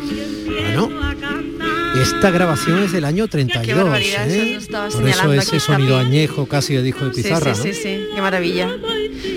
Bueno, 0.61 0.89
esta 2.01 2.29
grabación 2.29 2.83
es 2.83 2.91
del 2.91 3.05
año 3.05 3.27
32, 3.27 3.83
barbaridad, 3.83 4.27
eso 4.29 4.43
¿eh? 4.43 4.51
nos 4.53 4.63
estaba 4.63 4.89
Por 4.89 5.07
eso 5.07 5.33
ese 5.33 5.59
sonido 5.59 5.97
añejo 5.97 6.45
casi 6.45 6.75
de 6.75 6.83
disco 6.83 7.05
de 7.05 7.13
Sí, 7.13 7.23
pizarra, 7.23 7.55
sí, 7.55 7.67
¿no? 7.67 7.73
sí, 7.73 7.81
sí, 7.81 7.99
qué 8.13 8.21
maravilla. 8.21 8.69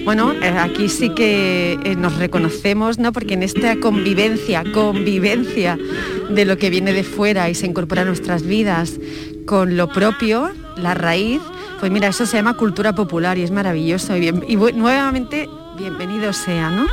Bueno, 0.04 0.34
aquí 0.58 0.88
sí 0.88 1.10
que 1.10 1.78
nos 1.98 2.16
reconocemos, 2.16 2.98
¿no? 2.98 3.12
Porque 3.12 3.34
en 3.34 3.42
esta 3.42 3.76
convivencia, 3.76 4.64
convivencia 4.72 5.78
de 6.28 6.44
lo 6.44 6.58
que 6.58 6.70
viene 6.70 6.92
de 6.92 7.04
fuera 7.04 7.48
y 7.48 7.54
se 7.54 7.66
incorpora 7.66 8.02
a 8.02 8.04
nuestras 8.04 8.42
vidas 8.42 8.98
con 9.46 9.76
lo 9.76 9.88
propio, 9.88 10.50
la 10.76 10.94
raíz, 10.94 11.40
pues 11.80 11.90
mira, 11.90 12.08
eso 12.08 12.26
se 12.26 12.36
llama 12.36 12.54
cultura 12.54 12.92
popular 12.94 13.38
y 13.38 13.42
es 13.42 13.50
maravilloso. 13.50 14.16
Y, 14.16 14.20
bien- 14.20 14.44
y 14.46 14.56
bu- 14.56 14.72
nuevamente, 14.74 15.48
bienvenido 15.78 16.32
sea, 16.32 16.70
¿no? 16.70 16.86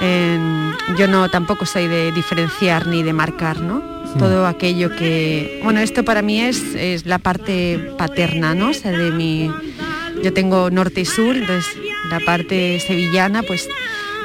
En- 0.00 0.72
yo 0.98 1.08
no 1.08 1.28
tampoco 1.30 1.66
soy 1.66 1.88
de 1.88 2.12
diferenciar 2.12 2.86
ni 2.86 3.02
de 3.02 3.12
marcar, 3.12 3.60
¿no? 3.60 3.82
Todo 4.18 4.46
aquello 4.46 4.94
que. 4.96 5.60
Bueno, 5.62 5.80
esto 5.80 6.04
para 6.04 6.22
mí 6.22 6.40
es, 6.40 6.74
es 6.74 7.04
la 7.06 7.18
parte 7.18 7.92
paterna, 7.98 8.54
¿no? 8.54 8.70
O 8.70 8.74
sea, 8.74 8.90
de 8.92 9.10
mi. 9.10 9.50
Yo 10.22 10.32
tengo 10.32 10.70
norte 10.70 11.02
y 11.02 11.04
sur, 11.04 11.36
entonces 11.36 11.66
la 12.10 12.20
parte 12.20 12.80
sevillana, 12.80 13.42
pues 13.42 13.68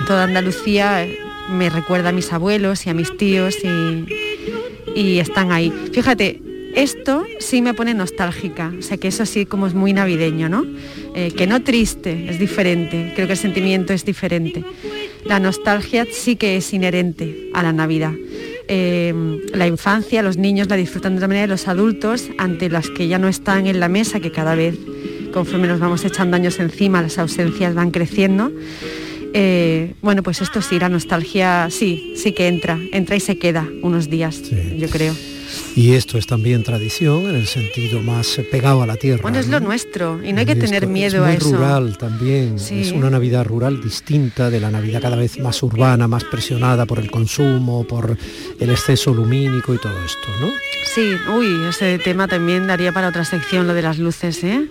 toda 0.07 0.23
Andalucía 0.23 1.03
eh, 1.03 1.19
me 1.49 1.69
recuerda 1.69 2.09
a 2.09 2.11
mis 2.13 2.31
abuelos 2.31 2.85
y 2.85 2.89
a 2.89 2.93
mis 2.93 3.17
tíos 3.17 3.55
y, 3.63 4.05
y 4.95 5.19
están 5.19 5.51
ahí. 5.51 5.73
Fíjate, 5.91 6.41
esto 6.75 7.25
sí 7.39 7.61
me 7.61 7.73
pone 7.73 7.93
nostálgica, 7.93 8.71
o 8.77 8.81
sea 8.81 8.97
que 8.97 9.07
eso 9.07 9.25
sí 9.25 9.45
como 9.45 9.67
es 9.67 9.73
muy 9.73 9.93
navideño, 9.93 10.49
¿no? 10.49 10.65
Eh, 11.15 11.31
que 11.31 11.47
no 11.47 11.61
triste, 11.63 12.29
es 12.29 12.39
diferente, 12.39 13.11
creo 13.15 13.27
que 13.27 13.33
el 13.33 13.39
sentimiento 13.39 13.93
es 13.93 14.05
diferente. 14.05 14.63
La 15.25 15.39
nostalgia 15.39 16.05
sí 16.11 16.35
que 16.35 16.55
es 16.57 16.73
inherente 16.73 17.49
a 17.53 17.63
la 17.63 17.73
Navidad. 17.73 18.13
Eh, 18.67 19.13
la 19.53 19.67
infancia, 19.67 20.21
los 20.21 20.37
niños 20.37 20.69
la 20.69 20.77
disfrutan 20.77 21.13
de 21.13 21.17
otra 21.17 21.27
manera 21.27 21.45
y 21.45 21.49
los 21.49 21.67
adultos, 21.67 22.29
ante 22.37 22.69
las 22.69 22.89
que 22.89 23.07
ya 23.07 23.19
no 23.19 23.27
están 23.27 23.67
en 23.67 23.79
la 23.79 23.89
mesa, 23.89 24.19
que 24.19 24.31
cada 24.31 24.55
vez 24.55 24.77
conforme 25.33 25.67
nos 25.67 25.79
vamos 25.79 26.03
echando 26.05 26.35
años 26.35 26.59
encima, 26.59 27.01
las 27.01 27.17
ausencias 27.17 27.73
van 27.75 27.91
creciendo. 27.91 28.51
eh, 29.33 29.93
bueno, 30.01 30.23
pues 30.23 30.41
esto 30.41 30.61
sí, 30.61 30.79
la 30.79 30.89
nostalgia 30.89 31.69
sí, 31.69 32.13
sí 32.17 32.33
que 32.33 32.47
entra, 32.47 32.79
entra 32.91 33.15
y 33.15 33.19
se 33.19 33.37
queda 33.37 33.67
unos 33.81 34.09
días, 34.09 34.41
yo 34.77 34.89
creo. 34.89 35.13
Y 35.73 35.93
esto 35.93 36.17
es 36.17 36.27
también 36.27 36.63
tradición 36.63 37.27
en 37.29 37.35
el 37.35 37.47
sentido 37.47 38.01
más 38.01 38.37
eh, 38.37 38.43
pegado 38.43 38.81
a 38.83 38.85
la 38.87 38.97
tierra. 38.97 39.21
Bueno, 39.21 39.39
es 39.39 39.47
¿no? 39.47 39.59
lo 39.59 39.65
nuestro 39.65 40.21
y 40.23 40.33
no 40.33 40.39
hay 40.39 40.45
que 40.45 40.55
tener 40.55 40.83
es 40.83 40.89
miedo 40.89 41.21
muy 41.23 41.31
a 41.31 41.33
eso. 41.35 41.51
rural 41.55 41.97
también, 41.97 42.59
Sí. 42.59 42.81
es 42.81 42.91
una 42.91 43.09
Navidad 43.09 43.45
rural 43.45 43.81
distinta 43.81 44.49
de 44.49 44.59
la 44.59 44.69
Navidad 44.69 45.01
cada 45.01 45.15
vez 45.15 45.39
más 45.39 45.63
urbana, 45.63 46.07
más 46.09 46.25
presionada 46.25 46.85
por 46.85 46.99
el 46.99 47.09
consumo, 47.09 47.85
por 47.87 48.17
el 48.59 48.69
exceso 48.69 49.13
lumínico 49.13 49.73
y 49.73 49.77
todo 49.77 49.93
esto, 50.03 50.27
¿no? 50.41 50.49
Sí, 50.93 51.13
uy, 51.33 51.47
ese 51.69 51.99
tema 51.99 52.27
también 52.27 52.67
daría 52.67 52.91
para 52.91 53.07
otra 53.07 53.23
sección, 53.23 53.65
lo 53.65 53.73
de 53.73 53.81
las 53.81 53.97
luces, 53.97 54.43
¿eh? 54.43 54.67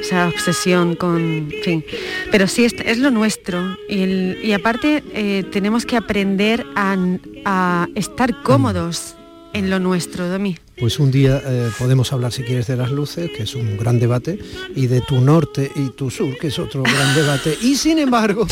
Esa 0.00 0.26
obsesión 0.26 0.96
con, 0.96 1.18
en 1.20 1.62
fin. 1.62 1.84
Pero 2.32 2.48
sí, 2.48 2.64
es, 2.64 2.74
es 2.84 2.98
lo 2.98 3.12
nuestro. 3.12 3.76
Y, 3.88 4.00
el- 4.02 4.38
y 4.42 4.52
aparte 4.52 5.04
eh, 5.14 5.44
tenemos 5.52 5.86
que 5.86 5.96
aprender 5.96 6.66
a, 6.74 6.96
a 7.44 7.88
estar 7.94 8.42
cómodos 8.42 9.14
en 9.52 9.70
lo 9.70 9.78
nuestro, 9.78 10.28
Domi. 10.28 10.56
pues 10.78 10.98
un 10.98 11.10
día 11.10 11.42
eh, 11.44 11.70
podemos 11.78 12.12
hablar 12.12 12.32
si 12.32 12.42
quieres 12.42 12.66
de 12.66 12.76
las 12.76 12.90
luces, 12.90 13.30
que 13.36 13.44
es 13.44 13.54
un 13.54 13.76
gran 13.76 13.98
debate, 13.98 14.38
y 14.74 14.86
de 14.86 15.00
tu 15.00 15.20
norte 15.20 15.70
y 15.74 15.90
tu 15.90 16.10
sur, 16.10 16.36
que 16.38 16.48
es 16.48 16.58
otro 16.58 16.82
gran 16.82 17.14
debate. 17.14 17.56
Y 17.60 17.76
sin 17.76 17.98
embargo... 17.98 18.46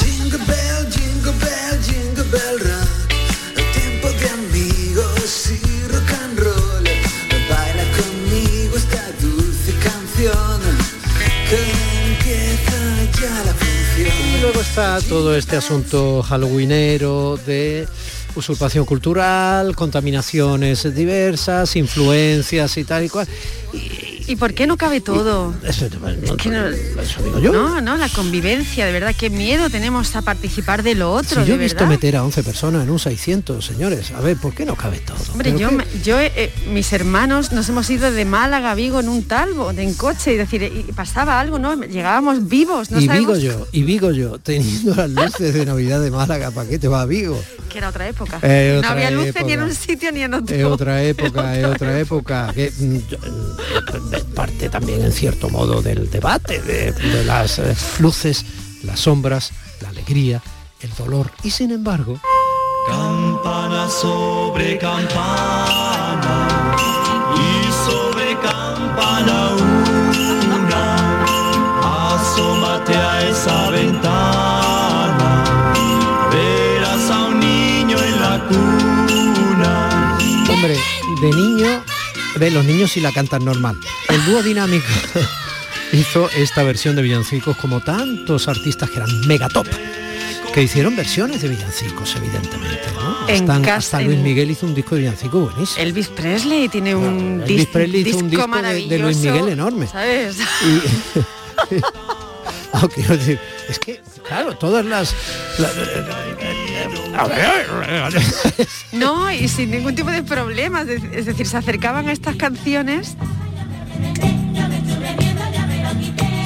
Y 14.08 14.40
luego 14.40 14.60
está 14.60 15.00
todo 15.00 15.36
este 15.36 15.56
asunto 15.56 16.22
halloweenero 16.22 17.38
de 17.44 17.88
usurpación 18.38 18.84
cultural, 18.84 19.74
contaminaciones 19.74 20.94
diversas, 20.94 21.76
influencias 21.76 22.76
y 22.76 22.84
tal 22.84 23.04
y 23.04 23.08
cual. 23.08 23.28
¿Y 23.72 24.07
por 24.36 24.54
qué 24.54 24.66
no 24.66 24.76
cabe 24.76 25.00
todo? 25.00 25.54
Eso, 25.64 25.86
Es 25.86 26.32
que 26.32 26.50
no, 26.50 26.66
eso 26.68 27.22
digo 27.22 27.38
yo. 27.40 27.52
no, 27.52 27.80
no, 27.80 27.96
la 27.96 28.08
convivencia, 28.08 28.86
de 28.86 28.92
verdad, 28.92 29.14
qué 29.18 29.30
miedo 29.30 29.70
tenemos 29.70 30.14
a 30.16 30.22
participar 30.22 30.82
de 30.82 30.94
lo 30.94 31.12
otro, 31.12 31.42
Si 31.42 31.48
yo 31.48 31.54
de 31.56 31.60
he 31.60 31.64
visto 31.64 31.78
verdad. 31.80 31.90
meter 31.90 32.16
a 32.16 32.24
11 32.24 32.42
personas 32.42 32.82
en 32.84 32.90
un 32.90 32.98
600, 32.98 33.64
señores, 33.64 34.10
a 34.12 34.20
ver, 34.20 34.36
¿por 34.36 34.54
qué 34.54 34.64
no 34.66 34.76
cabe 34.76 34.98
todo? 34.98 35.16
Hombre, 35.32 35.52
¿Pero 35.52 35.70
yo, 35.70 35.78
yo 36.04 36.20
eh, 36.20 36.52
mis 36.72 36.92
hermanos 36.92 37.52
nos 37.52 37.68
hemos 37.68 37.88
ido 37.90 38.10
de 38.10 38.24
Málaga 38.24 38.72
a 38.72 38.74
Vigo 38.74 39.00
en 39.00 39.08
un 39.08 39.24
talbo, 39.24 39.72
de 39.72 39.82
en 39.82 39.94
coche, 39.94 40.34
y 40.34 40.36
decir, 40.36 40.62
y 40.62 40.92
pasaba 40.92 41.40
algo, 41.40 41.58
¿no? 41.58 41.74
Llegábamos 41.82 42.48
vivos, 42.48 42.90
no 42.90 43.00
y 43.00 43.06
sabemos 43.06 43.38
Vigo 43.38 43.52
yo, 43.58 43.66
y 43.72 43.82
Vigo 43.82 44.10
yo, 44.12 44.38
teniendo 44.38 44.94
las 44.94 45.10
luces 45.10 45.54
de 45.54 45.64
Navidad 45.66 46.00
de 46.00 46.10
Málaga, 46.10 46.50
¿para 46.50 46.68
qué 46.68 46.78
te 46.78 46.88
va 46.88 47.02
a 47.02 47.06
Vigo? 47.06 47.40
que 47.68 47.76
era 47.78 47.90
otra 47.90 48.08
época. 48.08 48.38
Eh, 48.42 48.70
no 48.72 48.78
otra 48.78 48.92
había 48.92 49.10
luces 49.10 49.44
ni 49.44 49.52
en 49.52 49.62
un 49.62 49.74
sitio 49.74 50.10
ni 50.10 50.22
en 50.22 50.32
otro. 50.32 50.56
Es 50.56 50.64
otra 50.64 51.02
época, 51.02 51.54
es 51.58 51.64
otra 51.66 51.98
época, 52.00 52.50
que 52.54 52.72
yo- 53.10 53.18
mm, 53.18 54.17
es 54.18 54.24
parte 54.24 54.68
también 54.68 55.04
en 55.04 55.12
cierto 55.12 55.48
modo 55.48 55.82
del 55.82 56.10
debate, 56.10 56.60
de, 56.60 56.92
de 56.92 57.24
las 57.24 57.58
eh, 57.58 57.74
luces, 58.00 58.44
las 58.84 59.00
sombras, 59.00 59.52
la 59.80 59.88
alegría, 59.88 60.42
el 60.80 60.94
dolor, 60.94 61.30
y 61.42 61.50
sin 61.50 61.70
embargo... 61.70 62.20
Campana 62.88 63.88
sobre 63.90 64.78
campana 64.78 66.48
y 67.36 67.70
sobre 67.86 68.34
campana 68.40 69.50
una. 70.54 72.14
Asómate 72.14 72.94
a 72.96 73.28
esa 73.28 73.70
ventana, 73.70 75.44
verás 76.32 77.10
a 77.10 77.24
un 77.26 77.40
niño 77.40 77.98
en 78.02 78.20
la 78.20 78.48
cuna. 78.48 80.18
Hombre, 80.50 80.78
de 81.20 81.30
niño, 81.30 81.82
ve, 82.38 82.50
los 82.50 82.64
niños 82.64 82.90
sí 82.92 83.00
la 83.00 83.12
cantan 83.12 83.44
normal. 83.44 83.76
El 84.08 84.24
dúo 84.24 84.42
dinámico 84.42 84.86
hizo 85.92 86.28
esta 86.30 86.62
versión 86.62 86.96
de 86.96 87.02
villancicos 87.02 87.56
como 87.56 87.80
tantos 87.80 88.48
artistas 88.48 88.90
que 88.90 88.96
eran 88.98 89.26
mega 89.26 89.48
top, 89.48 89.66
que 90.54 90.62
hicieron 90.62 90.96
versiones 90.96 91.42
de 91.42 91.48
villancicos, 91.48 92.14
evidentemente. 92.16 92.82
¿no? 92.94 93.28
En 93.28 93.34
Están- 93.36 93.68
hasta 93.68 94.00
Luis 94.00 94.18
Miguel 94.18 94.50
hizo 94.50 94.66
un 94.66 94.74
disco 94.74 94.94
de 94.94 95.02
villancicos 95.02 95.52
buenísimo. 95.52 95.82
Elvis 95.84 96.08
Presley 96.08 96.68
tiene 96.68 96.94
un 96.94 97.42
Elvis 97.46 97.66
Presley 97.66 98.00
hizo 98.08 98.18
un 98.18 98.30
disco 98.30 98.46
disco 98.46 98.62
de- 98.62 98.86
de 98.88 98.98
Luis 98.98 99.16
Miguel 99.18 99.48
enorme. 99.48 99.86
¿Sabes? 99.86 100.36
Y, 100.62 101.74
decir, 103.08 103.38
es 103.68 103.78
que, 103.78 104.00
claro, 104.26 104.56
todas 104.56 104.84
las... 104.84 105.14
No, 108.92 109.30
y 109.30 109.48
sin 109.48 109.70
ningún 109.70 109.94
tipo 109.94 110.10
de 110.10 110.22
problemas. 110.22 110.88
Es 110.88 111.02
es 111.12 111.26
decir, 111.26 111.46
se 111.46 111.56
acercaban 111.56 112.08
a 112.08 112.12
estas 112.12 112.36
canciones. 112.36 113.16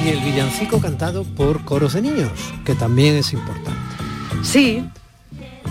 y 0.04 0.08
el 0.08 0.20
villancico 0.20 0.80
cantado 0.80 1.22
por 1.24 1.64
coros 1.64 1.92
de 1.92 2.02
niños, 2.02 2.32
que 2.64 2.74
también 2.74 3.14
es 3.14 3.32
importante. 3.32 3.70
Sí. 4.42 4.84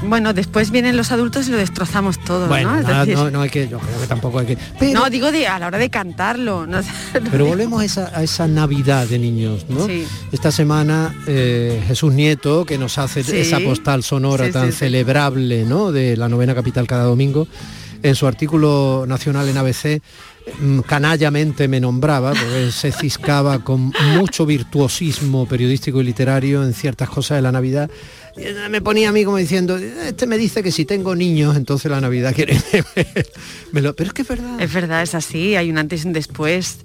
Bueno, 0.03 0.33
después 0.33 0.71
vienen 0.71 0.97
los 0.97 1.11
adultos 1.11 1.47
y 1.47 1.51
lo 1.51 1.57
destrozamos 1.57 2.17
todo, 2.23 2.47
Bueno, 2.47 2.71
¿no? 2.73 2.79
Es 2.79 2.87
no, 2.87 2.99
decir, 2.99 3.15
no, 3.15 3.31
no 3.31 3.41
hay 3.41 3.49
que, 3.49 3.67
yo 3.67 3.77
creo 3.79 4.01
que 4.01 4.07
tampoco 4.07 4.39
hay 4.39 4.47
que... 4.47 4.57
Pero, 4.79 4.99
no, 4.99 5.09
digo 5.09 5.31
de 5.31 5.47
a 5.47 5.59
la 5.59 5.67
hora 5.67 5.77
de 5.77 5.89
cantarlo. 5.89 6.65
no 6.65 6.79
pero 7.31 7.45
volvemos 7.45 7.81
a 7.81 7.85
esa, 7.85 8.11
a 8.17 8.23
esa 8.23 8.47
Navidad 8.47 9.07
de 9.07 9.19
niños, 9.19 9.65
¿no? 9.69 9.85
Sí. 9.85 10.05
Esta 10.31 10.51
semana 10.51 11.13
eh, 11.27 11.81
Jesús 11.87 12.13
Nieto, 12.13 12.65
que 12.65 12.77
nos 12.77 12.97
hace 12.97 13.23
Sí. 13.23 13.37
esa 13.37 13.59
postal 13.59 14.03
sonora 14.03 14.45
Sí, 14.47 14.51
tan 14.51 14.71
celebrable, 14.71 15.63
¿no? 15.65 15.91
De 15.91 16.17
la 16.17 16.27
novena 16.29 16.55
capital 16.55 16.87
cada 16.87 17.03
domingo, 17.03 17.47
en 18.03 18.15
su 18.15 18.27
artículo 18.27 19.05
nacional 19.07 19.47
en 19.49 19.57
ABC, 19.57 20.01
mm, 20.59 20.79
canallamente 20.81 21.67
me 21.67 21.79
nombraba, 21.79 22.33
se 22.71 22.91
ciscaba 22.91 23.63
con 23.63 23.93
mucho 24.15 24.45
virtuosismo 24.45 25.47
periodístico 25.47 26.01
y 26.01 26.03
literario 26.03 26.63
en 26.63 26.73
ciertas 26.73 27.09
cosas 27.09 27.37
de 27.37 27.41
la 27.43 27.51
Navidad. 27.51 27.89
Me 28.69 28.81
ponía 28.81 29.09
a 29.09 29.11
mí 29.11 29.23
como 29.25 29.37
diciendo, 29.37 29.77
este 29.77 30.25
me 30.25 30.37
dice 30.37 30.63
que 30.63 30.71
si 30.71 30.85
tengo 30.85 31.15
niños, 31.15 31.55
entonces 31.55 31.91
la 31.91 32.01
Navidad 32.01 32.33
quiere... 32.33 32.59
me 33.71 33.81
lo... 33.81 33.93
Pero 33.93 34.07
es 34.07 34.13
que 34.13 34.21
es 34.21 34.27
verdad. 34.27 34.61
Es 34.61 34.73
verdad, 34.73 35.01
es 35.03 35.15
así, 35.15 35.55
hay 35.55 35.69
un 35.69 35.77
antes 35.77 36.03
y 36.03 36.07
un 36.07 36.13
después. 36.13 36.79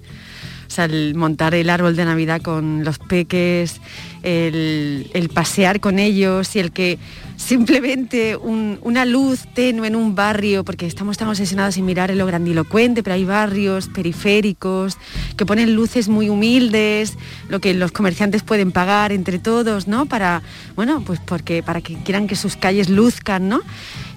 O 0.67 0.69
sea, 0.69 0.85
el 0.85 1.15
montar 1.15 1.55
el 1.55 1.69
árbol 1.69 1.95
de 1.95 2.03
Navidad 2.03 2.41
con 2.41 2.83
los 2.83 2.99
peques, 2.99 3.79
el 4.23 5.31
pasear 5.33 5.79
con 5.79 5.97
ellos 5.97 6.55
y 6.57 6.59
el 6.59 6.73
que 6.73 6.99
simplemente 7.37 8.35
un- 8.35 8.77
una 8.81 9.05
luz 9.05 9.45
tenue 9.53 9.87
en 9.87 9.95
un 9.95 10.15
barrio, 10.15 10.65
porque 10.65 10.85
estamos 10.85 11.17
tan 11.17 11.29
obsesionados 11.29 11.77
en 11.77 11.85
mirar 11.85 12.11
en 12.11 12.17
lo 12.17 12.25
grandilocuente, 12.25 13.03
pero 13.03 13.13
hay 13.13 13.23
barrios 13.23 13.87
periféricos 13.87 14.97
que 15.37 15.45
ponen 15.45 15.73
luces 15.75 16.09
muy 16.09 16.29
humildes, 16.29 17.13
lo 17.47 17.61
que 17.61 17.73
los 17.73 17.91
comerciantes 17.91 18.43
pueden 18.43 18.71
pagar 18.71 19.11
entre 19.11 19.39
todos, 19.39 19.87
¿no? 19.87 20.07
Para, 20.07 20.41
bueno, 20.75 21.01
pues 21.05 21.19
porque 21.23 21.63
para 21.63 21.79
que 21.81 21.93
quieran 22.03 22.27
que 22.27 22.35
sus 22.35 22.57
calles 22.57 22.89
luzcan, 22.89 23.47
¿no? 23.47 23.61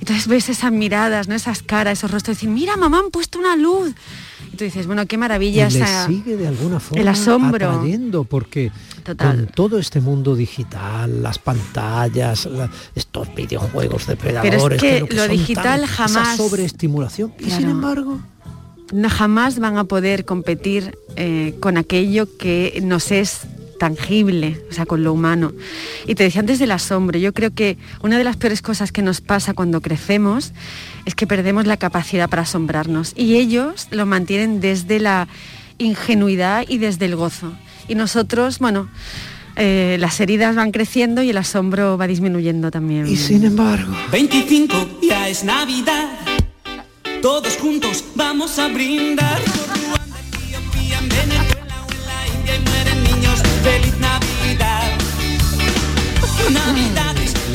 Entonces 0.00 0.26
ves 0.26 0.48
esas 0.48 0.72
miradas, 0.72 1.28
¿no? 1.28 1.34
Esas 1.34 1.62
caras, 1.62 1.98
esos 1.98 2.10
rostros, 2.10 2.38
decir, 2.38 2.48
mira, 2.48 2.76
mamá, 2.76 2.98
han 3.00 3.10
puesto 3.10 3.38
una 3.38 3.54
luz. 3.54 3.92
Y 4.52 4.56
tú 4.56 4.64
dices, 4.64 4.86
bueno, 4.86 5.06
qué 5.06 5.16
maravilla 5.18 5.68
y 5.68 5.72
le 5.74 5.78
esa- 5.80 6.06
sigue 6.06 6.36
de 6.36 6.48
alguna 6.48 6.80
forma 6.80 7.00
el 7.02 7.06
asombro. 7.08 7.70
atrayendo 7.70 8.24
porque 8.24 8.72
con 9.16 9.46
todo 9.54 9.78
este 9.78 10.00
mundo 10.00 10.34
digital, 10.34 11.22
las 11.22 11.38
pantallas, 11.38 12.46
la- 12.46 12.70
estos 13.12 13.34
videojuegos 13.34 14.06
depredadores, 14.06 14.80
que 14.80 15.00
lo 15.00 15.06
que 15.08 15.14
lo 15.16 15.22
son 15.22 15.30
digital 15.32 15.80
tan- 15.80 15.88
jamás- 15.88 16.34
esa 16.34 16.36
sobreestimulación 16.36 17.32
y 17.40 17.50
sin 17.50 17.68
embargo 17.68 18.20
no 18.92 19.08
jamás 19.10 19.58
van 19.58 19.76
a 19.78 19.84
poder 19.84 20.24
competir 20.24 20.96
eh, 21.16 21.54
con 21.60 21.76
aquello 21.76 22.28
que 22.38 22.80
nos 22.84 23.10
es 23.12 23.40
tangible, 23.78 24.60
o 24.70 24.74
sea, 24.74 24.84
con 24.84 25.02
lo 25.04 25.12
humano. 25.12 25.52
Y 26.06 26.14
te 26.14 26.24
decía 26.24 26.40
antes 26.40 26.58
del 26.58 26.70
asombro, 26.72 27.18
yo 27.18 27.32
creo 27.32 27.52
que 27.54 27.78
una 28.02 28.18
de 28.18 28.24
las 28.24 28.36
peores 28.36 28.60
cosas 28.62 28.92
que 28.92 29.00
nos 29.00 29.20
pasa 29.22 29.54
cuando 29.54 29.80
crecemos 29.80 30.52
es 31.06 31.14
que 31.14 31.26
perdemos 31.26 31.66
la 31.66 31.76
capacidad 31.78 32.28
para 32.28 32.42
asombrarnos 32.42 33.12
y 33.16 33.36
ellos 33.36 33.86
lo 33.90 34.04
mantienen 34.06 34.60
desde 34.60 34.98
la 34.98 35.28
ingenuidad 35.78 36.64
y 36.68 36.78
desde 36.78 37.06
el 37.06 37.16
gozo. 37.16 37.52
Y 37.88 37.94
nosotros, 37.94 38.58
bueno, 38.58 38.88
eh, 39.56 39.96
las 40.00 40.20
heridas 40.20 40.56
van 40.56 40.70
creciendo 40.72 41.22
y 41.22 41.30
el 41.30 41.36
asombro 41.36 41.98
va 41.98 42.06
disminuyendo 42.06 42.70
también. 42.70 43.06
Y 43.06 43.16
sin 43.16 43.44
embargo. 43.44 43.92
25 44.12 45.00
ya 45.02 45.28
es 45.28 45.44
Navidad. 45.44 46.08
Todos 47.22 47.56
juntos 47.56 48.04
vamos 48.14 48.58
a 48.58 48.68
brindar 48.68 49.40
por 49.42 49.76
Ruanda, 49.76 50.20
Etiopía, 50.28 50.98
en 50.98 51.08
Venezuela 51.08 51.86
o 51.86 51.92
en 51.92 52.06
la 52.06 52.26
India 52.38 52.56
y 52.56 52.60
mueren 52.68 53.04
niños. 53.04 53.42
Feliz 53.62 53.94
Navidad. 53.98 54.98
Navidades. 56.50 56.99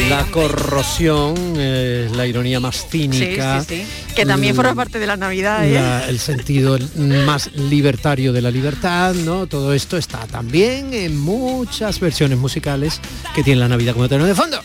La 0.10 0.26
corrosión, 0.32 1.36
eh, 1.58 2.10
la 2.14 2.26
ironía 2.28 2.60
más 2.60 2.88
cínica, 2.90 3.64
sí, 3.68 3.84
sí. 3.84 3.86
Que 4.16 4.26
también 4.26 4.52
l- 4.52 4.56
forma 4.56 4.76
parte 4.76 5.00
de 5.00 5.08
la 5.08 5.18
Navidad, 5.18 5.66
¿eh? 5.68 5.74
la- 5.74 6.08
el 6.08 6.20
sentido 6.20 6.78
más 7.26 7.52
libertario 7.54 8.34
de 8.34 8.42
la 8.42 8.52
libertad, 8.52 9.14
¿no? 9.16 9.48
Todo 9.48 9.74
esto 9.74 9.98
está 9.98 10.26
también 10.28 10.94
en 10.94 11.18
muchas 11.20 12.00
versiones 12.00 12.38
musicales 12.38 13.00
que 13.34 13.44
tiene 13.44 13.60
la 13.62 13.68
Navidad 13.68 13.94
como 13.94 14.08
telón 14.10 14.28
de 14.28 14.36
fondo. 14.36 14.60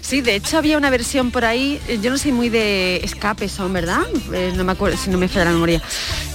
Sí, 0.00 0.20
de 0.20 0.34
hecho 0.36 0.58
había 0.58 0.76
una 0.76 0.90
versión 0.90 1.30
por 1.30 1.46
ahí, 1.46 1.80
eh, 1.88 1.98
yo 2.02 2.10
no 2.10 2.18
soy 2.18 2.32
muy 2.32 2.50
de 2.50 2.96
escape 3.02 3.48
son, 3.48 3.72
¿verdad? 3.72 4.00
Eh, 4.34 4.52
no 4.54 4.62
me 4.62 4.72
acuerdo 4.72 4.98
si 5.02 5.08
no 5.08 5.16
me 5.16 5.28
falla 5.28 5.46
la 5.46 5.52
memoria. 5.52 5.80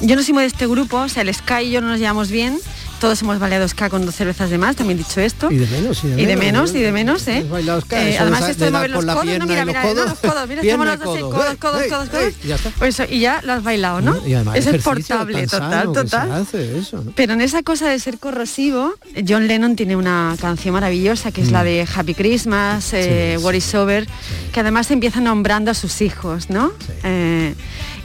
Yo 0.02 0.16
no 0.16 0.24
soy 0.24 0.34
muy 0.34 0.42
de 0.42 0.48
este 0.48 0.66
grupo, 0.66 0.98
o 1.02 1.08
sea, 1.10 1.22
el 1.22 1.32
Sky 1.34 1.66
y 1.66 1.72
yo 1.72 1.82
no 1.82 1.88
nos 1.90 2.00
llevamos 2.00 2.32
bien. 2.32 2.60
Todos 3.00 3.22
hemos 3.22 3.40
baleado 3.40 3.66
ska 3.68 3.90
con 3.90 4.06
dos 4.06 4.14
cervezas 4.16 4.50
de 4.50 4.58
más, 4.58 4.76
también 4.76 4.98
dicho 4.98 5.22
esto. 5.22 5.50
Y 5.52 5.58
de 5.58 5.68
menos, 5.68 6.04
y 6.04 6.08
de 6.10 6.22
Y 6.22 6.26
de 6.26 6.36
menos. 6.36 6.74
y 6.76 6.80
de 6.80 6.92
menos, 6.92 7.26
¿eh? 7.30 7.46
Bailado 7.50 7.82
Eh, 7.92 8.18
además 8.20 8.46
de- 8.46 8.52
esto 8.52 8.66
de 8.66 8.72
mover 8.72 8.90
los 8.90 9.06
codos, 9.06 9.16
no, 9.26 9.46
mira, 9.46 9.64
mira, 9.66 9.84
no, 9.84 9.94
los 9.94 10.20
codos, 10.20 10.48
mira, 10.50 10.62
estamos 10.62 10.86
los 10.86 11.00
dos 11.00 11.08
codo. 11.20 11.30
codos, 11.30 11.56
codos, 11.56 11.82
ey, 11.84 11.90
codos, 11.90 12.10
ey, 12.14 12.20
codos. 12.32 12.34
ya 12.46 12.56
está. 12.56 12.70
Pues 12.78 13.00
eso, 13.00 13.10
y 13.12 13.20
ya 13.22 13.42
lo 13.44 13.54
has 13.54 13.64
bailado, 13.64 14.02
¿no? 14.02 14.28
Y 14.28 14.34
además 14.34 14.58
Eso 14.58 14.72
es 14.72 14.84
portable, 14.84 15.48
total, 15.48 15.94
total. 15.94 16.32
hace 16.34 16.78
eso, 16.78 17.02
¿no? 17.04 17.12
Pero 17.16 17.34
en 17.34 17.42
esa 17.42 17.64
cosa 17.64 17.88
de 17.88 17.98
ser 18.00 18.20
corrosivo, 18.20 18.94
John 19.26 19.48
Lennon 19.48 19.78
tiene 19.78 19.96
una 19.96 20.36
canción 20.42 20.74
maravillosa 20.74 21.32
que 21.32 21.42
es 21.42 21.50
Mm. 21.50 21.54
la 21.54 21.64
de 21.64 21.88
Happy 21.96 22.14
Christmas, 22.16 22.90
eh, 22.94 23.38
What 23.42 23.54
is 23.54 23.74
Over, 23.76 24.08
que 24.52 24.60
además 24.60 24.92
empieza 24.92 25.22
nombrando 25.22 25.72
a 25.72 25.74
sus 25.74 26.02
hijos, 26.02 26.50
¿no? 26.50 26.74
Eh, 27.04 27.56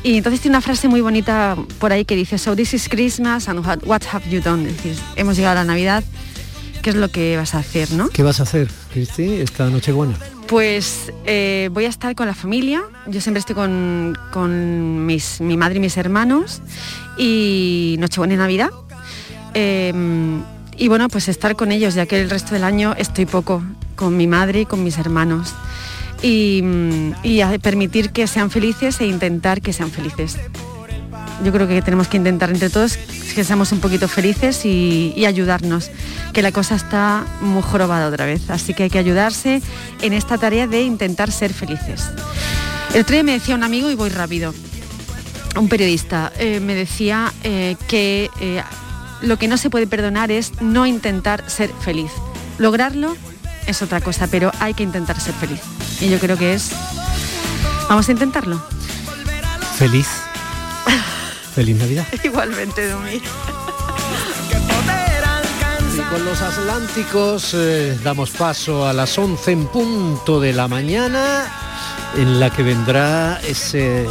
Y 0.04 0.18
entonces 0.18 0.42
tiene 0.42 0.58
una 0.58 0.60
frase 0.60 0.86
muy 0.86 1.00
bonita 1.00 1.56
por 1.78 1.90
ahí 1.90 2.04
que 2.04 2.14
dice, 2.14 2.36
so 2.36 2.54
this 2.54 2.74
is 2.74 2.90
Christmas 2.90 3.48
and 3.48 3.66
what, 3.86 4.02
have 4.12 4.28
you 4.28 4.42
done? 4.42 4.68
Es 4.68 4.76
decir, 4.76 4.96
hemos 5.16 5.34
llegado 5.34 5.58
a 5.58 5.62
la 5.62 5.64
Navidad, 5.64 6.04
¿qué 6.82 6.90
es 6.90 6.96
lo 6.96 7.08
que 7.08 7.38
vas 7.38 7.54
a 7.54 7.60
hacer, 7.60 7.90
no? 7.92 8.10
¿Qué 8.10 8.22
vas 8.22 8.38
a 8.38 8.42
hacer, 8.42 8.68
Cristi, 8.92 9.40
esta 9.40 9.70
noche 9.70 9.92
buena? 9.92 10.14
Pues 10.46 11.10
eh, 11.24 11.70
voy 11.72 11.86
a 11.86 11.88
estar 11.88 12.14
con 12.14 12.26
la 12.26 12.34
familia, 12.34 12.82
yo 13.06 13.22
siempre 13.22 13.38
estoy 13.38 13.54
con, 13.54 14.14
con 14.30 15.06
mis, 15.06 15.40
mi 15.40 15.56
madre 15.56 15.76
y 15.76 15.80
mis 15.80 15.96
hermanos 15.96 16.60
y 17.16 17.96
Nochebuena 17.98 18.34
y 18.34 18.36
Navidad. 18.36 18.70
Em, 19.54 20.42
y 20.76 20.88
bueno, 20.88 21.08
pues 21.08 21.28
estar 21.28 21.56
con 21.56 21.72
ellos, 21.72 21.94
ya 21.94 22.04
que 22.04 22.20
el 22.20 22.28
resto 22.28 22.52
del 22.52 22.64
año 22.64 22.94
estoy 22.98 23.24
poco 23.24 23.62
con 23.96 24.18
mi 24.18 24.26
madre 24.26 24.60
y 24.60 24.66
con 24.66 24.84
mis 24.84 24.98
hermanos. 24.98 25.54
Y, 26.26 27.40
a 27.42 27.58
permitir 27.58 28.10
que 28.10 28.26
sean 28.26 28.50
felices 28.50 29.00
e 29.00 29.06
intentar 29.06 29.60
que 29.60 29.72
sean 29.74 29.90
felices. 29.90 30.38
Yo 31.44 31.52
creo 31.52 31.68
que 31.68 31.82
tenemos 31.82 32.08
que 32.08 32.16
intentar 32.16 32.48
entre 32.50 32.70
todos 32.70 32.96
que 33.34 33.44
seamos 33.44 33.72
un 33.72 33.80
poquito 33.80 34.08
felices 34.08 34.64
y, 34.64 35.12
y 35.16 35.26
ayudarnos, 35.26 35.90
que 36.32 36.40
la 36.40 36.52
cosa 36.52 36.76
está 36.76 37.26
muy 37.40 37.60
jorobada 37.60 38.08
otra 38.08 38.24
vez. 38.24 38.48
Así 38.48 38.72
que 38.72 38.84
hay 38.84 38.90
que 38.90 38.98
ayudarse 38.98 39.60
en 40.00 40.12
esta 40.12 40.38
tarea 40.38 40.66
de 40.66 40.82
intentar 40.82 41.30
ser 41.30 41.52
felices. 41.52 42.08
El 42.94 43.02
otro 43.02 43.14
día 43.14 43.24
me 43.24 43.32
decía 43.32 43.56
un 43.56 43.64
amigo, 43.64 43.90
y 43.90 43.96
voy 43.96 44.08
rápido, 44.08 44.54
un 45.56 45.68
periodista, 45.68 46.32
eh, 46.38 46.60
me 46.60 46.74
decía 46.74 47.32
eh, 47.42 47.76
que 47.88 48.30
eh, 48.40 48.62
lo 49.20 49.36
que 49.36 49.48
no 49.48 49.56
se 49.56 49.70
puede 49.70 49.86
perdonar 49.86 50.30
es 50.30 50.60
no 50.60 50.86
intentar 50.86 51.48
ser 51.48 51.70
feliz. 51.80 52.10
Lograrlo 52.58 53.16
es 53.66 53.82
otra 53.82 54.00
cosa, 54.00 54.26
pero 54.26 54.50
hay 54.60 54.74
que 54.74 54.82
intentar 54.82 55.20
ser 55.20 55.34
feliz. 55.34 55.60
Y 56.00 56.08
yo 56.08 56.18
creo 56.18 56.36
que 56.36 56.54
es... 56.54 56.70
Vamos 57.88 58.08
a 58.08 58.12
intentarlo. 58.12 58.62
Feliz. 59.76 60.08
Feliz 61.54 61.76
Navidad. 61.76 62.06
Igualmente, 62.22 62.88
Domi. 62.88 63.20
Y 65.96 66.00
con 66.10 66.24
los 66.24 66.42
Atlánticos 66.42 67.54
eh, 67.54 67.98
damos 68.02 68.30
paso 68.30 68.86
a 68.86 68.92
las 68.92 69.16
11 69.16 69.52
en 69.52 69.66
punto 69.66 70.40
de 70.40 70.52
la 70.52 70.66
mañana, 70.66 71.63
en 72.16 72.40
la 72.40 72.50
que 72.50 72.62
vendrá 72.62 73.40
ese 73.40 74.04
eh, 74.04 74.08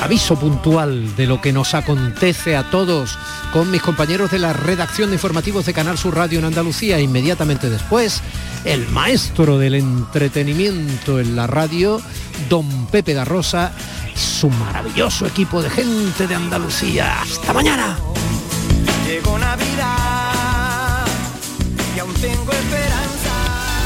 aviso 0.00 0.38
puntual 0.38 1.16
de 1.16 1.26
lo 1.26 1.40
que 1.40 1.52
nos 1.52 1.74
acontece 1.74 2.56
a 2.56 2.70
todos 2.70 3.18
con 3.52 3.70
mis 3.70 3.82
compañeros 3.82 4.30
de 4.30 4.38
la 4.38 4.52
redacción 4.52 5.10
de 5.10 5.16
informativos 5.16 5.64
de 5.66 5.72
Canal 5.72 5.96
Sur 5.96 6.16
Radio 6.16 6.38
en 6.38 6.44
Andalucía. 6.44 7.00
Inmediatamente 7.00 7.70
después, 7.70 8.20
el 8.64 8.86
maestro 8.88 9.58
del 9.58 9.74
entretenimiento 9.74 11.20
en 11.20 11.36
la 11.36 11.46
radio, 11.46 12.00
don 12.48 12.86
Pepe 12.86 13.14
da 13.14 13.24
Rosa, 13.24 13.72
su 14.14 14.50
maravilloso 14.50 15.26
equipo 15.26 15.62
de 15.62 15.70
gente 15.70 16.26
de 16.26 16.34
Andalucía. 16.34 17.20
Hasta 17.22 17.52
mañana. 17.52 17.96